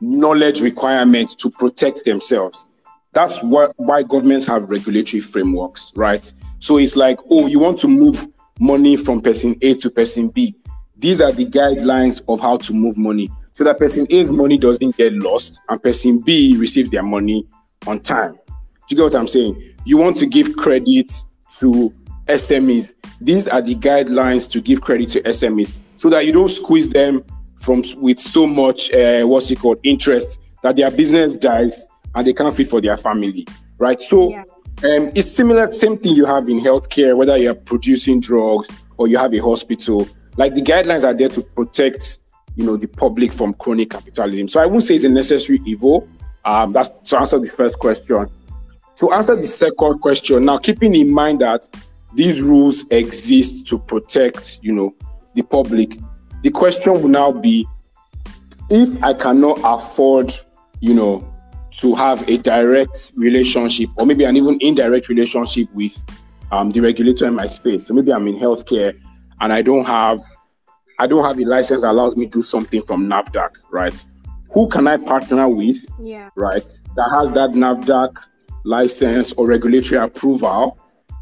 knowledge 0.00 0.60
requirements 0.60 1.34
to 1.34 1.50
protect 1.50 2.04
themselves. 2.04 2.66
That's 3.12 3.42
why 3.42 4.02
governments 4.02 4.44
have 4.46 4.70
regulatory 4.70 5.20
frameworks, 5.20 5.92
right? 5.96 6.30
So 6.60 6.76
it's 6.78 6.96
like, 6.96 7.18
oh, 7.30 7.46
you 7.46 7.58
want 7.58 7.78
to 7.80 7.88
move 7.88 8.28
money 8.60 8.96
from 8.96 9.20
person 9.20 9.56
A 9.62 9.74
to 9.74 9.90
person 9.90 10.28
B. 10.28 10.54
These 10.96 11.20
are 11.20 11.32
the 11.32 11.46
guidelines 11.46 12.22
of 12.28 12.40
how 12.40 12.56
to 12.58 12.72
move 12.72 12.98
money. 12.98 13.30
so 13.52 13.64
that 13.64 13.78
person 13.78 14.06
A's 14.10 14.30
money 14.30 14.56
doesn't 14.56 14.96
get 14.96 15.12
lost 15.14 15.60
and 15.68 15.82
person 15.82 16.20
B 16.24 16.56
receives 16.56 16.90
their 16.90 17.02
money 17.02 17.44
on 17.86 18.00
time. 18.00 18.32
Do 18.32 18.38
you 18.90 18.96
get 18.96 19.02
what 19.04 19.14
I'm 19.14 19.28
saying? 19.28 19.74
You 19.84 19.96
want 19.96 20.16
to 20.16 20.26
give 20.26 20.56
credit 20.56 21.12
to 21.58 21.92
SMEs. 22.26 22.94
These 23.20 23.48
are 23.48 23.62
the 23.62 23.74
guidelines 23.74 24.50
to 24.50 24.60
give 24.60 24.80
credit 24.80 25.08
to 25.10 25.22
SMEs 25.22 25.74
so 25.96 26.08
that 26.10 26.26
you 26.26 26.32
don't 26.32 26.48
squeeze 26.48 26.88
them 26.88 27.24
from 27.56 27.82
with 27.96 28.18
so 28.18 28.46
much 28.46 28.92
uh, 28.92 29.24
what's 29.24 29.50
it 29.50 29.58
called 29.58 29.78
interest 29.82 30.40
that 30.62 30.76
their 30.76 30.90
business 30.90 31.36
dies 31.36 31.86
and 32.14 32.26
they 32.26 32.32
can't 32.32 32.54
feed 32.54 32.68
for 32.68 32.80
their 32.80 32.96
family, 32.96 33.46
right? 33.78 34.00
So 34.00 34.30
yeah. 34.30 34.44
um, 34.84 35.10
it's 35.14 35.30
similar, 35.30 35.70
same 35.72 35.98
thing 35.98 36.14
you 36.14 36.24
have 36.24 36.48
in 36.48 36.58
healthcare, 36.58 37.16
whether 37.16 37.36
you're 37.36 37.54
producing 37.54 38.20
drugs 38.20 38.68
or 38.96 39.08
you 39.08 39.18
have 39.18 39.34
a 39.34 39.38
hospital. 39.38 40.08
Like 40.36 40.54
the 40.54 40.62
guidelines 40.62 41.04
are 41.04 41.14
there 41.14 41.28
to 41.30 41.42
protect, 41.42 42.18
you 42.56 42.64
know, 42.64 42.76
the 42.76 42.88
public 42.88 43.32
from 43.32 43.54
chronic 43.54 43.90
capitalism. 43.90 44.48
So 44.48 44.60
I 44.60 44.66
won't 44.66 44.82
say 44.82 44.94
it's 44.94 45.04
a 45.04 45.08
necessary 45.08 45.60
evil. 45.64 46.08
Um, 46.48 46.72
that's 46.72 46.88
to 47.10 47.18
answer 47.18 47.38
the 47.38 47.46
first 47.46 47.78
question. 47.78 48.26
To 48.96 49.12
answer 49.12 49.36
the 49.36 49.42
second 49.42 50.00
question. 50.00 50.46
Now, 50.46 50.56
keeping 50.56 50.94
in 50.94 51.12
mind 51.12 51.42
that 51.42 51.68
these 52.14 52.40
rules 52.40 52.86
exist 52.90 53.66
to 53.66 53.78
protect, 53.78 54.58
you 54.62 54.72
know, 54.72 54.94
the 55.34 55.42
public. 55.42 55.98
The 56.42 56.48
question 56.48 56.94
will 56.94 57.08
now 57.08 57.32
be 57.32 57.68
if 58.70 59.02
I 59.02 59.12
cannot 59.12 59.60
afford, 59.62 60.34
you 60.80 60.94
know, 60.94 61.30
to 61.82 61.94
have 61.94 62.26
a 62.30 62.38
direct 62.38 63.12
relationship 63.14 63.90
or 63.98 64.06
maybe 64.06 64.24
an 64.24 64.38
even 64.38 64.56
indirect 64.62 65.10
relationship 65.10 65.68
with 65.74 66.02
um, 66.50 66.70
the 66.70 66.80
regulator 66.80 67.26
in 67.26 67.34
my 67.34 67.44
space. 67.44 67.86
So 67.86 67.92
maybe 67.92 68.10
I'm 68.10 68.26
in 68.26 68.36
healthcare 68.36 68.98
and 69.42 69.52
I 69.52 69.60
don't 69.60 69.86
have 69.86 70.22
I 70.98 71.06
don't 71.06 71.24
have 71.24 71.38
a 71.38 71.44
license 71.44 71.82
that 71.82 71.90
allows 71.90 72.16
me 72.16 72.24
to 72.26 72.38
do 72.38 72.42
something 72.42 72.82
from 72.82 73.06
NAFDAC, 73.06 73.50
right? 73.70 74.02
Who 74.52 74.68
can 74.68 74.86
I 74.86 74.96
partner 74.96 75.48
with? 75.48 75.80
Yeah. 76.02 76.30
Right. 76.36 76.64
That 76.96 77.10
has 77.10 77.30
that 77.32 77.50
NAFDAC 77.50 78.16
license 78.64 79.32
or 79.34 79.46
regulatory 79.46 80.00
approval 80.00 80.78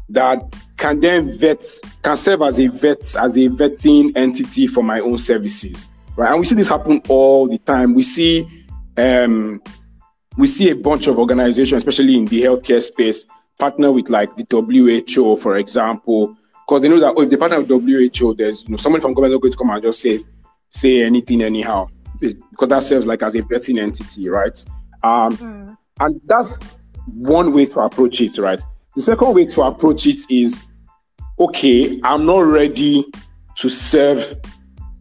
that 0.09 0.41
can 0.77 0.99
then 0.99 1.37
vet, 1.37 1.63
can 2.03 2.15
serve 2.15 2.41
as 2.41 2.59
a 2.59 2.67
vet, 2.67 2.99
as 3.15 3.35
a 3.35 3.49
vetting 3.49 4.11
entity 4.15 4.67
for 4.67 4.83
my 4.83 4.99
own 4.99 5.17
services, 5.17 5.89
right? 6.15 6.31
And 6.31 6.39
we 6.39 6.45
see 6.45 6.55
this 6.55 6.69
happen 6.69 7.01
all 7.09 7.47
the 7.47 7.57
time. 7.57 7.93
We 7.93 8.03
see, 8.03 8.47
um, 8.95 9.61
we 10.37 10.47
see 10.47 10.69
a 10.69 10.75
bunch 10.75 11.07
of 11.07 11.17
organizations, 11.17 11.83
especially 11.83 12.15
in 12.15 12.25
the 12.25 12.41
healthcare 12.41 12.81
space, 12.81 13.27
partner 13.59 13.91
with 13.91 14.09
like 14.09 14.35
the 14.35 14.45
WHO, 14.49 15.35
for 15.37 15.57
example, 15.57 16.35
because 16.65 16.81
they 16.81 16.89
know 16.89 16.99
that 16.99 17.13
oh, 17.15 17.21
if 17.21 17.29
they 17.29 17.37
partner 17.37 17.61
with 17.61 17.69
WHO, 17.69 18.35
there's 18.35 18.63
you 18.63 18.69
know 18.69 18.77
someone 18.77 19.01
from 19.01 19.13
government 19.13 19.33
not 19.33 19.41
going 19.41 19.51
to 19.51 19.57
come 19.57 19.69
and 19.69 19.81
just 19.81 20.01
say 20.01 20.23
say 20.69 21.01
anything 21.03 21.41
anyhow, 21.41 21.87
because 22.19 22.69
that 22.69 22.83
serves 22.83 23.07
like 23.07 23.21
as 23.21 23.35
a 23.35 23.41
vetting 23.41 23.81
entity, 23.81 24.29
right? 24.29 24.65
Um, 25.03 25.37
mm. 25.37 25.77
And 25.99 26.21
that's 26.25 26.57
one 27.13 27.53
way 27.53 27.65
to 27.67 27.81
approach 27.81 28.21
it, 28.21 28.37
right? 28.37 28.61
The 28.95 29.01
second 29.01 29.33
way 29.33 29.45
to 29.45 29.61
approach 29.61 30.07
it 30.07 30.19
is 30.29 30.65
okay, 31.39 31.99
I'm 32.03 32.25
not 32.25 32.39
ready 32.39 33.05
to 33.55 33.69
serve 33.69 34.37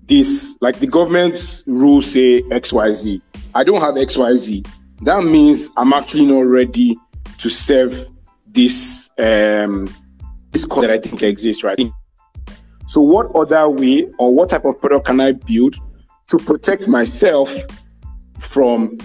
this. 0.04 0.56
Like 0.60 0.78
the 0.78 0.86
government's 0.86 1.62
rules 1.66 2.12
say 2.12 2.42
XYZ. 2.42 3.20
I 3.54 3.64
don't 3.64 3.80
have 3.80 3.94
XYZ. 3.94 4.66
That 5.02 5.24
means 5.24 5.70
I'm 5.76 5.92
actually 5.92 6.26
not 6.26 6.40
ready 6.40 6.96
to 7.38 7.48
serve 7.48 8.06
this 8.46 9.10
um 9.18 9.88
this 10.50 10.66
that 10.66 10.90
I 10.90 10.98
think 10.98 11.22
exists, 11.22 11.62
right? 11.62 11.78
So 12.86 13.00
what 13.00 13.34
other 13.34 13.68
way 13.68 14.08
or 14.18 14.34
what 14.34 14.50
type 14.50 14.64
of 14.64 14.80
product 14.80 15.06
can 15.06 15.20
I 15.20 15.32
build 15.32 15.76
to 16.28 16.38
protect 16.38 16.88
myself 16.88 17.54
from 18.38 18.98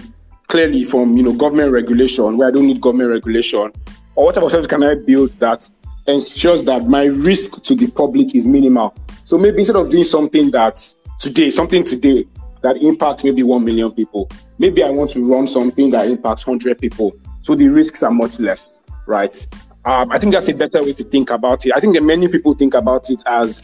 clearly 0.48 0.84
from 0.84 1.16
you 1.16 1.22
know 1.22 1.32
government 1.32 1.72
regulation 1.72 2.36
where 2.36 2.48
I 2.48 2.50
don't 2.50 2.66
need 2.66 2.80
government 2.80 3.10
regulation 3.10 3.72
or 4.14 4.26
what 4.26 4.34
type 4.34 4.44
of 4.44 4.50
service 4.50 4.66
can 4.66 4.82
I 4.82 4.94
build 4.94 5.30
that 5.38 5.68
ensures 6.06 6.64
that 6.64 6.86
my 6.86 7.04
risk 7.04 7.62
to 7.62 7.74
the 7.74 7.86
public 7.88 8.34
is 8.34 8.46
minimal? 8.46 8.94
So 9.24 9.38
maybe 9.38 9.58
instead 9.58 9.76
of 9.76 9.88
doing 9.90 10.04
something 10.04 10.50
that's 10.50 10.96
today, 11.18 11.50
something 11.50 11.84
today 11.84 12.26
that 12.62 12.76
impacts 12.76 13.24
maybe 13.24 13.42
1 13.42 13.64
million 13.64 13.90
people, 13.92 14.28
maybe 14.58 14.82
I 14.82 14.90
want 14.90 15.10
to 15.10 15.24
run 15.24 15.46
something 15.46 15.90
that 15.90 16.06
impacts 16.06 16.46
100 16.46 16.78
people. 16.78 17.12
So 17.40 17.54
the 17.54 17.68
risks 17.68 18.02
are 18.02 18.10
much 18.10 18.38
less, 18.38 18.58
right? 19.06 19.46
Um, 19.84 20.10
I 20.12 20.18
think 20.18 20.32
that's 20.32 20.48
a 20.48 20.54
better 20.54 20.82
way 20.82 20.92
to 20.92 21.04
think 21.04 21.30
about 21.30 21.64
it. 21.66 21.72
I 21.74 21.80
think 21.80 21.94
that 21.94 22.02
many 22.02 22.28
people 22.28 22.54
think 22.54 22.74
about 22.74 23.10
it 23.10 23.22
as 23.26 23.62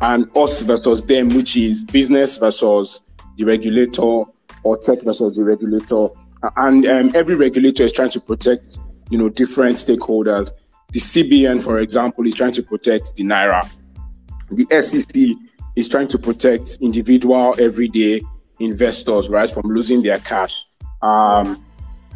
an 0.00 0.30
us 0.34 0.60
versus 0.62 1.00
them, 1.02 1.30
which 1.30 1.56
is 1.56 1.84
business 1.84 2.36
versus 2.36 3.00
the 3.36 3.44
regulator 3.44 4.22
or 4.62 4.76
tech 4.76 5.02
versus 5.02 5.36
the 5.36 5.44
regulator. 5.44 6.08
And 6.56 6.86
um, 6.86 7.10
every 7.14 7.34
regulator 7.34 7.84
is 7.84 7.92
trying 7.92 8.10
to 8.10 8.20
protect 8.20 8.78
you 9.10 9.18
know, 9.18 9.28
different 9.28 9.76
stakeholders. 9.76 10.50
The 10.92 11.00
CBN, 11.00 11.62
for 11.62 11.80
example, 11.80 12.26
is 12.26 12.34
trying 12.34 12.52
to 12.52 12.62
protect 12.62 13.16
the 13.16 13.24
Naira. 13.24 13.68
The 14.50 14.66
SEC 14.82 15.36
is 15.76 15.88
trying 15.88 16.08
to 16.08 16.18
protect 16.18 16.78
individual, 16.80 17.54
everyday 17.58 18.22
investors, 18.60 19.28
right, 19.28 19.50
from 19.50 19.66
losing 19.66 20.02
their 20.02 20.18
cash. 20.18 20.64
Um, 21.02 21.64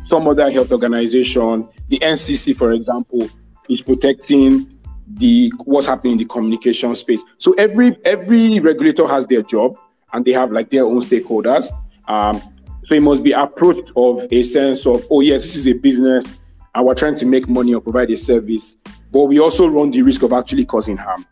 some 0.08 0.26
other 0.26 0.50
health 0.50 0.72
organization, 0.72 1.68
the 1.88 1.98
NCC, 1.98 2.56
for 2.56 2.72
example, 2.72 3.28
is 3.68 3.82
protecting 3.82 4.79
the 5.20 5.52
what's 5.64 5.87
happening 5.87 6.12
in 6.12 6.18
the 6.18 6.24
communication 6.24 6.94
space. 6.96 7.22
So 7.38 7.52
every 7.52 7.96
every 8.04 8.59
regulator 8.59 9.06
has 9.06 9.26
their 9.26 9.42
job, 9.42 9.76
and 10.12 10.24
they 10.24 10.33
have 10.33 10.50
like 10.50 10.70
their 10.70 10.85
own 10.85 11.00
stakeholders. 11.00 11.70
Um, 12.09 12.42
so 12.87 12.96
it 12.96 13.00
must 13.00 13.22
be 13.22 13.30
approached 13.30 13.92
of 13.94 14.26
a 14.33 14.42
sense 14.42 14.85
of, 14.85 15.06
oh 15.11 15.20
yes, 15.20 15.42
this 15.42 15.54
is 15.54 15.68
a 15.68 15.74
business 15.74 16.40
and 16.74 16.87
we're 16.87 16.94
trying 16.94 17.14
to 17.16 17.26
make 17.26 17.48
money 17.48 17.74
or 17.74 17.80
provide 17.80 18.11
a 18.11 18.16
service, 18.16 18.76
but 19.12 19.24
we 19.24 19.38
also 19.40 19.68
run 19.68 19.90
the 19.90 20.02
risk 20.02 20.22
of 20.22 20.33
actually 20.33 20.64
causing 20.64 20.96
harm, 20.96 21.26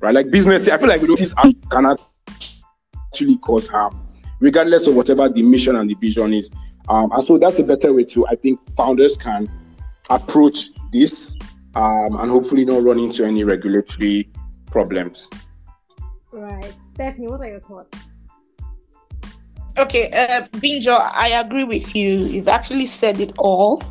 right? 0.00 0.14
Like 0.14 0.30
business, 0.30 0.68
I 0.68 0.76
feel 0.76 0.88
like 0.88 1.00
this 1.00 1.34
can 1.70 1.96
actually 2.96 3.36
cause 3.38 3.66
harm, 3.66 4.00
regardless 4.40 4.86
of 4.86 4.96
whatever 4.96 5.28
the 5.28 5.42
mission 5.42 5.76
and 5.76 5.88
the 5.88 5.94
vision 5.94 6.34
is. 6.34 6.50
Um, 6.88 7.12
and 7.12 7.24
so 7.24 7.38
that's 7.38 7.58
a 7.58 7.62
better 7.62 7.92
way 7.92 8.04
to, 8.04 8.26
I 8.26 8.34
think, 8.34 8.58
founders 8.76 9.16
can 9.16 9.48
approach 10.08 10.64
this 10.92 11.36
um, 11.74 12.16
and 12.20 12.30
hopefully 12.30 12.64
not 12.64 12.82
run 12.82 12.98
into 12.98 13.24
any 13.24 13.44
regulatory 13.44 14.30
problems. 14.66 15.28
Right. 16.32 16.74
Stephanie, 16.94 17.28
what 17.28 17.40
are 17.40 17.48
your 17.48 17.60
thoughts? 17.60 17.98
Okay, 19.78 20.10
uh, 20.12 20.46
Binjo, 20.58 20.98
I 21.14 21.28
agree 21.28 21.64
with 21.64 21.94
you. 21.96 22.26
You've 22.26 22.48
actually 22.48 22.86
said 22.86 23.20
it 23.20 23.32
all 23.38 23.82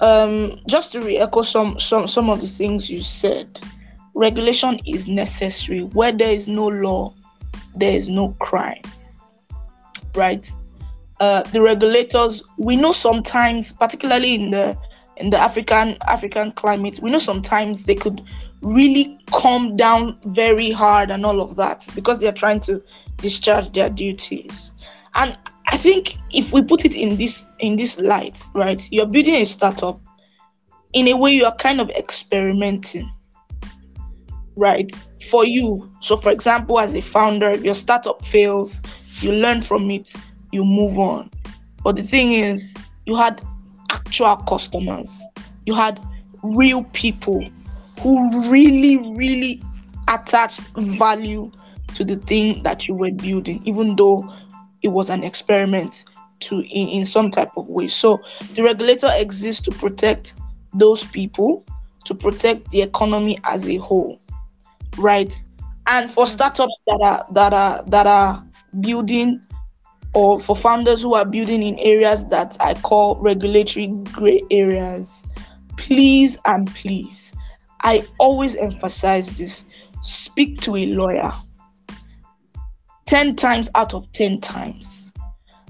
um, 0.00 0.56
just 0.68 0.92
to 0.92 1.00
re-echo 1.00 1.42
some 1.42 1.78
some 1.78 2.06
some 2.06 2.28
of 2.28 2.40
the 2.40 2.46
things 2.46 2.90
you 2.90 3.00
said 3.00 3.60
regulation 4.14 4.80
is 4.86 5.08
necessary 5.08 5.80
where 5.80 6.12
there 6.12 6.30
is 6.30 6.48
no 6.48 6.66
law 6.66 7.12
there 7.74 7.92
is 7.92 8.08
no 8.08 8.30
crime 8.40 8.82
right 10.14 10.50
uh, 11.20 11.42
the 11.44 11.60
regulators 11.60 12.42
we 12.58 12.76
know 12.76 12.92
sometimes 12.92 13.72
particularly 13.72 14.34
in 14.34 14.50
the 14.50 14.76
in 15.18 15.30
the 15.30 15.38
african 15.38 15.96
african 16.06 16.52
climate 16.52 16.98
we 17.02 17.10
know 17.10 17.18
sometimes 17.18 17.84
they 17.84 17.94
could 17.94 18.22
really 18.62 19.18
come 19.32 19.76
down 19.76 20.18
very 20.26 20.70
hard 20.70 21.10
and 21.10 21.24
all 21.24 21.40
of 21.40 21.56
that 21.56 21.86
because 21.94 22.20
they're 22.20 22.32
trying 22.32 22.60
to 22.60 22.82
discharge 23.18 23.72
their 23.72 23.90
duties 23.90 24.72
and 25.14 25.36
I 25.68 25.76
think 25.76 26.16
if 26.30 26.52
we 26.52 26.62
put 26.62 26.84
it 26.84 26.96
in 26.96 27.16
this 27.16 27.48
in 27.58 27.76
this 27.76 27.98
light, 27.98 28.42
right? 28.54 28.80
You're 28.92 29.06
building 29.06 29.34
a 29.34 29.44
startup. 29.44 30.00
In 30.92 31.08
a 31.08 31.16
way, 31.16 31.32
you 31.32 31.44
are 31.44 31.54
kind 31.56 31.80
of 31.80 31.90
experimenting, 31.90 33.10
right? 34.56 34.90
For 35.28 35.44
you. 35.44 35.90
So, 36.00 36.16
for 36.16 36.30
example, 36.30 36.78
as 36.78 36.94
a 36.94 37.02
founder, 37.02 37.50
if 37.50 37.64
your 37.64 37.74
startup 37.74 38.24
fails, 38.24 38.80
you 39.20 39.32
learn 39.32 39.60
from 39.60 39.90
it, 39.90 40.14
you 40.52 40.64
move 40.64 40.98
on. 40.98 41.30
But 41.82 41.96
the 41.96 42.02
thing 42.02 42.30
is, 42.30 42.74
you 43.04 43.16
had 43.16 43.42
actual 43.96 44.36
customers. 44.36 45.22
You 45.66 45.74
had 45.74 46.00
real 46.42 46.84
people 46.92 47.44
who 48.00 48.50
really, 48.50 48.96
really 49.16 49.62
attached 50.08 50.60
value 50.76 51.50
to 51.94 52.04
the 52.04 52.16
thing 52.16 52.62
that 52.62 52.86
you 52.86 52.94
were 52.94 53.10
building, 53.10 53.60
even 53.64 53.96
though 53.96 54.28
it 54.82 54.88
was 54.88 55.10
an 55.10 55.24
experiment 55.24 56.04
to 56.40 56.56
in, 56.56 56.88
in 56.88 57.04
some 57.04 57.30
type 57.30 57.50
of 57.56 57.68
way. 57.68 57.88
So 57.88 58.20
the 58.54 58.62
regulator 58.62 59.10
exists 59.14 59.62
to 59.62 59.70
protect 59.72 60.34
those 60.74 61.04
people, 61.04 61.64
to 62.04 62.14
protect 62.14 62.70
the 62.70 62.82
economy 62.82 63.38
as 63.44 63.66
a 63.68 63.76
whole. 63.76 64.20
Right. 64.98 65.32
And 65.86 66.10
for 66.10 66.24
mm-hmm. 66.24 66.32
startups 66.32 66.74
that 66.86 67.00
are 67.02 67.26
that 67.32 67.52
are 67.52 67.82
that 67.86 68.06
are 68.06 68.44
building 68.80 69.40
or 70.16 70.40
for 70.40 70.56
founders 70.56 71.02
who 71.02 71.12
are 71.12 71.26
building 71.26 71.62
in 71.62 71.78
areas 71.78 72.26
that 72.28 72.56
I 72.58 72.72
call 72.72 73.16
regulatory 73.16 73.88
gray 74.12 74.40
areas, 74.50 75.22
please 75.76 76.38
and 76.46 76.66
please, 76.74 77.34
I 77.82 78.02
always 78.18 78.56
emphasize 78.56 79.32
this 79.32 79.66
speak 80.00 80.62
to 80.62 80.74
a 80.74 80.86
lawyer 80.86 81.30
10 83.04 83.36
times 83.36 83.68
out 83.74 83.92
of 83.92 84.10
10 84.12 84.40
times, 84.40 85.12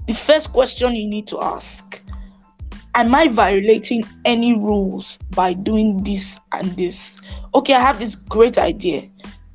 the 0.07 0.13
first 0.13 0.53
question 0.53 0.95
you 0.95 1.09
need 1.09 1.27
to 1.27 1.41
ask 1.41 2.01
Am 2.95 3.13
I 3.13 3.27
violating 3.27 4.05
any 4.23 4.53
rules 4.53 5.17
by 5.31 5.53
doing 5.55 6.03
this 6.03 6.39
and 6.53 6.71
this? 6.77 7.19
Okay, 7.53 7.73
I 7.73 7.81
have 7.81 7.99
this 7.99 8.15
great 8.15 8.57
idea. 8.57 9.09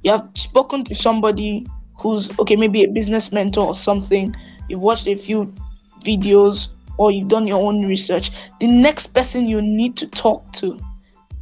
You 0.04 0.12
have 0.12 0.28
spoken 0.34 0.84
to 0.84 0.94
somebody 0.94 1.66
who's 1.96 2.38
okay, 2.38 2.56
maybe 2.56 2.82
a 2.82 2.88
business 2.88 3.32
mentor 3.32 3.68
or 3.68 3.74
something. 3.74 4.36
You've 4.72 4.80
watched 4.80 5.06
a 5.06 5.16
few 5.16 5.52
videos 6.02 6.70
or 6.96 7.10
you've 7.10 7.28
done 7.28 7.46
your 7.46 7.62
own 7.62 7.84
research. 7.84 8.30
The 8.58 8.66
next 8.66 9.08
person 9.08 9.46
you 9.46 9.60
need 9.60 9.98
to 9.98 10.08
talk 10.08 10.50
to 10.54 10.80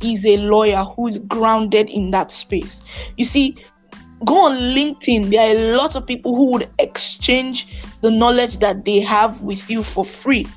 is 0.02 0.26
a 0.26 0.36
lawyer 0.38 0.82
who 0.82 1.06
is 1.06 1.20
grounded 1.20 1.88
in 1.90 2.10
that 2.10 2.32
space. 2.32 2.84
You 3.16 3.24
see, 3.24 3.56
go 4.24 4.46
on 4.46 4.56
LinkedIn. 4.56 5.30
There 5.30 5.42
are 5.42 5.56
a 5.56 5.76
lot 5.76 5.94
of 5.94 6.08
people 6.08 6.34
who 6.34 6.50
would 6.50 6.68
exchange 6.80 7.68
the 8.00 8.10
knowledge 8.10 8.58
that 8.58 8.84
they 8.84 8.98
have 8.98 9.40
with 9.42 9.70
you 9.70 9.84
for 9.84 10.04
free. 10.04 10.48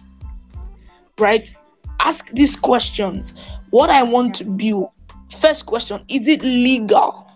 Right? 1.20 1.54
Ask 2.00 2.30
these 2.30 2.56
questions. 2.56 3.36
What 3.70 3.92
I 3.92 4.02
want 4.02 4.34
to 4.38 4.46
build. 4.46 4.90
First 5.30 5.68
question 5.68 6.04
Is 6.08 6.28
it 6.28 6.42
legal? 6.42 7.28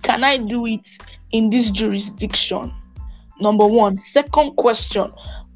Can 0.00 0.24
I 0.24 0.38
do 0.38 0.64
it 0.64 0.88
in 1.32 1.50
this 1.50 1.70
jurisdiction? 1.70 2.72
Number 3.42 3.66
one. 3.66 3.96
Second 3.96 4.56
question 4.56 5.12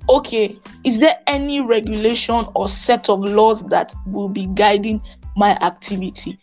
Okay, 0.08 0.56
is 0.84 1.00
there 1.00 1.18
any 1.26 1.60
regulation 1.60 2.46
or 2.54 2.68
set 2.68 3.08
of 3.08 3.20
laws 3.20 3.66
that 3.68 3.92
will 4.06 4.28
be 4.28 4.46
guiding 4.54 5.00
my 5.36 5.50
activity? 5.62 6.38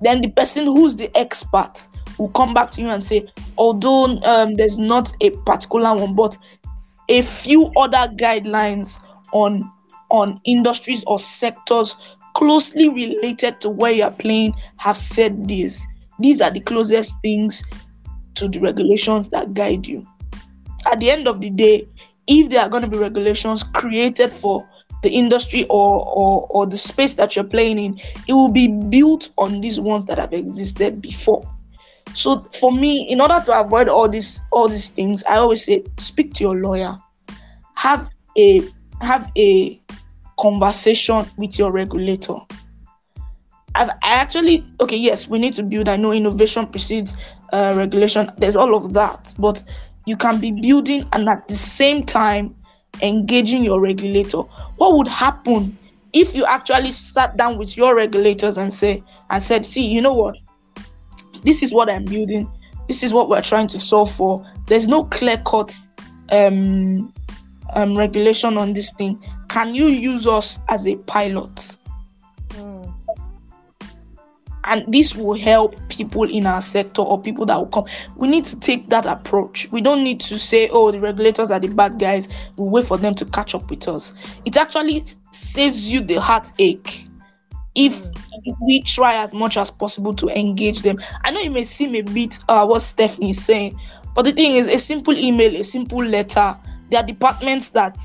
Then 0.00 0.20
the 0.20 0.30
person 0.30 0.66
who's 0.66 0.96
the 0.96 1.16
expert 1.16 1.86
will 2.18 2.30
come 2.30 2.52
back 2.52 2.72
to 2.72 2.82
you 2.82 2.88
and 2.88 3.04
say, 3.04 3.26
although 3.56 4.18
um, 4.24 4.56
there's 4.56 4.78
not 4.78 5.12
a 5.20 5.30
particular 5.30 5.96
one, 5.96 6.16
but 6.16 6.36
a 7.08 7.22
few 7.22 7.70
other 7.76 8.12
guidelines 8.16 9.02
on 9.32 9.70
on 10.10 10.40
industries 10.44 11.02
or 11.06 11.18
sectors 11.18 11.96
closely 12.34 12.88
related 12.88 13.60
to 13.60 13.70
where 13.70 13.92
you're 13.92 14.10
playing 14.10 14.54
have 14.76 14.96
said 14.96 15.48
this. 15.48 15.86
These 16.18 16.40
are 16.40 16.50
the 16.50 16.60
closest 16.60 17.20
things 17.22 17.64
to 18.34 18.48
the 18.48 18.60
regulations 18.60 19.28
that 19.30 19.54
guide 19.54 19.86
you. 19.86 20.06
At 20.90 21.00
the 21.00 21.10
end 21.10 21.28
of 21.28 21.40
the 21.40 21.50
day, 21.50 21.88
if 22.26 22.50
there 22.50 22.62
are 22.62 22.68
going 22.68 22.82
to 22.82 22.88
be 22.88 22.98
regulations 22.98 23.62
created 23.62 24.32
for 24.32 24.66
the 25.02 25.10
industry 25.10 25.64
or, 25.64 26.04
or 26.06 26.46
or 26.50 26.66
the 26.66 26.78
space 26.78 27.14
that 27.14 27.36
you're 27.36 27.44
playing 27.44 27.78
in, 27.78 27.98
it 28.26 28.32
will 28.32 28.48
be 28.50 28.68
built 28.88 29.28
on 29.36 29.60
these 29.60 29.78
ones 29.78 30.06
that 30.06 30.18
have 30.18 30.32
existed 30.32 31.00
before. 31.02 31.46
So 32.14 32.42
for 32.58 32.72
me, 32.72 33.10
in 33.10 33.20
order 33.20 33.40
to 33.44 33.60
avoid 33.60 33.88
all 33.88 34.08
these 34.08 34.40
all 34.50 34.68
these 34.68 34.88
things, 34.88 35.22
I 35.24 35.36
always 35.36 35.64
say 35.64 35.84
speak 35.98 36.32
to 36.34 36.44
your 36.44 36.56
lawyer. 36.56 36.96
Have 37.74 38.10
a 38.36 38.62
have 39.00 39.30
a 39.36 39.80
conversation 40.40 41.26
with 41.36 41.58
your 41.58 41.70
regulator. 41.70 42.36
I've, 43.74 43.90
actually 44.02 44.66
okay, 44.80 44.96
yes, 44.96 45.28
we 45.28 45.38
need 45.38 45.54
to 45.54 45.62
build. 45.62 45.88
I 45.88 45.96
know 45.96 46.12
innovation 46.12 46.66
precedes 46.66 47.16
uh, 47.52 47.74
regulation. 47.76 48.30
There's 48.38 48.56
all 48.56 48.74
of 48.74 48.92
that, 48.94 49.34
but 49.38 49.62
you 50.06 50.16
can 50.16 50.40
be 50.40 50.52
building 50.52 51.08
and 51.12 51.28
at 51.28 51.48
the 51.48 51.54
same 51.54 52.04
time 52.04 52.54
engaging 53.02 53.64
your 53.64 53.80
regulator. 53.80 54.38
What 54.76 54.96
would 54.96 55.08
happen 55.08 55.76
if 56.12 56.34
you 56.34 56.44
actually 56.44 56.92
sat 56.92 57.36
down 57.36 57.58
with 57.58 57.76
your 57.76 57.96
regulators 57.96 58.58
and 58.58 58.72
say 58.72 59.02
and 59.30 59.42
said, 59.42 59.66
"See, 59.66 59.92
you 59.92 60.00
know 60.00 60.12
what? 60.12 60.36
this 61.44 61.62
is 61.62 61.72
what 61.72 61.88
I'm 61.88 62.04
building. 62.04 62.50
This 62.88 63.02
is 63.02 63.12
what 63.12 63.28
we're 63.28 63.42
trying 63.42 63.68
to 63.68 63.78
solve 63.78 64.10
for. 64.10 64.44
There's 64.66 64.88
no 64.88 65.04
clear 65.04 65.40
cut 65.46 65.74
um, 66.32 67.12
um, 67.74 67.96
regulation 67.96 68.58
on 68.58 68.72
this 68.72 68.92
thing. 68.92 69.22
Can 69.48 69.74
you 69.74 69.86
use 69.86 70.26
us 70.26 70.60
as 70.68 70.86
a 70.86 70.96
pilot? 70.96 71.78
And 74.66 74.84
this 74.92 75.14
will 75.14 75.34
help 75.34 75.76
people 75.88 76.24
in 76.24 76.46
our 76.46 76.62
sector 76.62 77.02
or 77.02 77.20
people 77.20 77.44
that 77.46 77.56
will 77.56 77.66
come. 77.66 77.84
We 78.16 78.28
need 78.28 78.44
to 78.46 78.58
take 78.58 78.88
that 78.88 79.04
approach. 79.06 79.68
We 79.70 79.80
don't 79.80 80.02
need 80.02 80.20
to 80.20 80.38
say, 80.38 80.68
oh, 80.72 80.90
the 80.90 81.00
regulators 81.00 81.50
are 81.50 81.60
the 81.60 81.68
bad 81.68 81.98
guys. 81.98 82.28
We'll 82.56 82.70
wait 82.70 82.86
for 82.86 82.96
them 82.96 83.14
to 83.16 83.24
catch 83.26 83.54
up 83.54 83.68
with 83.68 83.86
us. 83.88 84.12
It 84.44 84.56
actually 84.56 85.02
saves 85.32 85.92
you 85.92 86.00
the 86.00 86.20
heartache 86.20 87.08
if 87.74 88.06
we 88.60 88.82
try 88.82 89.16
as 89.16 89.34
much 89.34 89.56
as 89.56 89.70
possible 89.70 90.14
to 90.14 90.28
engage 90.28 90.82
them. 90.82 90.96
I 91.24 91.30
know 91.30 91.40
it 91.40 91.52
may 91.52 91.64
seem 91.64 91.94
a 91.94 92.02
bit 92.02 92.38
uh, 92.48 92.66
what 92.66 92.82
Stephanie 92.82 93.30
is 93.30 93.44
saying, 93.44 93.78
but 94.14 94.22
the 94.22 94.32
thing 94.32 94.54
is, 94.54 94.68
a 94.68 94.78
simple 94.78 95.16
email, 95.16 95.54
a 95.56 95.64
simple 95.64 96.04
letter. 96.04 96.56
There 96.90 97.00
are 97.00 97.06
departments 97.06 97.70
that 97.70 97.98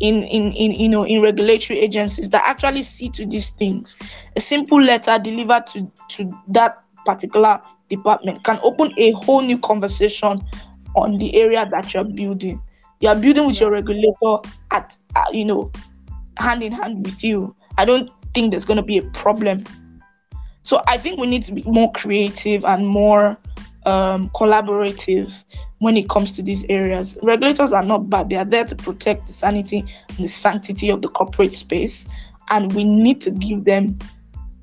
in 0.00 0.22
in 0.24 0.52
in 0.52 0.72
you 0.72 0.88
know 0.88 1.04
in 1.04 1.22
regulatory 1.22 1.78
agencies 1.80 2.30
that 2.30 2.42
actually 2.44 2.82
see 2.82 3.08
to 3.10 3.26
these 3.26 3.50
things. 3.50 3.96
A 4.36 4.40
simple 4.40 4.80
letter 4.80 5.18
delivered 5.18 5.66
to 5.68 5.90
to 6.10 6.32
that 6.48 6.82
particular 7.04 7.60
department 7.88 8.42
can 8.44 8.58
open 8.62 8.92
a 8.98 9.12
whole 9.12 9.42
new 9.42 9.58
conversation 9.58 10.42
on 10.96 11.18
the 11.18 11.34
area 11.36 11.66
that 11.66 11.92
you're 11.92 12.04
building. 12.04 12.60
You 13.00 13.08
are 13.08 13.16
building 13.16 13.46
with 13.46 13.60
your 13.60 13.70
regulator 13.70 14.38
at 14.70 14.96
uh, 15.16 15.24
you 15.32 15.44
know 15.44 15.70
hand 16.38 16.62
in 16.62 16.72
hand 16.72 17.04
with 17.04 17.22
you. 17.22 17.54
I 17.78 17.84
don't 17.84 18.10
think 18.34 18.50
there's 18.50 18.64
going 18.64 18.78
to 18.78 18.82
be 18.82 18.98
a 18.98 19.02
problem. 19.10 19.64
So 20.62 20.82
I 20.88 20.96
think 20.96 21.20
we 21.20 21.26
need 21.26 21.42
to 21.44 21.52
be 21.52 21.62
more 21.64 21.92
creative 21.92 22.64
and 22.64 22.86
more 22.86 23.38
um, 23.86 24.30
collaborative 24.30 25.44
when 25.78 25.96
it 25.96 26.08
comes 26.08 26.32
to 26.32 26.42
these 26.42 26.64
areas. 26.68 27.18
Regulators 27.22 27.72
are 27.72 27.84
not 27.84 28.08
bad, 28.10 28.30
they 28.30 28.36
are 28.36 28.44
there 28.44 28.64
to 28.64 28.74
protect 28.76 29.26
the 29.26 29.32
sanity 29.32 29.84
and 30.08 30.18
the 30.18 30.28
sanctity 30.28 30.90
of 30.90 31.02
the 31.02 31.08
corporate 31.08 31.52
space, 31.52 32.08
and 32.50 32.74
we 32.74 32.84
need 32.84 33.20
to 33.22 33.30
give 33.30 33.64
them 33.64 33.98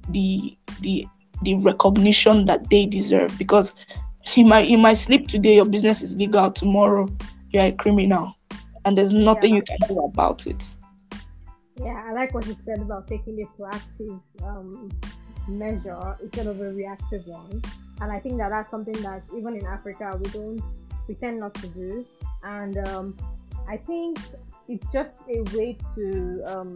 the 0.09 0.57
the 0.81 1.07
the 1.43 1.55
recognition 1.63 2.45
that 2.45 2.69
they 2.69 2.85
deserve 2.85 3.35
because 3.37 3.73
you 4.35 4.45
might 4.45 4.67
you 4.67 4.77
might 4.77 4.95
sleep 4.95 5.27
today, 5.27 5.55
your 5.55 5.65
business 5.65 6.01
is 6.01 6.15
legal 6.15 6.51
tomorrow, 6.51 7.07
you're 7.49 7.65
a 7.65 7.71
criminal, 7.71 8.35
and 8.85 8.97
there's 8.97 9.13
nothing 9.13 9.51
yeah. 9.51 9.55
you 9.57 9.63
can 9.63 9.77
do 9.87 9.99
about 9.99 10.47
it. 10.47 10.75
Yeah, 11.77 12.03
I 12.07 12.13
like 12.13 12.33
what 12.33 12.45
you 12.45 12.55
said 12.65 12.79
about 12.79 13.07
taking 13.07 13.41
a 13.41 13.61
proactive 13.61 14.21
um, 14.43 14.89
measure 15.47 16.17
instead 16.21 16.47
of 16.47 16.59
a 16.61 16.71
reactive 16.71 17.25
one. 17.27 17.61
And 18.01 18.11
I 18.11 18.19
think 18.19 18.37
that 18.37 18.49
that's 18.49 18.69
something 18.69 18.99
that 19.01 19.23
even 19.35 19.55
in 19.55 19.65
Africa 19.65 20.17
we 20.21 20.29
don't 20.31 20.63
we 21.07 21.15
tend 21.15 21.39
not 21.39 21.53
to 21.55 21.67
do. 21.67 22.05
And 22.43 22.77
um, 22.87 23.17
I 23.67 23.77
think 23.77 24.19
it's 24.67 24.85
just 24.91 25.21
a 25.29 25.41
way 25.55 25.77
to 25.95 26.43
um, 26.45 26.75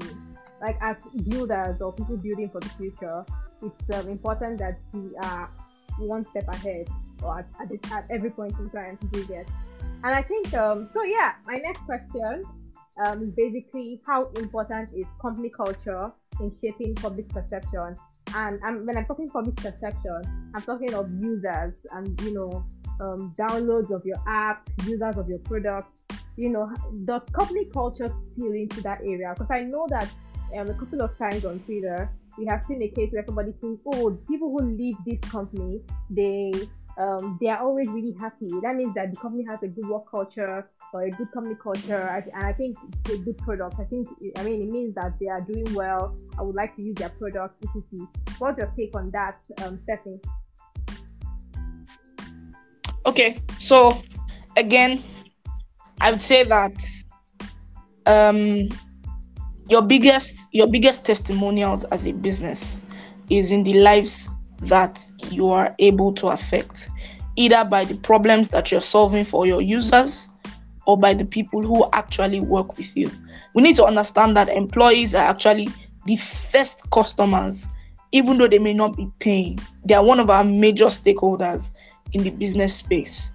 like 0.61 0.77
as 0.81 0.97
builders 1.27 1.81
or 1.81 1.93
people 1.93 2.17
building 2.17 2.49
for 2.49 2.59
the 2.59 2.69
future, 2.69 3.25
it's 3.61 3.95
um, 3.95 4.09
important 4.09 4.59
that 4.59 4.79
we 4.93 5.15
are 5.23 5.49
one 5.97 6.23
step 6.29 6.47
ahead 6.49 6.89
or 7.23 7.39
at, 7.39 7.47
at, 7.59 7.91
at 7.91 8.05
every 8.09 8.29
point 8.29 8.53
in 8.59 8.69
time 8.69 8.97
to 8.97 9.07
do 9.07 9.23
that. 9.25 9.45
And 10.03 10.13
I 10.13 10.21
think 10.21 10.53
um, 10.53 10.87
so. 10.91 11.03
Yeah, 11.03 11.33
my 11.47 11.57
next 11.57 11.81
question 11.85 12.43
um, 13.03 13.33
basically 13.35 14.01
how 14.05 14.25
important 14.37 14.89
is 14.95 15.07
company 15.21 15.49
culture 15.49 16.11
in 16.39 16.51
shaping 16.61 16.95
public 16.95 17.27
perception. 17.29 17.95
And 18.33 18.59
I'm, 18.63 18.85
when 18.85 18.97
I'm 18.97 19.05
talking 19.05 19.29
public 19.29 19.55
perception, 19.55 20.21
I'm 20.53 20.61
talking 20.61 20.93
of 20.93 21.09
users 21.21 21.73
and 21.91 22.19
you 22.21 22.33
know 22.33 22.65
um, 22.99 23.33
downloads 23.37 23.91
of 23.91 24.05
your 24.05 24.21
app, 24.27 24.67
users 24.85 25.17
of 25.17 25.29
your 25.29 25.39
product. 25.39 26.01
You 26.37 26.49
know, 26.49 26.69
does 27.05 27.21
company 27.33 27.65
culture 27.73 28.07
spill 28.07 28.51
into 28.51 28.81
that 28.81 29.01
area? 29.01 29.33
Because 29.33 29.51
I 29.51 29.61
know 29.61 29.85
that 29.89 30.11
um, 30.57 30.69
a 30.69 30.73
couple 30.73 31.01
of 31.01 31.17
times 31.17 31.45
on 31.45 31.59
Twitter, 31.59 32.09
we 32.37 32.45
have 32.45 32.65
seen 32.65 32.81
a 32.81 32.89
case 32.89 33.09
where 33.11 33.25
somebody 33.25 33.53
says, 33.61 33.77
"Oh, 33.85 34.11
people 34.27 34.51
who 34.51 34.75
leave 34.75 34.95
this 35.05 35.19
company, 35.29 35.81
they 36.09 36.51
um, 36.97 37.37
they 37.41 37.47
are 37.47 37.59
always 37.59 37.87
really 37.89 38.15
happy. 38.19 38.47
That 38.61 38.75
means 38.75 38.95
that 38.95 39.13
the 39.13 39.19
company 39.19 39.45
has 39.49 39.59
a 39.63 39.67
good 39.67 39.87
work 39.87 40.09
culture 40.09 40.69
a 41.03 41.09
good 41.11 41.31
company 41.31 41.55
culture, 41.61 42.23
and 42.35 42.43
I 42.43 42.53
think 42.53 42.77
it's 43.05 43.13
a 43.15 43.17
good 43.17 43.37
product. 43.37 43.75
I 43.79 43.83
think, 43.85 44.07
I 44.37 44.43
mean, 44.43 44.61
it 44.61 44.69
means 44.69 44.95
that 44.95 45.13
they 45.19 45.27
are 45.27 45.41
doing 45.41 45.73
well. 45.73 46.15
I 46.37 46.41
would 46.41 46.55
like 46.55 46.75
to 46.75 46.83
use 46.83 46.95
their 46.95 47.09
product, 47.09 47.63
etc. 47.63 48.07
What's 48.39 48.57
your 48.57 48.71
take 48.77 48.95
on 48.95 49.11
that, 49.11 49.37
um, 49.63 49.79
Stephanie? 49.83 50.19
Okay, 53.05 53.39
so 53.59 53.91
again, 54.57 55.01
I 56.01 56.11
would 56.11 56.21
say 56.21 56.43
that 56.43 56.81
um, 58.05 58.67
your 59.69 59.81
biggest 59.81 60.47
your 60.51 60.67
biggest 60.67 61.05
testimonials 61.05 61.83
as 61.85 62.07
a 62.07 62.13
business 62.13 62.81
is 63.29 63.51
in 63.51 63.63
the 63.63 63.79
lives 63.81 64.29
that 64.61 65.03
you 65.29 65.49
are 65.49 65.75
able 65.79 66.13
to 66.13 66.27
affect, 66.27 66.89
either 67.35 67.63
by 67.65 67.85
the 67.85 67.97
problems 67.97 68.49
that 68.49 68.71
you're 68.71 68.81
solving 68.81 69.23
for 69.23 69.45
your 69.45 69.61
users 69.61 70.29
or 70.85 70.97
by 70.97 71.13
the 71.13 71.25
people 71.25 71.61
who 71.61 71.87
actually 71.93 72.39
work 72.39 72.77
with 72.77 72.95
you. 72.95 73.09
We 73.53 73.63
need 73.63 73.75
to 73.77 73.85
understand 73.85 74.37
that 74.37 74.49
employees 74.49 75.15
are 75.15 75.27
actually 75.27 75.69
the 76.05 76.15
first 76.15 76.89
customers, 76.91 77.67
even 78.11 78.37
though 78.37 78.47
they 78.47 78.59
may 78.59 78.73
not 78.73 78.95
be 78.95 79.09
paying. 79.19 79.59
They 79.83 79.95
are 79.95 80.05
one 80.05 80.19
of 80.19 80.29
our 80.29 80.43
major 80.43 80.85
stakeholders 80.85 81.71
in 82.13 82.23
the 82.23 82.31
business 82.31 82.75
space 82.75 83.31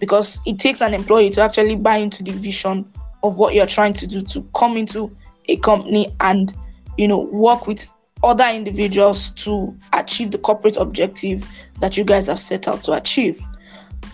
because 0.00 0.40
it 0.46 0.58
takes 0.58 0.80
an 0.80 0.94
employee 0.94 1.30
to 1.30 1.40
actually 1.42 1.76
buy 1.76 1.96
into 1.96 2.22
the 2.22 2.32
vision 2.32 2.90
of 3.22 3.38
what 3.38 3.54
you're 3.54 3.66
trying 3.66 3.92
to 3.94 4.06
do 4.06 4.20
to 4.20 4.42
come 4.54 4.76
into 4.76 5.14
a 5.48 5.56
company 5.58 6.06
and 6.20 6.54
you 6.98 7.08
know 7.08 7.24
work 7.26 7.66
with 7.66 7.90
other 8.22 8.46
individuals 8.52 9.30
to 9.34 9.74
achieve 9.92 10.30
the 10.30 10.38
corporate 10.38 10.76
objective 10.76 11.44
that 11.80 11.96
you 11.96 12.04
guys 12.04 12.26
have 12.26 12.38
set 12.38 12.66
out 12.66 12.82
to 12.82 12.92
achieve. 12.92 13.38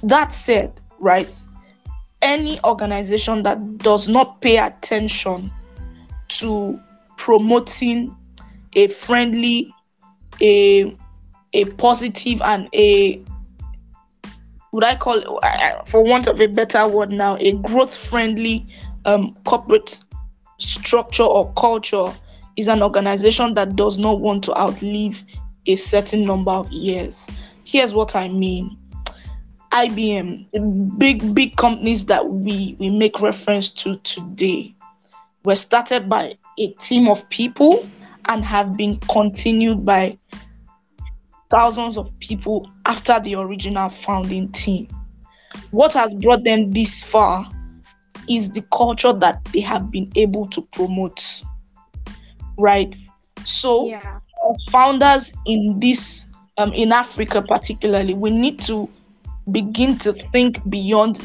That 0.03 0.33
said, 0.33 0.73
right, 0.99 1.33
any 2.23 2.59
organization 2.65 3.43
that 3.43 3.79
does 3.79 4.09
not 4.09 4.41
pay 4.41 4.59
attention 4.59 5.51
to 6.29 6.79
promoting 7.17 8.15
a 8.75 8.89
friendly, 8.89 9.73
a 10.41 10.97
a 11.53 11.65
positive 11.65 12.41
and 12.43 12.69
a 12.75 13.23
would 14.73 14.85
I 14.85 14.95
call 14.95 15.19
it, 15.19 15.89
for 15.89 16.05
want 16.05 16.29
of 16.29 16.41
a 16.41 16.47
better 16.47 16.87
word 16.87 17.11
now, 17.11 17.37
a 17.41 17.55
growth 17.55 17.95
friendly 17.95 18.67
um, 19.05 19.35
corporate 19.45 19.99
structure 20.59 21.25
or 21.25 21.53
culture 21.55 22.13
is 22.57 22.69
an 22.69 22.83
organization 22.83 23.55
that 23.55 23.75
does 23.75 23.99
not 23.99 24.21
want 24.21 24.45
to 24.45 24.57
outlive 24.57 25.25
a 25.67 25.77
certain 25.77 26.25
number 26.25 26.53
of 26.53 26.71
years. 26.71 27.29
Here's 27.65 27.95
what 27.95 28.15
I 28.15 28.29
mean. 28.29 28.77
IBM, 29.73 30.99
big 30.99 31.35
big 31.35 31.57
companies 31.57 32.07
that 32.07 32.29
we 32.29 32.77
we 32.79 32.91
make 32.91 33.21
reference 33.21 33.71
to 33.71 33.97
today 33.99 34.75
were 35.45 35.55
started 35.55 36.09
by 36.09 36.35
a 36.59 36.69
team 36.75 37.09
of 37.09 37.29
people 37.31 37.87
and 38.29 38.45
have 38.45 38.77
been 38.77 38.97
continued 39.11 39.85
by 39.85 40.13
thousands 41.51 41.97
of 41.97 42.19
people 42.21 42.71
after 42.87 43.19
the 43.21 43.35
original 43.35 43.89
founding 43.89 44.51
team. 44.53 44.87
What 45.71 45.93
has 45.95 46.15
brought 46.15 46.45
them 46.45 46.73
this 46.73 47.03
far 47.03 47.49
is 48.29 48.51
the 48.51 48.63
culture 48.73 49.13
that 49.13 49.45
they 49.53 49.61
have 49.61 49.91
been 49.91 50.11
able 50.17 50.47
to 50.49 50.63
promote. 50.73 51.43
Right? 52.59 52.95
So, 53.45 53.87
Yeah. 53.87 54.19
founders 54.69 55.33
in 55.47 55.79
this, 55.81 56.33
um, 56.59 56.73
in 56.73 56.93
Africa 56.93 57.43
particularly, 57.43 58.15
we 58.15 58.31
need 58.31 58.61
to 58.61 58.89
begin 59.53 59.99
to 59.99 60.13
think 60.13 60.69
beyond 60.69 61.21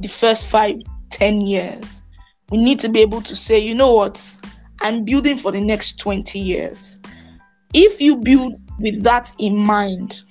the 0.00 0.08
first 0.08 0.46
five, 0.46 0.76
ten 1.10 1.40
years. 1.40 2.02
We 2.50 2.58
need 2.58 2.78
to 2.80 2.88
be 2.88 3.00
able 3.00 3.22
to 3.22 3.34
say, 3.34 3.58
you 3.58 3.74
know 3.74 3.94
what, 3.94 4.20
I'm 4.80 5.04
building 5.04 5.36
for 5.36 5.52
the 5.52 5.60
next 5.60 5.98
20 5.98 6.38
years. 6.38 7.00
If 7.72 8.00
you 8.00 8.16
build 8.16 8.56
with 8.78 9.02
that 9.04 9.32
in 9.38 9.56
mind, 9.56 10.22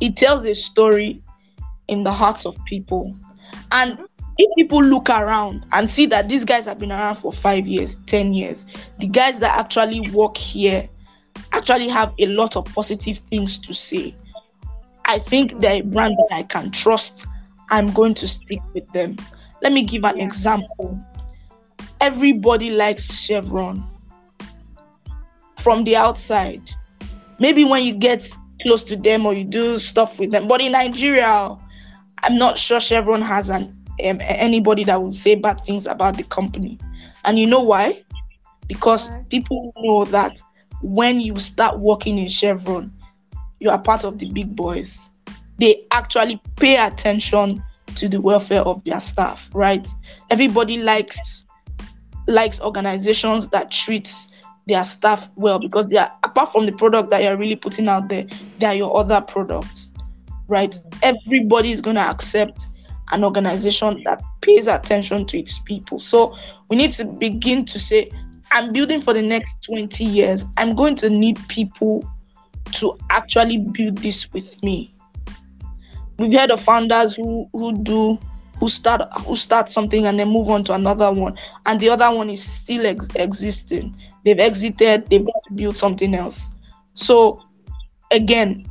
it 0.00 0.16
tells 0.16 0.44
a 0.44 0.54
story 0.54 1.20
in 1.88 2.04
the 2.04 2.12
hearts 2.12 2.46
of 2.46 2.56
people. 2.66 3.16
And 3.72 3.98
if 4.36 4.54
people 4.54 4.82
look 4.82 5.10
around 5.10 5.66
and 5.72 5.88
see 5.88 6.06
that 6.06 6.28
these 6.28 6.44
guys 6.44 6.66
have 6.66 6.78
been 6.78 6.92
around 6.92 7.16
for 7.16 7.32
five 7.32 7.66
years, 7.66 7.96
10 8.06 8.32
years, 8.32 8.66
the 8.98 9.08
guys 9.08 9.40
that 9.40 9.58
actually 9.58 10.08
work 10.10 10.36
here 10.36 10.88
actually 11.52 11.88
have 11.88 12.14
a 12.18 12.26
lot 12.26 12.56
of 12.56 12.64
positive 12.66 13.18
things 13.18 13.58
to 13.58 13.74
say. 13.74 14.14
I 15.08 15.18
think 15.18 15.60
they're 15.60 15.80
a 15.80 15.84
brand 15.84 16.16
that 16.18 16.36
I 16.36 16.42
can 16.42 16.70
trust. 16.70 17.26
I'm 17.70 17.92
going 17.92 18.14
to 18.14 18.28
stick 18.28 18.60
with 18.74 18.86
them. 18.92 19.16
Let 19.62 19.72
me 19.72 19.82
give 19.82 20.04
an 20.04 20.18
Yeah. 20.18 20.24
example. 20.24 20.98
Everybody 22.00 22.70
likes 22.70 23.20
Chevron 23.22 23.82
from 25.56 25.84
the 25.84 25.96
outside. 25.96 26.70
Maybe 27.38 27.64
when 27.64 27.82
you 27.84 27.94
get 27.94 28.28
close 28.62 28.84
to 28.84 28.96
them 28.96 29.26
or 29.26 29.32
you 29.32 29.44
do 29.44 29.78
stuff 29.78 30.18
with 30.20 30.30
them. 30.30 30.46
But 30.46 30.60
in 30.60 30.72
Nigeria, 30.72 31.56
I'm 32.22 32.36
not 32.38 32.58
sure 32.58 32.78
Chevron 32.80 33.22
has 33.22 33.48
an 33.48 33.74
um, 34.04 34.18
anybody 34.20 34.84
that 34.84 35.00
will 35.00 35.12
say 35.12 35.34
bad 35.34 35.60
things 35.64 35.86
about 35.86 36.16
the 36.16 36.22
company. 36.24 36.78
And 37.24 37.38
you 37.38 37.46
know 37.46 37.60
why? 37.60 38.00
Because 38.68 39.10
people 39.30 39.72
know 39.78 40.04
that 40.06 40.40
when 40.82 41.20
you 41.20 41.38
start 41.40 41.80
working 41.80 42.18
in 42.18 42.28
Chevron, 42.28 42.92
you 43.60 43.70
are 43.70 43.80
part 43.80 44.04
of 44.04 44.18
the 44.18 44.30
big 44.30 44.54
boys. 44.54 45.10
They 45.58 45.84
actually 45.90 46.40
pay 46.56 46.76
attention 46.76 47.62
to 47.96 48.08
the 48.08 48.20
welfare 48.20 48.62
of 48.62 48.84
their 48.84 49.00
staff, 49.00 49.50
right? 49.54 49.86
Everybody 50.30 50.82
likes 50.82 51.44
likes 52.26 52.60
organizations 52.60 53.48
that 53.48 53.70
treats 53.70 54.28
their 54.66 54.84
staff 54.84 55.30
well 55.36 55.58
because 55.58 55.88
they 55.88 55.96
are 55.96 56.12
apart 56.24 56.52
from 56.52 56.66
the 56.66 56.72
product 56.72 57.08
that 57.10 57.22
you're 57.22 57.38
really 57.38 57.56
putting 57.56 57.88
out 57.88 58.08
there, 58.08 58.24
they 58.58 58.66
are 58.66 58.74
your 58.74 58.96
other 58.96 59.20
products, 59.22 59.90
right? 60.46 60.78
Everybody 61.02 61.72
is 61.72 61.80
gonna 61.80 62.00
accept 62.00 62.68
an 63.10 63.24
organization 63.24 64.02
that 64.04 64.22
pays 64.42 64.66
attention 64.66 65.24
to 65.26 65.38
its 65.38 65.58
people. 65.58 65.98
So 65.98 66.36
we 66.68 66.76
need 66.76 66.90
to 66.92 67.06
begin 67.06 67.64
to 67.64 67.78
say, 67.78 68.06
I'm 68.50 68.72
building 68.72 69.00
for 69.00 69.14
the 69.14 69.22
next 69.22 69.64
20 69.64 70.04
years. 70.04 70.44
I'm 70.56 70.74
going 70.74 70.94
to 70.96 71.10
need 71.10 71.38
people 71.48 72.08
to 72.72 72.98
actually 73.10 73.58
build 73.58 73.98
this 73.98 74.32
with 74.32 74.62
me. 74.62 74.90
We've 76.18 76.32
heard 76.32 76.50
of 76.50 76.60
founders 76.60 77.16
who 77.16 77.48
who 77.52 77.76
do 77.82 78.18
who 78.58 78.68
start 78.68 79.02
who 79.24 79.34
start 79.34 79.68
something 79.68 80.06
and 80.06 80.18
then 80.18 80.28
move 80.28 80.48
on 80.48 80.64
to 80.64 80.74
another 80.74 81.12
one, 81.12 81.36
and 81.66 81.78
the 81.80 81.88
other 81.88 82.14
one 82.14 82.28
is 82.28 82.42
still 82.42 82.86
ex- 82.86 83.08
existing. 83.14 83.94
They've 84.24 84.38
exited. 84.38 85.08
They've 85.08 85.24
got 85.24 85.40
to 85.48 85.54
build 85.54 85.76
something 85.76 86.14
else. 86.14 86.50
So 86.94 87.40
again, 88.10 88.66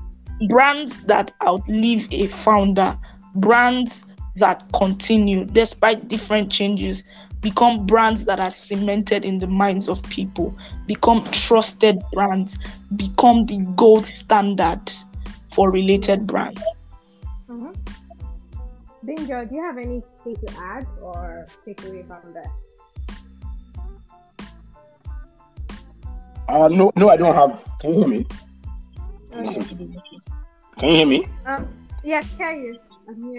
brands 0.49 0.99
that 1.01 1.31
outlive 1.45 2.07
a 2.11 2.27
founder, 2.27 2.97
brands 3.35 4.05
that 4.35 4.63
continue 4.73 5.45
despite 5.45 6.07
different 6.07 6.51
changes, 6.51 7.03
become 7.41 7.85
brands 7.85 8.25
that 8.25 8.39
are 8.39 8.51
cemented 8.51 9.25
in 9.25 9.39
the 9.39 9.47
minds 9.47 9.87
of 9.87 10.01
people, 10.03 10.55
become 10.85 11.23
trusted 11.31 12.01
brands, 12.13 12.57
become 12.95 13.45
the 13.45 13.59
gold 13.75 14.05
standard 14.05 14.91
for 15.51 15.71
related 15.71 16.27
brands. 16.27 16.61
Mm-hmm. 17.49 17.71
Binjo, 19.05 19.49
do 19.49 19.55
you 19.55 19.63
have 19.63 19.77
anything 19.77 20.35
to 20.45 20.57
add 20.59 20.87
or 21.01 21.47
take 21.65 21.83
away 21.85 22.03
from 22.03 22.33
that? 22.33 22.51
Uh, 26.49 26.67
no, 26.69 26.91
no, 26.95 27.09
I 27.09 27.17
don't 27.17 27.35
have. 27.35 27.65
Can 27.79 27.93
you 27.93 27.99
hear 27.99 28.07
me? 28.07 28.25
Okay. 29.35 29.59
Can 30.77 30.89
you 30.89 30.95
hear 30.95 31.07
me? 31.07 31.27
Um, 31.45 31.67
yeah, 32.03 32.21
can 32.37 32.61
you? 32.61 32.79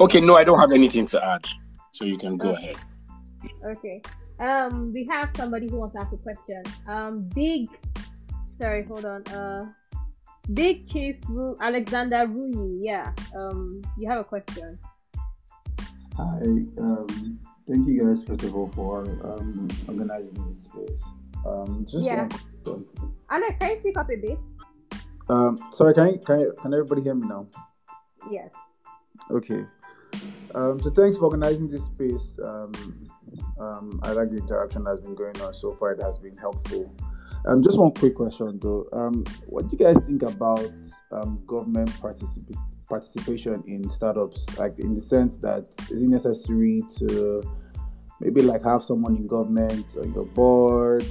Okay, 0.01 0.21
no, 0.21 0.37
I 0.37 0.45
don't 0.45 0.59
have 0.59 0.73
anything 0.73 1.07
to 1.07 1.25
add. 1.25 1.47
So 1.93 2.05
you 2.05 2.19
can 2.19 2.37
go 2.37 2.51
ahead. 2.51 2.77
Okay. 3.65 4.03
Um, 4.41 4.93
we 4.93 5.05
have 5.07 5.31
somebody 5.37 5.69
who 5.69 5.77
wants 5.79 5.95
to 5.95 6.01
ask 6.01 6.13
a 6.13 6.17
question. 6.17 6.63
Um, 6.87 7.29
big. 7.35 7.69
Sorry, 8.61 8.85
hold 8.85 9.05
on. 9.05 9.23
Uh, 9.29 9.73
Big 10.55 10.87
Chief 10.89 11.17
Ru- 11.29 11.57
Alexander 11.61 12.27
Rui. 12.27 12.79
Yeah. 12.81 13.13
Um, 13.37 13.83
you 13.99 14.09
have 14.09 14.21
a 14.21 14.25
question. 14.25 14.79
Hi, 16.17 16.41
um, 16.79 17.39
thank 17.69 17.87
you 17.87 18.03
guys 18.05 18.25
first 18.25 18.43
of 18.45 18.55
all 18.57 18.69
for 18.69 19.03
um, 19.25 19.69
organizing 19.87 20.43
this 20.45 20.63
space. 20.65 21.03
Um, 21.47 21.85
just 21.89 22.07
Yeah. 22.07 22.29
one. 22.65 22.85
Alex, 23.31 23.57
can 23.61 23.71
you 23.73 23.81
speak 23.81 23.99
up 23.99 24.09
a 24.11 24.17
bit? 24.17 24.39
Um, 25.29 25.59
sorry, 25.71 25.95
can 25.95 26.09
you, 26.15 26.19
can 26.19 26.41
you, 26.41 26.55
can 26.63 26.73
everybody 26.73 27.03
hear 27.03 27.15
me 27.15 27.29
now? 27.29 27.47
Yes. 28.31 28.51
Okay. 29.31 29.65
Um, 30.55 30.81
so 30.81 30.91
thanks 30.91 31.19
for 31.19 31.25
organizing 31.25 31.69
this 31.69 31.85
space. 31.85 32.39
Um, 32.43 32.73
um, 33.59 34.01
I 34.03 34.13
like 34.13 34.31
the 34.31 34.39
interaction 34.39 34.85
that's 34.85 35.01
been 35.01 35.15
going 35.15 35.41
on 35.41 35.55
so 35.55 35.73
far. 35.73 35.93
It 35.93 36.03
has 36.03 36.19
been 36.19 36.37
helpful. 36.37 36.93
Um, 37.47 37.63
just 37.63 37.79
one 37.79 37.93
quick 37.93 38.15
question 38.15 38.59
though. 38.61 38.89
Um, 38.93 39.25
what 39.47 39.69
do 39.69 39.77
you 39.77 39.85
guys 39.85 39.97
think 40.05 40.23
about 40.23 40.71
um, 41.13 41.43
government 41.47 41.91
particip- 42.01 42.57
participation 42.89 43.63
in 43.67 43.89
startups? 43.89 44.45
Like 44.59 44.79
in 44.79 44.95
the 44.95 45.01
sense 45.01 45.39
that 45.39 45.67
is 45.91 46.03
it 46.03 46.09
necessary 46.09 46.83
to 46.99 47.43
maybe 48.21 48.43
like 48.43 48.65
have 48.65 48.83
someone 48.83 49.17
in 49.17 49.27
government 49.27 49.87
on 50.01 50.13
your 50.13 50.27
board, 50.27 51.05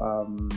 um, 0.00 0.48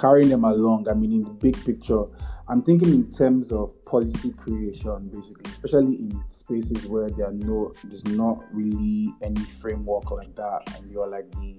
carrying 0.00 0.30
them 0.30 0.44
along? 0.44 0.88
I 0.88 0.94
mean, 0.94 1.12
in 1.12 1.20
the 1.22 1.30
big 1.30 1.62
picture, 1.64 2.04
I'm 2.48 2.62
thinking 2.62 2.88
in 2.88 3.10
terms 3.10 3.52
of 3.52 3.80
policy 3.84 4.32
creation, 4.32 5.08
basically, 5.08 5.52
especially 5.52 5.94
in 5.96 6.24
spaces 6.28 6.86
where 6.86 7.10
there 7.10 7.28
are 7.28 7.32
no, 7.32 7.72
there's 7.84 8.04
not 8.06 8.42
really 8.52 9.14
any 9.22 9.42
framework 9.60 10.10
like 10.10 10.34
that, 10.34 10.62
and 10.76 10.90
you're 10.90 11.08
like 11.08 11.30
the 11.32 11.56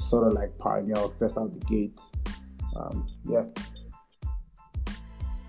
sort 0.00 0.26
of 0.26 0.32
like 0.32 0.56
pioneer 0.58 0.98
or 0.98 1.10
first 1.18 1.36
out 1.36 1.52
the 1.52 1.64
gate. 1.66 1.98
Um, 2.76 3.06
yeah. 3.24 3.44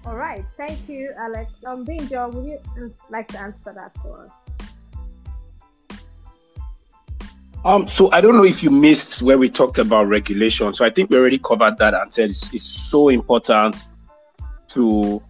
All 0.05 0.15
right. 0.15 0.45
Thank 0.55 0.87
you, 0.89 1.13
Alex. 1.17 1.53
Um, 1.65 1.85
Binjo, 1.85 2.33
would 2.33 2.45
you 2.45 2.59
uh, 2.81 2.89
like 3.09 3.27
to 3.29 3.39
answer 3.39 3.73
that 3.73 3.95
for 4.01 4.25
us? 4.25 4.31
Um, 7.65 7.87
so 7.87 8.09
I 8.11 8.21
don't 8.21 8.35
know 8.35 8.45
if 8.45 8.63
you 8.63 8.69
missed 8.69 9.21
where 9.21 9.37
we 9.37 9.49
talked 9.49 9.79
about 9.79 10.07
regulation. 10.07 10.73
So 10.73 10.85
I 10.85 10.89
think 10.89 11.09
we 11.09 11.17
already 11.17 11.39
covered 11.39 11.77
that 11.79 11.93
and 11.93 12.11
said 12.11 12.29
it's, 12.29 12.53
it's 12.53 12.63
so 12.63 13.09
important 13.09 13.85
to 14.69 15.21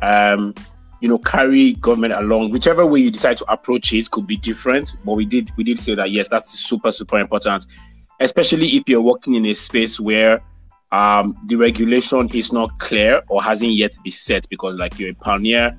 um, 0.00 0.54
you 1.00 1.08
know, 1.08 1.18
carry 1.18 1.72
government 1.74 2.12
along. 2.12 2.50
Whichever 2.50 2.86
way 2.86 3.00
you 3.00 3.10
decide 3.10 3.36
to 3.38 3.52
approach 3.52 3.92
it 3.92 4.10
could 4.12 4.26
be 4.26 4.36
different, 4.36 4.94
but 5.04 5.14
we 5.14 5.24
did 5.24 5.50
we 5.56 5.64
did 5.64 5.80
say 5.80 5.96
that 5.96 6.12
yes, 6.12 6.28
that's 6.28 6.50
super 6.50 6.92
super 6.92 7.18
important, 7.18 7.66
especially 8.20 8.68
if 8.68 8.84
you're 8.86 9.00
working 9.00 9.34
in 9.34 9.44
a 9.46 9.54
space 9.54 9.98
where 9.98 10.40
um, 10.92 11.36
the 11.46 11.56
regulation 11.56 12.28
is 12.32 12.52
not 12.52 12.78
clear 12.78 13.20
or 13.28 13.42
hasn't 13.42 13.72
yet 13.72 13.90
been 14.04 14.12
set 14.12 14.48
because 14.48 14.76
like 14.76 14.96
you're 14.98 15.10
a 15.10 15.14
pioneer 15.14 15.76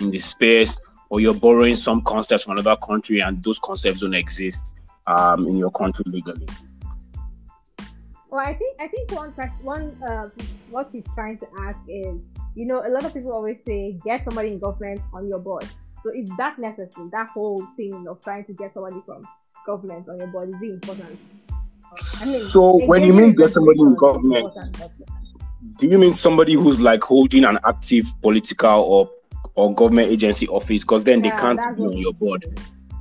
in 0.00 0.10
the 0.10 0.18
space 0.18 0.76
or 1.08 1.20
you're 1.20 1.32
borrowing 1.32 1.74
some 1.74 2.02
concepts 2.02 2.42
from 2.42 2.52
another 2.52 2.76
country 2.76 3.20
and 3.20 3.42
those 3.42 3.58
concepts 3.58 4.00
don't 4.00 4.12
exist 4.12 4.74
um, 5.06 5.46
in 5.46 5.56
your 5.56 5.70
country 5.70 6.04
legally. 6.06 6.46
Well, 8.30 8.44
I 8.44 8.54
think 8.54 8.80
I 8.80 8.88
think 8.88 9.12
one 9.12 9.32
one 9.62 9.96
uh, 10.06 10.28
what 10.70 10.90
he's 10.92 11.04
trying 11.14 11.38
to 11.38 11.46
ask 11.60 11.78
is, 11.88 12.20
you 12.54 12.66
know, 12.66 12.82
a 12.86 12.90
lot 12.90 13.04
of 13.04 13.14
people 13.14 13.32
always 13.32 13.58
say 13.66 13.98
get 14.04 14.24
somebody 14.24 14.52
in 14.52 14.58
government 14.58 15.00
on 15.12 15.28
your 15.28 15.38
board. 15.38 15.64
So 16.02 16.12
is 16.12 16.30
that 16.36 16.58
necessary? 16.58 17.08
That 17.12 17.28
whole 17.28 17.66
thing 17.76 18.06
of 18.08 18.20
trying 18.20 18.44
to 18.46 18.52
get 18.52 18.74
somebody 18.74 19.02
from 19.06 19.26
government 19.64 20.08
on 20.08 20.18
your 20.18 20.28
board 20.28 20.50
is 20.50 20.54
it 20.62 20.74
important? 20.74 21.18
I 21.92 22.26
mean, 22.26 22.40
so 22.40 22.84
when 22.84 23.04
you 23.04 23.12
mean 23.12 23.34
get 23.34 23.52
somebody 23.52 23.80
in 23.80 23.94
government, 23.94 24.54
do 25.78 25.88
you 25.88 25.98
mean 25.98 26.12
somebody 26.12 26.54
who's 26.54 26.80
like 26.80 27.02
holding 27.02 27.44
an 27.44 27.58
active 27.64 28.06
political 28.22 28.82
or 28.82 29.10
or 29.54 29.74
government 29.74 30.10
agency 30.10 30.48
office? 30.48 30.82
Because 30.82 31.04
then 31.04 31.22
yeah, 31.22 31.34
they 31.36 31.42
can't 31.42 31.76
be 31.76 31.82
on 31.84 31.96
your 31.96 32.12
board. 32.12 32.44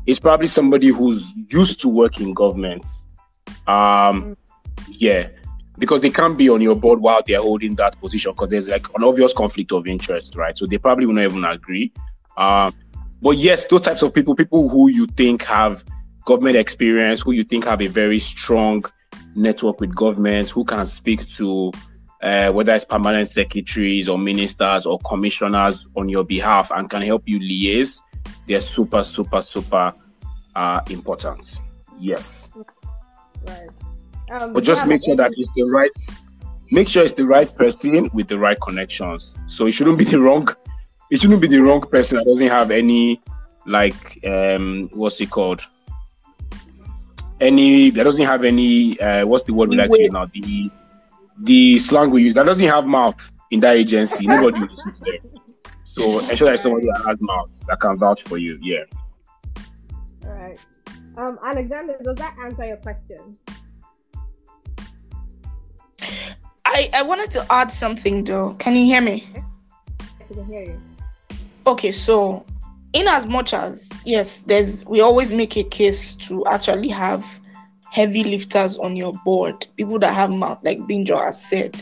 It's 0.05 0.19
probably 0.19 0.47
somebody 0.47 0.87
who's 0.87 1.33
used 1.49 1.81
to 1.81 1.89
work 1.89 2.19
in 2.19 2.33
government. 2.33 2.83
Um, 3.67 4.35
mm. 4.35 4.37
yeah, 4.89 5.29
because 5.77 6.01
they 6.01 6.09
can't 6.09 6.37
be 6.37 6.49
on 6.49 6.61
your 6.61 6.75
board 6.75 6.99
while 6.99 7.21
they're 7.25 7.41
holding 7.41 7.75
that 7.75 7.99
position 7.99 8.31
because 8.31 8.49
there's 8.49 8.69
like 8.69 8.87
an 8.95 9.03
obvious 9.03 9.33
conflict 9.33 9.71
of 9.71 9.87
interest, 9.87 10.35
right? 10.35 10.57
So 10.57 10.65
they 10.65 10.77
probably 10.77 11.05
will 11.05 11.15
not 11.15 11.25
even 11.25 11.43
agree. 11.43 11.91
Um, 12.37 12.73
but 13.21 13.37
yes, 13.37 13.65
those 13.65 13.81
types 13.81 14.01
of 14.01 14.13
people, 14.13 14.35
people 14.35 14.69
who 14.69 14.89
you 14.89 15.07
think 15.07 15.43
have 15.45 15.83
government 16.25 16.55
experience, 16.55 17.21
who 17.21 17.31
you 17.31 17.43
think 17.43 17.65
have 17.65 17.81
a 17.81 17.87
very 17.87 18.19
strong 18.19 18.83
network 19.35 19.79
with 19.79 19.95
government, 19.95 20.49
who 20.49 20.63
can 20.63 20.85
speak 20.85 21.27
to 21.29 21.71
uh, 22.21 22.51
whether 22.51 22.73
it's 22.73 22.85
permanent 22.85 23.31
secretaries 23.31 24.09
or 24.09 24.17
ministers 24.17 24.85
or 24.85 24.99
commissioners 24.99 25.87
on 25.95 26.09
your 26.09 26.23
behalf 26.23 26.71
and 26.71 26.89
can 26.89 27.01
help 27.01 27.23
you 27.27 27.39
liaise, 27.39 28.01
they're 28.47 28.61
super, 28.61 29.03
super, 29.03 29.41
super 29.53 29.93
uh, 30.55 30.81
important. 30.89 31.41
Yes. 31.99 32.49
Right. 33.47 33.69
Um, 34.31 34.53
but 34.53 34.63
just 34.63 34.85
make 34.85 35.03
sure 35.05 35.15
that 35.15 35.31
it's 35.35 35.49
the 35.55 35.63
right. 35.63 35.91
Make 36.71 36.87
sure 36.89 37.03
it's 37.03 37.13
the 37.13 37.25
right 37.25 37.53
person 37.55 38.09
with 38.13 38.27
the 38.27 38.39
right 38.39 38.59
connections. 38.59 39.27
So 39.47 39.67
it 39.67 39.73
shouldn't 39.73 39.97
be 39.97 40.05
the 40.05 40.19
wrong. 40.19 40.47
It 41.11 41.21
shouldn't 41.21 41.41
be 41.41 41.47
the 41.47 41.59
wrong 41.59 41.81
person 41.81 42.17
that 42.17 42.25
doesn't 42.25 42.47
have 42.47 42.71
any, 42.71 43.21
like, 43.67 44.19
um, 44.25 44.89
what's 44.93 45.21
it 45.21 45.29
called? 45.29 45.61
any 47.41 47.89
that 47.89 48.03
doesn't 48.03 48.21
have 48.21 48.43
any 48.43 48.99
uh, 48.99 49.25
what's 49.25 49.43
the 49.43 49.53
word 49.53 49.69
we 49.69 49.75
like 49.75 49.89
to 49.89 50.01
use 50.01 50.11
now 50.11 50.25
the 50.25 50.69
the 51.39 51.79
slang 51.79 52.09
we 52.09 52.23
use 52.23 52.33
that 52.33 52.45
doesn't 52.45 52.67
have 52.67 52.85
mouth 52.85 53.31
in 53.51 53.59
that 53.59 53.75
agency 53.75 54.25
nobody 54.25 54.59
listen 54.59 54.95
there 55.01 55.19
so 55.97 56.19
ensure 56.29 56.47
that 56.47 56.59
somebody 56.59 56.87
that 56.87 57.03
has 57.05 57.17
mouth 57.21 57.49
that 57.67 57.79
can 57.79 57.97
vouch 57.97 58.23
for 58.23 58.37
you 58.37 58.57
yeah. 58.61 58.83
All 60.25 60.31
right 60.31 60.59
um 61.17 61.39
alexander 61.43 61.97
does 62.03 62.17
that 62.17 62.35
answer 62.43 62.65
your 62.65 62.77
question? 62.77 63.37
I 66.65 66.89
i 66.93 67.01
wanted 67.01 67.31
to 67.31 67.45
add 67.51 67.71
something 67.71 68.23
though. 68.23 68.55
Can 68.59 68.75
you 68.75 68.85
hear 68.85 69.01
me? 69.01 69.27
I 70.19 70.33
can 70.33 70.45
hear 70.45 70.63
you. 70.63 70.81
Okay 71.67 71.91
so 71.91 72.45
in 72.93 73.07
as 73.07 73.27
much 73.27 73.53
as 73.53 73.91
yes 74.05 74.41
there's 74.41 74.85
we 74.85 75.01
always 75.01 75.31
make 75.33 75.57
a 75.57 75.63
case 75.63 76.15
to 76.15 76.45
actually 76.47 76.89
have 76.89 77.39
heavy 77.91 78.23
lifters 78.23 78.77
on 78.77 78.95
your 78.95 79.13
board 79.23 79.65
people 79.77 79.97
that 79.99 80.13
have 80.13 80.29
mouth 80.29 80.59
like 80.63 80.79
binjo 80.79 81.17
has 81.17 81.41
said. 81.41 81.81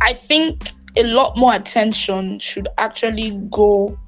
I 0.00 0.12
think 0.14 0.72
a 0.96 1.04
lot 1.04 1.36
more 1.36 1.54
attention 1.54 2.38
should 2.38 2.68
actually 2.78 3.30
go 3.50 3.98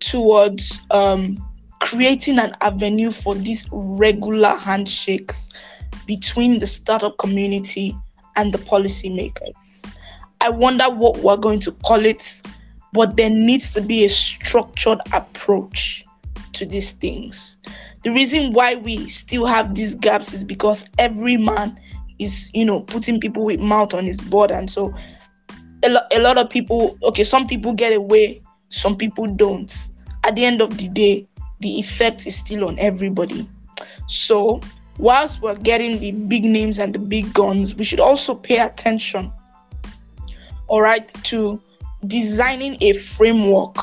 towards 0.00 0.80
um, 0.90 1.36
creating 1.80 2.38
an 2.38 2.52
avenue 2.62 3.10
for 3.10 3.34
these 3.34 3.68
regular 3.72 4.54
handshakes 4.56 5.50
between 6.06 6.58
the 6.58 6.66
startup 6.66 7.16
community 7.18 7.94
and 8.36 8.52
the 8.52 8.58
policymakers. 8.58 9.90
I 10.40 10.50
wonder 10.50 10.84
what 10.90 11.18
we're 11.18 11.36
going 11.36 11.60
to 11.60 11.72
call 11.72 12.04
it 12.04 12.42
but 12.92 13.16
there 13.16 13.30
needs 13.30 13.70
to 13.70 13.80
be 13.80 14.04
a 14.04 14.08
structured 14.08 14.98
approach 15.12 16.04
to 16.52 16.66
these 16.66 16.92
things. 16.92 17.58
The 18.02 18.10
reason 18.10 18.52
why 18.52 18.76
we 18.76 19.08
still 19.08 19.46
have 19.46 19.74
these 19.74 19.94
gaps 19.94 20.32
is 20.32 20.42
because 20.42 20.88
every 20.98 21.36
man 21.36 21.78
is, 22.18 22.50
you 22.52 22.64
know, 22.64 22.80
putting 22.80 23.20
people 23.20 23.44
with 23.44 23.60
mouth 23.60 23.94
on 23.94 24.04
his 24.04 24.20
board. 24.20 24.50
And 24.50 24.70
so 24.70 24.92
a, 25.82 25.88
lo- 25.88 26.06
a 26.12 26.20
lot 26.20 26.38
of 26.38 26.50
people, 26.50 26.98
okay, 27.02 27.24
some 27.24 27.46
people 27.46 27.72
get 27.72 27.94
away, 27.94 28.42
some 28.68 28.96
people 28.96 29.26
don't. 29.26 29.90
At 30.24 30.36
the 30.36 30.44
end 30.44 30.60
of 30.60 30.76
the 30.78 30.88
day, 30.88 31.26
the 31.60 31.78
effect 31.78 32.26
is 32.26 32.36
still 32.36 32.66
on 32.66 32.78
everybody. 32.78 33.48
So, 34.06 34.60
whilst 34.98 35.42
we're 35.42 35.56
getting 35.56 35.98
the 35.98 36.12
big 36.12 36.44
names 36.44 36.78
and 36.78 36.94
the 36.94 36.98
big 36.98 37.32
guns, 37.32 37.74
we 37.74 37.84
should 37.84 38.00
also 38.00 38.34
pay 38.34 38.58
attention, 38.58 39.32
all 40.68 40.82
right, 40.82 41.08
to 41.24 41.60
designing 42.06 42.76
a 42.80 42.92
framework 42.92 43.76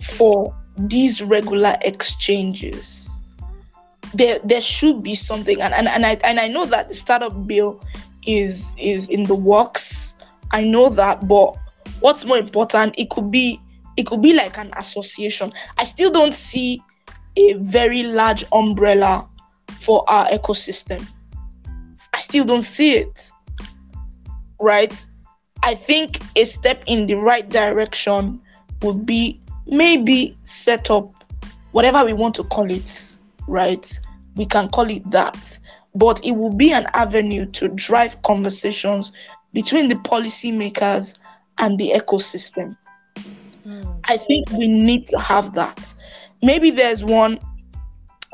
for 0.00 0.54
these 0.76 1.22
regular 1.22 1.74
exchanges. 1.82 3.22
There, 4.14 4.38
there 4.44 4.60
should 4.60 5.02
be 5.02 5.14
something, 5.14 5.60
and, 5.60 5.74
and, 5.74 5.88
and 5.88 6.06
I 6.06 6.16
and 6.24 6.38
I 6.38 6.48
know 6.48 6.64
that 6.66 6.88
the 6.88 6.94
startup 6.94 7.46
bill 7.46 7.82
is 8.26 8.74
is 8.80 9.08
in 9.10 9.24
the 9.24 9.34
works. 9.34 10.14
I 10.50 10.64
know 10.64 10.88
that, 10.90 11.26
but 11.28 11.56
what's 12.00 12.24
more 12.24 12.38
important, 12.38 12.98
it 12.98 13.10
could 13.10 13.30
be 13.30 13.60
it 13.96 14.06
could 14.06 14.20
be 14.20 14.34
like 14.34 14.58
an 14.58 14.70
association. 14.76 15.52
I 15.78 15.84
still 15.84 16.10
don't 16.10 16.34
see 16.34 16.82
a 17.36 17.54
very 17.54 18.02
large 18.02 18.44
umbrella 18.52 19.28
for 19.78 20.04
our 20.08 20.26
ecosystem. 20.26 21.06
I 22.14 22.18
still 22.18 22.44
don't 22.44 22.62
see 22.62 22.92
it. 22.92 23.30
Right? 24.60 25.06
I 25.62 25.74
think 25.74 26.20
a 26.36 26.44
step 26.44 26.84
in 26.86 27.06
the 27.06 27.14
right 27.14 27.48
direction 27.48 28.40
would 28.82 29.06
be 29.06 29.40
maybe 29.66 30.36
set 30.42 30.90
up 30.90 31.12
whatever 31.72 32.04
we 32.04 32.12
want 32.12 32.34
to 32.36 32.44
call 32.44 32.70
it, 32.70 33.16
right? 33.48 33.98
We 34.36 34.46
can 34.46 34.68
call 34.68 34.90
it 34.90 35.10
that. 35.10 35.58
But 35.94 36.24
it 36.24 36.32
will 36.32 36.52
be 36.52 36.72
an 36.72 36.86
avenue 36.94 37.46
to 37.46 37.68
drive 37.68 38.20
conversations 38.22 39.12
between 39.56 39.88
the 39.88 39.94
policymakers 39.94 41.18
and 41.56 41.78
the 41.78 41.90
ecosystem. 41.96 42.76
Mm. 43.66 44.00
I 44.04 44.18
think 44.18 44.50
we 44.50 44.68
need 44.68 45.06
to 45.06 45.18
have 45.18 45.54
that. 45.54 45.94
Maybe 46.42 46.70
there's 46.70 47.02
one, 47.02 47.38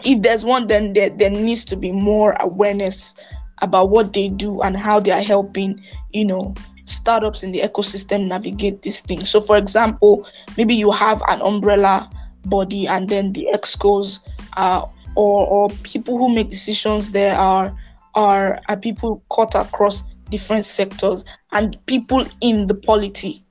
if 0.04 0.20
there's 0.20 0.44
one, 0.44 0.66
then 0.66 0.94
there, 0.94 1.10
there 1.10 1.30
needs 1.30 1.64
to 1.66 1.76
be 1.76 1.92
more 1.92 2.34
awareness 2.40 3.14
about 3.58 3.90
what 3.90 4.14
they 4.14 4.30
do 4.30 4.60
and 4.62 4.76
how 4.76 4.98
they 4.98 5.12
are 5.12 5.22
helping, 5.22 5.80
you 6.12 6.24
know, 6.24 6.54
startups 6.86 7.44
in 7.44 7.52
the 7.52 7.60
ecosystem 7.60 8.26
navigate 8.26 8.82
this 8.82 9.00
thing. 9.00 9.24
So, 9.24 9.40
for 9.40 9.56
example, 9.56 10.26
maybe 10.56 10.74
you 10.74 10.90
have 10.90 11.22
an 11.28 11.40
umbrella 11.40 12.10
body, 12.46 12.88
and 12.88 13.08
then 13.08 13.32
the 13.32 13.46
excos 13.54 14.18
uh, 14.56 14.84
or 15.14 15.46
or 15.46 15.68
people 15.84 16.18
who 16.18 16.34
make 16.34 16.48
decisions 16.48 17.12
there 17.12 17.36
are 17.36 17.72
are 18.16 18.58
are 18.68 18.76
people 18.76 19.22
cut 19.30 19.54
across 19.54 20.02
different 20.32 20.64
sectors 20.64 21.24
and 21.52 21.76
people 21.86 22.26
in 22.40 22.66
the 22.66 22.74
polity 22.74 23.44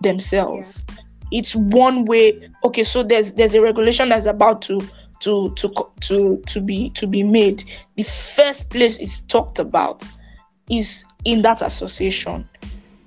themselves. 0.00 0.84
Yeah. 0.88 1.02
It's 1.32 1.54
one 1.54 2.06
way. 2.06 2.48
Okay, 2.64 2.84
so 2.84 3.02
there's 3.02 3.34
there's 3.34 3.54
a 3.54 3.60
regulation 3.60 4.08
that's 4.08 4.24
about 4.24 4.62
to 4.62 4.80
to 5.20 5.52
to 5.56 5.70
to 6.00 6.40
to 6.46 6.60
be 6.60 6.88
to 6.90 7.06
be 7.06 7.22
made. 7.22 7.64
The 7.96 8.04
first 8.04 8.70
place 8.70 8.98
it's 8.98 9.20
talked 9.20 9.58
about 9.58 10.04
is 10.70 11.04
in 11.24 11.42
that 11.42 11.60
association 11.60 12.48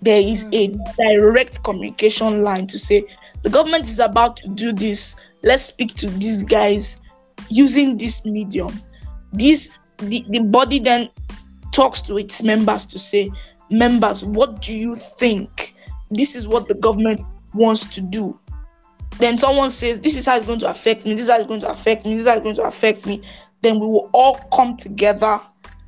there 0.01 0.19
is 0.19 0.43
a 0.51 0.69
mm. 0.69 0.95
direct 0.97 1.63
communication 1.63 2.41
line 2.41 2.67
to 2.67 2.79
say 2.79 3.03
the 3.43 3.49
government 3.49 3.84
is 3.84 3.99
about 3.99 4.36
to 4.38 4.49
do 4.49 4.73
this 4.73 5.15
let's 5.43 5.63
speak 5.63 5.93
to 5.93 6.09
these 6.09 6.43
guys 6.43 7.01
using 7.49 7.97
this 7.97 8.25
medium 8.25 8.79
this 9.34 9.71
the, 9.97 10.25
the 10.29 10.39
body 10.39 10.79
then 10.79 11.07
talks 11.72 12.01
to 12.01 12.17
its 12.17 12.43
members 12.43 12.86
to 12.88 12.99
say 12.99 13.30
members 13.69 14.26
what 14.26 14.61
do 14.61 14.76
you 14.76 14.95
think? 14.95 15.76
This 16.09 16.36
is 16.36 16.47
what 16.47 16.67
the 16.67 16.76
government 16.76 17.24
wants 17.53 17.86
to 17.95 18.01
do. 18.01 18.38
Then 19.19 19.38
someone 19.38 19.69
says 19.69 20.01
this 20.01 20.17
is 20.17 20.26
how 20.26 20.38
it's 20.38 20.45
going 20.45 20.59
to 20.59 20.69
affect 20.69 21.05
me. 21.05 21.13
This 21.13 21.24
is 21.24 21.30
how 21.30 21.38
it's 21.38 21.47
going 21.47 21.61
to 21.61 21.69
affect 21.69 22.05
me. 22.05 22.13
This 22.13 22.22
is 22.22 22.28
how 22.28 22.36
it's 22.36 22.43
going 22.43 22.55
to 22.55 22.63
affect 22.63 23.05
me. 23.05 23.22
Then 23.61 23.80
we 23.80 23.86
will 23.86 24.09
all 24.13 24.36
come 24.51 24.76
together 24.76 25.39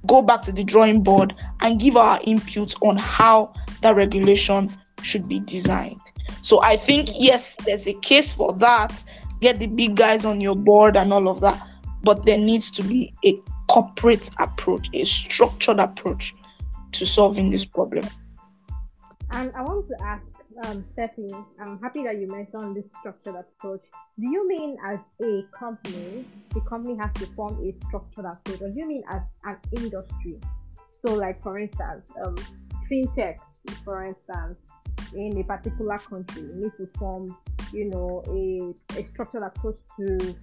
go 0.06 0.22
back 0.22 0.42
to 0.44 0.52
the 0.52 0.64
drawing 0.64 1.02
board 1.02 1.34
and 1.62 1.80
give 1.80 1.96
our 1.96 2.20
input 2.26 2.76
on 2.82 2.98
how 2.98 3.54
that 3.82 3.96
regulation 3.96 4.76
should 5.02 5.28
be 5.28 5.40
designed. 5.42 6.02
So 6.42 6.62
I 6.62 6.78
think 6.78 7.10
yes, 7.14 7.58
there's 7.66 7.88
a 7.88 7.94
case 7.96 8.34
for 8.34 8.54
that. 8.54 9.04
Get 9.40 9.60
the 9.60 9.68
big 9.68 9.96
guys 9.96 10.26
on 10.26 10.42
your 10.42 10.56
board 10.56 10.96
and 10.96 11.12
all 11.12 11.28
of 11.28 11.42
that, 11.42 11.62
but 12.04 12.26
there 12.26 12.38
needs 12.38 12.72
to 12.72 12.84
be 12.84 13.14
a 13.26 13.34
corporate 13.70 14.30
approach, 14.40 14.90
a 14.94 15.04
structured 15.04 15.80
approach 15.80 16.34
to 16.92 17.06
solving 17.06 17.50
this 17.50 17.66
problem. 17.66 18.06
And 19.32 19.52
I 19.56 19.62
want 19.64 19.88
to 19.88 20.06
ask 20.06 20.24
um, 20.66 20.86
Stephanie, 20.94 21.34
I'm 21.60 21.80
happy 21.80 22.04
that 22.04 22.20
you 22.20 22.28
mentioned 22.28 22.76
this 22.76 22.86
structured 23.00 23.36
approach. 23.36 23.82
Do 24.20 24.28
you 24.28 24.48
mean 24.48 24.78
as 24.86 25.00
a 25.24 25.44
company, 25.58 26.26
the 26.54 26.62
company 26.62 26.96
has 27.02 27.12
to 27.14 27.26
form 27.34 27.60
a 27.66 27.74
structured 27.88 28.26
approach, 28.26 28.62
or 28.62 28.70
do 28.70 28.80
you 28.80 28.88
mean 28.88 29.04
as 29.10 29.22
an 29.46 29.58
industry? 29.72 30.40
So, 31.06 31.16
like 31.16 31.42
for 31.42 31.58
instance, 31.58 32.10
um, 32.24 32.36
fintech, 32.90 33.38
for 33.84 34.06
instance, 34.06 34.60
in 35.16 35.38
a 35.40 35.44
particular 35.44 35.98
country, 35.98 36.44
you 36.44 36.56
need 36.56 36.72
to 36.78 36.88
form, 36.98 37.36
you 37.72 37.90
know, 37.90 38.24
a, 38.28 39.00
a 39.00 39.06
structured 39.08 39.44
approach 39.44 39.80
to, 40.00 40.36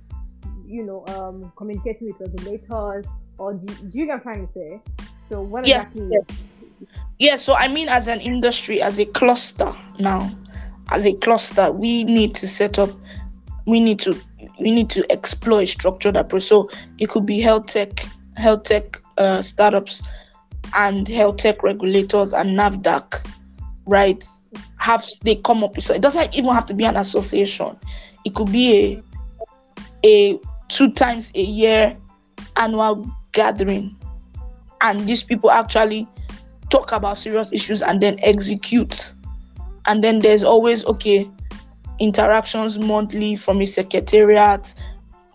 you 0.70 0.84
know, 0.84 1.04
um, 1.08 1.52
communicating 1.56 2.08
with 2.08 2.20
regulators, 2.20 3.06
or 3.38 3.54
do, 3.54 3.66
do 3.66 3.98
you 3.98 4.06
get 4.06 4.12
what 4.12 4.14
I'm 4.14 4.22
trying 4.22 4.46
to 4.46 4.52
say? 4.52 4.80
So, 5.28 5.42
what 5.42 5.66
yes, 5.66 5.84
exactly? 5.84 6.08
Yes 6.10 6.26
yeah, 7.18 7.36
so 7.36 7.54
I 7.54 7.68
mean, 7.68 7.88
as 7.88 8.08
an 8.08 8.20
industry, 8.20 8.80
as 8.80 8.98
a 8.98 9.04
cluster 9.06 9.70
now, 9.98 10.30
as 10.90 11.06
a 11.06 11.12
cluster, 11.14 11.70
we 11.70 12.04
need 12.04 12.34
to 12.36 12.48
set 12.48 12.78
up, 12.78 12.90
we 13.66 13.80
need 13.80 13.98
to, 14.00 14.16
we 14.60 14.70
need 14.70 14.90
to 14.90 15.04
explore 15.12 15.60
a 15.60 15.66
structured 15.66 16.16
approach. 16.16 16.42
So 16.42 16.68
it 16.98 17.08
could 17.10 17.26
be 17.26 17.40
health 17.40 17.66
tech, 17.66 17.90
health 18.36 18.64
tech 18.64 18.96
uh, 19.18 19.42
startups, 19.42 20.08
and 20.74 21.06
health 21.08 21.36
tech 21.36 21.62
regulators 21.62 22.32
and 22.32 22.58
NAFDAC, 22.58 23.26
right? 23.86 24.24
Have 24.78 25.04
they 25.22 25.36
come 25.36 25.62
up 25.62 25.76
with? 25.76 25.84
So 25.84 25.94
it 25.94 26.02
doesn't 26.02 26.36
even 26.36 26.52
have 26.52 26.66
to 26.66 26.74
be 26.74 26.84
an 26.84 26.96
association. 26.96 27.78
It 28.24 28.34
could 28.34 28.50
be 28.50 29.02
a 29.02 29.02
a 30.02 30.40
two 30.70 30.90
times 30.92 31.30
a 31.34 31.42
year 31.42 31.96
annual 32.56 33.10
gathering, 33.32 33.94
and 34.80 35.06
these 35.06 35.22
people 35.22 35.50
actually 35.50 36.06
talk 36.70 36.92
about 36.92 37.18
serious 37.18 37.52
issues 37.52 37.82
and 37.82 38.00
then 38.00 38.16
execute. 38.22 39.12
And 39.86 40.02
then 40.02 40.20
there's 40.20 40.44
always, 40.44 40.86
okay, 40.86 41.28
interactions 41.98 42.78
monthly 42.78 43.36
from 43.36 43.60
a 43.60 43.66
secretariat, 43.66 44.74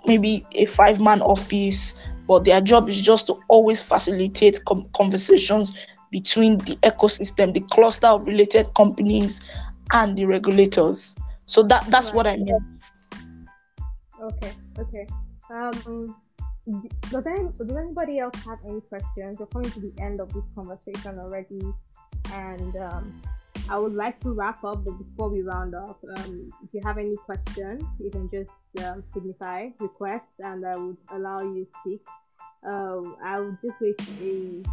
maybe 0.08 0.46
a 0.54 0.66
five 0.66 1.00
man 1.00 1.22
office, 1.22 2.02
but 2.28 2.46
their 2.46 2.62
job 2.62 2.90
is 2.90 3.02
just 3.02 3.28
to 3.28 3.36
always 3.50 3.82
facilitate 3.82 4.64
com- 4.66 4.88
conversations 4.96 5.76
between 6.12 6.58
the 6.60 6.76
ecosystem, 6.84 7.54
the 7.54 7.62
cluster 7.72 8.08
of 8.08 8.26
related 8.26 8.74
companies, 8.74 9.42
and 9.92 10.18
the 10.18 10.26
regulators. 10.26 11.16
So 11.46 11.62
that 11.64 11.86
that's 11.90 12.14
what 12.14 12.26
I 12.26 12.38
meant. 12.38 12.80
Okay, 14.22 14.54
okay. 14.80 15.08
Um, 15.50 16.16
does, 17.12 17.26
any, 17.28 17.50
does 17.58 17.76
anybody 17.76 18.20
else 18.20 18.36
have 18.46 18.60
any 18.68 18.82
questions? 18.82 19.38
We're 19.40 19.46
coming 19.48 19.72
to 19.72 19.80
the 19.80 19.94
end 20.02 20.20
of 20.20 20.34
this 20.34 20.44
conversation 20.56 21.20
already, 21.20 21.62
and 22.34 22.76
um, 22.78 23.22
I 23.70 23.78
would 23.78 23.94
like 23.94 24.20
to 24.22 24.34
wrap 24.34 24.64
up. 24.64 24.84
But 24.84 24.98
before 24.98 25.30
we 25.30 25.42
round 25.42 25.76
off, 25.76 25.98
um, 26.18 26.52
if 26.64 26.74
you 26.74 26.82
have 26.84 26.98
any 26.98 27.16
questions, 27.18 27.84
you 28.00 28.10
can 28.10 28.30
just 28.30 28.50
um, 28.84 29.04
signify 29.14 29.70
request, 29.80 30.26
and 30.40 30.66
I 30.66 30.76
would 30.78 30.98
allow 31.14 31.40
you 31.40 31.66
to 31.66 31.72
speak. 31.82 32.02
Uh, 32.68 33.02
I 33.24 33.40
will 33.40 33.58
just 33.64 33.80
wait 33.80 34.02
a. 34.22 34.64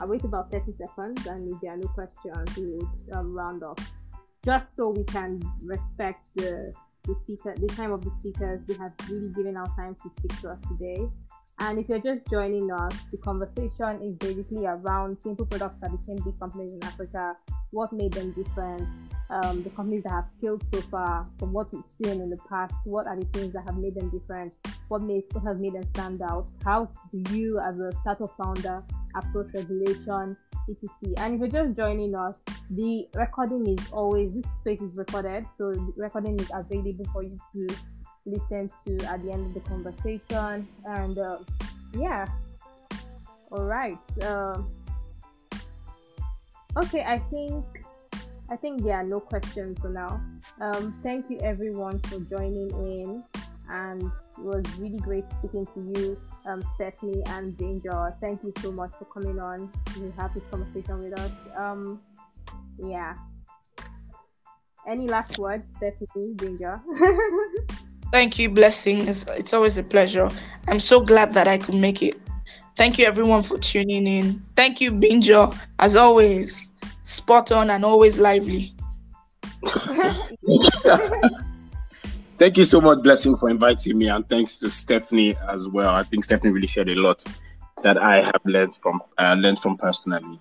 I'll 0.00 0.08
wait 0.08 0.24
about 0.24 0.50
30 0.50 0.72
seconds, 0.78 1.26
and 1.26 1.54
if 1.54 1.60
there 1.60 1.72
are 1.72 1.76
no 1.76 1.86
questions, 1.88 2.56
we 2.56 2.66
would 2.66 2.88
um, 3.12 3.32
round 3.32 3.62
off, 3.62 3.78
just 4.44 4.64
so 4.76 4.88
we 4.90 5.04
can 5.04 5.40
respect 5.62 6.26
the 6.34 6.72
the 7.04 7.16
speaker, 7.22 7.54
the 7.58 7.66
time 7.68 7.92
of 7.92 8.04
the 8.04 8.10
speakers. 8.20 8.60
They 8.66 8.74
have 8.74 8.92
really 9.10 9.30
given 9.30 9.56
our 9.56 9.68
time 9.76 9.96
to 10.02 10.10
speak 10.18 10.40
to 10.40 10.50
us 10.50 10.58
today. 10.68 11.08
And 11.58 11.78
if 11.78 11.88
you're 11.88 12.00
just 12.00 12.28
joining 12.28 12.70
us, 12.70 12.94
the 13.10 13.18
conversation 13.18 14.02
is 14.02 14.14
basically 14.14 14.66
around 14.66 15.18
simple 15.20 15.46
products 15.46 15.76
that 15.80 15.90
became 15.90 16.16
big 16.24 16.38
companies 16.40 16.72
in 16.72 16.82
Africa, 16.82 17.36
what 17.70 17.92
made 17.92 18.12
them 18.12 18.32
different, 18.32 18.88
um, 19.30 19.62
the 19.62 19.70
companies 19.70 20.02
that 20.04 20.12
have 20.12 20.26
scaled 20.38 20.62
so 20.72 20.80
far 20.82 21.26
from 21.38 21.52
what 21.52 21.72
we've 21.72 21.82
seen 22.02 22.20
in 22.20 22.30
the 22.30 22.36
past, 22.48 22.74
what 22.84 23.06
are 23.06 23.18
the 23.18 23.26
things 23.26 23.52
that 23.52 23.64
have 23.66 23.78
made 23.78 23.94
them 23.94 24.10
different, 24.10 24.54
what, 24.88 25.02
made, 25.02 25.24
what 25.32 25.44
has 25.44 25.58
made 25.58 25.74
them 25.74 25.84
stand 25.94 26.22
out, 26.22 26.48
how 26.64 26.88
do 27.10 27.22
you 27.34 27.58
as 27.60 27.78
a 27.78 27.90
startup 28.00 28.34
founder 28.36 28.82
approach 29.14 29.48
regulation, 29.54 30.36
etc. 30.68 31.14
And 31.18 31.34
if 31.34 31.40
you're 31.40 31.64
just 31.64 31.76
joining 31.76 32.14
us, 32.14 32.36
the 32.70 33.06
recording 33.14 33.66
is 33.66 33.90
always 33.92 34.34
this 34.34 34.46
space 34.60 34.80
is 34.80 34.96
recorded, 34.96 35.46
so 35.56 35.72
the 35.72 35.92
recording 35.96 36.38
is 36.38 36.50
available 36.54 37.04
for 37.12 37.22
you 37.22 37.36
to 37.54 37.74
listen 38.24 38.70
to 38.86 39.04
at 39.06 39.22
the 39.24 39.32
end 39.32 39.46
of 39.46 39.54
the 39.54 39.60
conversation. 39.60 40.68
And 40.84 41.18
uh, 41.18 41.38
yeah, 41.94 42.26
all 43.50 43.64
right. 43.64 43.98
Uh, 44.22 44.62
okay, 46.76 47.02
I 47.02 47.18
think 47.18 47.64
I 48.52 48.56
think 48.56 48.82
there 48.82 48.96
are 48.96 49.02
no 49.02 49.18
questions 49.18 49.80
for 49.80 49.88
now. 49.88 50.22
Um, 50.60 50.94
thank 51.02 51.30
you 51.30 51.38
everyone 51.38 51.98
for 52.00 52.20
joining 52.20 52.70
in, 52.72 53.24
and 53.70 54.02
it 54.02 54.44
was 54.44 54.62
really 54.78 54.98
great 54.98 55.24
speaking 55.38 55.64
to 55.72 55.80
you 55.80 56.20
um, 56.44 56.62
Stephanie 56.74 57.22
and 57.28 57.56
Danger. 57.56 58.14
Thank 58.20 58.42
you 58.44 58.52
so 58.60 58.70
much 58.70 58.90
for 58.98 59.06
coming 59.06 59.40
on 59.40 59.72
to 59.94 60.12
have 60.18 60.34
this 60.34 60.42
conversation 60.50 61.00
with 61.00 61.18
us. 61.18 61.30
Um, 61.56 62.02
yeah. 62.78 63.14
Any 64.86 65.08
last 65.08 65.38
words, 65.38 65.64
Stephanie, 65.78 66.34
Danger? 66.36 66.78
Thank 68.12 68.38
you, 68.38 68.50
Blessing. 68.50 69.08
It's, 69.08 69.24
it's 69.30 69.54
always 69.54 69.78
a 69.78 69.82
pleasure. 69.82 70.28
I'm 70.68 70.80
so 70.80 71.00
glad 71.00 71.32
that 71.32 71.48
I 71.48 71.56
could 71.56 71.76
make 71.76 72.02
it. 72.02 72.16
Thank 72.76 72.98
you, 72.98 73.06
everyone, 73.06 73.44
for 73.44 73.56
tuning 73.56 74.06
in. 74.06 74.42
Thank 74.56 74.82
you, 74.82 74.92
Binjo, 74.92 75.56
as 75.78 75.96
always. 75.96 76.71
Spot 77.04 77.50
on 77.52 77.70
and 77.70 77.84
always 77.84 78.18
lively. 78.18 78.74
Thank 82.38 82.56
you 82.56 82.64
so 82.64 82.80
much, 82.80 83.02
Blessing, 83.02 83.36
for 83.36 83.48
inviting 83.50 83.98
me, 83.98 84.08
and 84.08 84.28
thanks 84.28 84.58
to 84.60 84.70
Stephanie 84.70 85.36
as 85.48 85.68
well. 85.68 85.94
I 85.94 86.02
think 86.02 86.24
Stephanie 86.24 86.50
really 86.52 86.66
shared 86.66 86.88
a 86.88 86.94
lot 86.96 87.22
that 87.82 87.98
I 87.98 88.22
have 88.22 88.40
learned 88.44 88.74
from 88.82 89.00
uh, 89.18 89.34
learned 89.38 89.60
from 89.60 89.76
personally. 89.76 90.40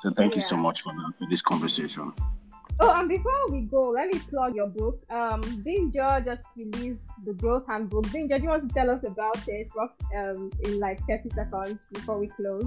So 0.00 0.10
thank 0.10 0.32
yeah. 0.32 0.38
you 0.38 0.42
so 0.42 0.56
much 0.56 0.82
for, 0.82 0.92
that, 0.92 1.12
for 1.18 1.26
this 1.30 1.42
conversation. 1.42 2.12
Oh, 2.78 2.92
and 2.94 3.08
before 3.08 3.50
we 3.50 3.62
go, 3.62 3.90
let 3.90 4.08
me 4.08 4.18
plug 4.18 4.54
your 4.54 4.66
book. 4.66 5.00
Um, 5.10 5.40
Binjo 5.40 6.24
just 6.24 6.46
released 6.56 7.00
the 7.24 7.32
Growth 7.32 7.64
Handbook. 7.66 8.06
Binjo, 8.06 8.36
do 8.36 8.42
you 8.42 8.48
want 8.50 8.68
to 8.68 8.74
tell 8.74 8.90
us 8.90 9.02
about 9.04 9.38
it 9.48 9.68
rough, 9.74 9.92
um, 10.14 10.50
in 10.64 10.78
like 10.78 11.00
30 11.06 11.30
seconds 11.30 11.78
before 11.92 12.18
we 12.18 12.28
close? 12.28 12.66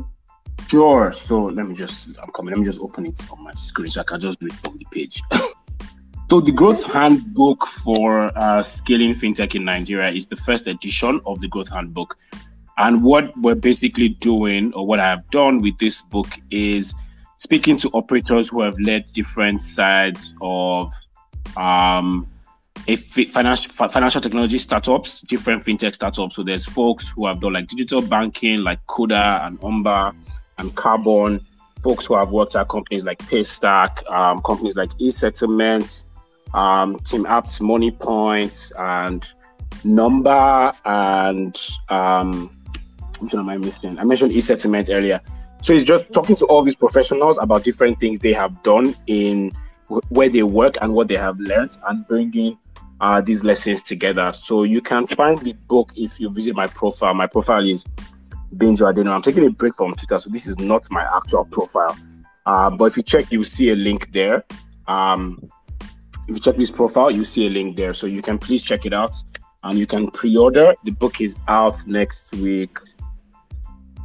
Sure. 0.70 1.12
So 1.12 1.46
let 1.46 1.68
me 1.68 1.74
just, 1.74 2.08
I'm 2.22 2.30
coming. 2.32 2.54
Let 2.54 2.60
me 2.60 2.66
just 2.66 2.80
open 2.80 3.06
it 3.08 3.20
on 3.32 3.44
my 3.44 3.54
screen 3.54 3.90
so 3.90 4.02
I 4.02 4.04
can 4.04 4.20
just 4.20 4.42
read 4.42 4.54
from 4.54 4.78
the 4.78 4.86
page. 4.92 5.22
So 6.30 6.40
the 6.40 6.52
Growth 6.52 6.84
Handbook 6.94 7.66
for 7.66 8.32
uh, 8.38 8.62
Scaling 8.62 9.16
FinTech 9.16 9.56
in 9.56 9.66
Nigeria 9.66 10.12
is 10.12 10.28
the 10.28 10.36
first 10.36 10.68
edition 10.68 11.20
of 11.26 11.42
the 11.42 11.48
Growth 11.48 11.70
Handbook. 11.70 12.20
And 12.78 13.04
what 13.04 13.36
we're 13.40 13.56
basically 13.56 14.10
doing, 14.10 14.72
or 14.76 14.86
what 14.86 15.00
I 15.00 15.10
have 15.10 15.28
done 15.32 15.60
with 15.60 15.80
this 15.80 16.04
book, 16.04 16.28
is 16.52 16.94
speaking 17.44 17.78
to 17.78 17.90
operators 17.96 18.50
who 18.50 18.62
have 18.62 18.78
led 18.78 19.12
different 19.12 19.64
sides 19.64 20.32
of 20.40 20.94
um, 21.58 22.28
a 22.88 22.96
financial 22.96 23.66
financial 23.90 24.22
technology 24.22 24.60
startups, 24.60 25.22
different 25.22 25.66
fintech 25.66 25.96
startups. 25.96 26.36
So 26.36 26.44
there's 26.44 26.64
folks 26.64 27.10
who 27.10 27.26
have 27.26 27.42
done 27.42 27.54
like 27.54 27.70
digital 27.70 28.04
banking, 28.04 28.62
like 28.62 28.86
Kuda 28.86 29.48
and 29.48 29.60
Umba 29.62 30.14
and 30.60 30.76
Carbon. 30.76 31.46
Folks 31.84 32.06
who 32.06 32.16
have 32.16 32.32
worked 32.32 32.56
at 32.56 32.68
companies 32.68 33.06
like 33.06 33.20
Paystack, 33.20 34.10
um, 34.12 34.42
companies 34.42 34.76
like 34.76 34.90
eSettlement, 35.00 36.06
um, 36.54 36.98
TeamApt, 37.00 37.62
Money 37.62 37.92
Points, 37.92 38.72
and 38.78 39.26
Nomba, 39.86 40.76
and 40.84 41.58
um, 41.90 42.50
which 43.20 43.34
one 43.34 43.44
am 43.44 43.50
I 43.50 43.58
missing? 43.58 43.98
I 43.98 44.04
mentioned 44.04 44.34
e-settlement 44.34 44.90
earlier. 44.92 45.22
So 45.62 45.74
it's 45.74 45.86
just 45.86 46.12
talking 46.14 46.36
to 46.38 46.46
all 46.46 46.64
these 46.64 46.76
professionals 46.76 47.38
about 47.38 47.64
different 47.64 48.00
things 48.00 48.20
they 48.20 48.34
have 48.34 48.62
done 48.64 48.94
in 49.08 49.52
where 50.10 50.30
they 50.30 50.44
work 50.44 50.78
and 50.82 50.94
what 50.94 51.08
they 51.08 51.16
have 51.16 51.40
learned, 51.40 51.78
and 51.88 52.06
bringing 52.08 52.58
uh, 53.02 53.22
these 53.22 53.44
lessons 53.44 53.82
together. 53.82 54.34
So 54.42 54.64
you 54.64 54.82
can 54.82 55.08
find 55.08 55.40
the 55.40 55.54
book 55.68 55.94
if 55.96 56.20
you 56.20 56.30
visit 56.30 56.56
my 56.56 56.68
profile. 56.68 57.14
My 57.14 57.28
profile 57.28 57.66
is 57.66 57.86
Binjo 58.56 58.92
Adeno. 58.92 59.12
I'm 59.12 59.22
taking 59.22 59.46
a 59.46 59.50
break 59.50 59.76
from 59.76 59.94
Twitter, 59.94 60.20
so 60.20 60.30
this 60.30 60.48
is 60.48 60.58
not 60.60 60.86
my 60.92 61.04
actual 61.16 61.46
profile. 61.46 61.98
Uh, 62.46 62.70
but 62.70 62.86
if 62.86 62.98
you 62.98 63.04
check, 63.04 63.32
you'll 63.32 63.44
see 63.44 63.70
a 63.70 63.76
link 63.76 64.12
there. 64.12 64.44
Um, 64.88 65.50
if 66.28 66.36
you 66.36 66.40
check 66.40 66.56
this 66.58 66.72
profile, 66.72 67.12
you 67.12 67.26
see 67.26 67.48
a 67.48 67.50
link 67.50 67.76
there. 67.76 67.94
So 67.94 68.08
you 68.08 68.22
can 68.22 68.38
please 68.38 68.64
check 68.64 68.86
it 68.86 68.94
out 68.94 69.16
and 69.64 69.78
you 69.78 69.86
can 69.86 70.10
pre-order. 70.12 70.76
The 70.84 70.92
book 70.92 71.22
is 71.22 71.38
out 71.48 71.86
next 71.88 72.32
week, 72.34 72.78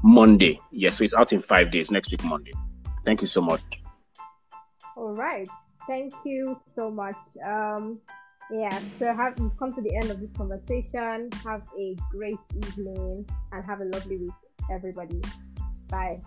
Monday. 0.02 0.60
Yes, 0.70 0.98
so 0.98 1.04
it's 1.04 1.14
out 1.14 1.32
in 1.32 1.40
five 1.40 1.70
days, 1.70 1.90
next 1.90 2.10
week, 2.10 2.24
Monday. 2.24 2.52
Thank 3.04 3.20
you 3.20 3.26
so 3.26 3.40
much. 3.40 3.62
All 4.96 5.12
right. 5.12 5.48
thank 5.86 6.12
you 6.24 6.58
so 6.74 6.90
much. 6.90 7.16
Um, 7.46 7.98
yeah, 8.50 8.78
so 8.98 9.06
have 9.14 9.38
we've 9.38 9.56
come 9.58 9.72
to 9.72 9.80
the 9.80 9.94
end 9.96 10.10
of 10.10 10.20
this 10.20 10.30
conversation. 10.36 11.30
Have 11.44 11.62
a 11.78 11.96
great 12.10 12.38
evening 12.56 13.26
and 13.52 13.64
have 13.64 13.80
a 13.80 13.84
lovely 13.84 14.18
week, 14.18 14.32
everybody. 14.70 15.20
Bye. 15.88 16.20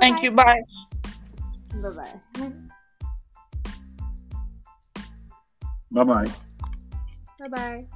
Thank 0.00 0.22
you. 0.22 0.30
Bye. 0.30 0.60
Bye 1.74 1.90
bye. 1.90 2.20
Bye 5.90 6.04
bye. 6.04 6.28
Bye 7.38 7.48
bye. 7.48 7.86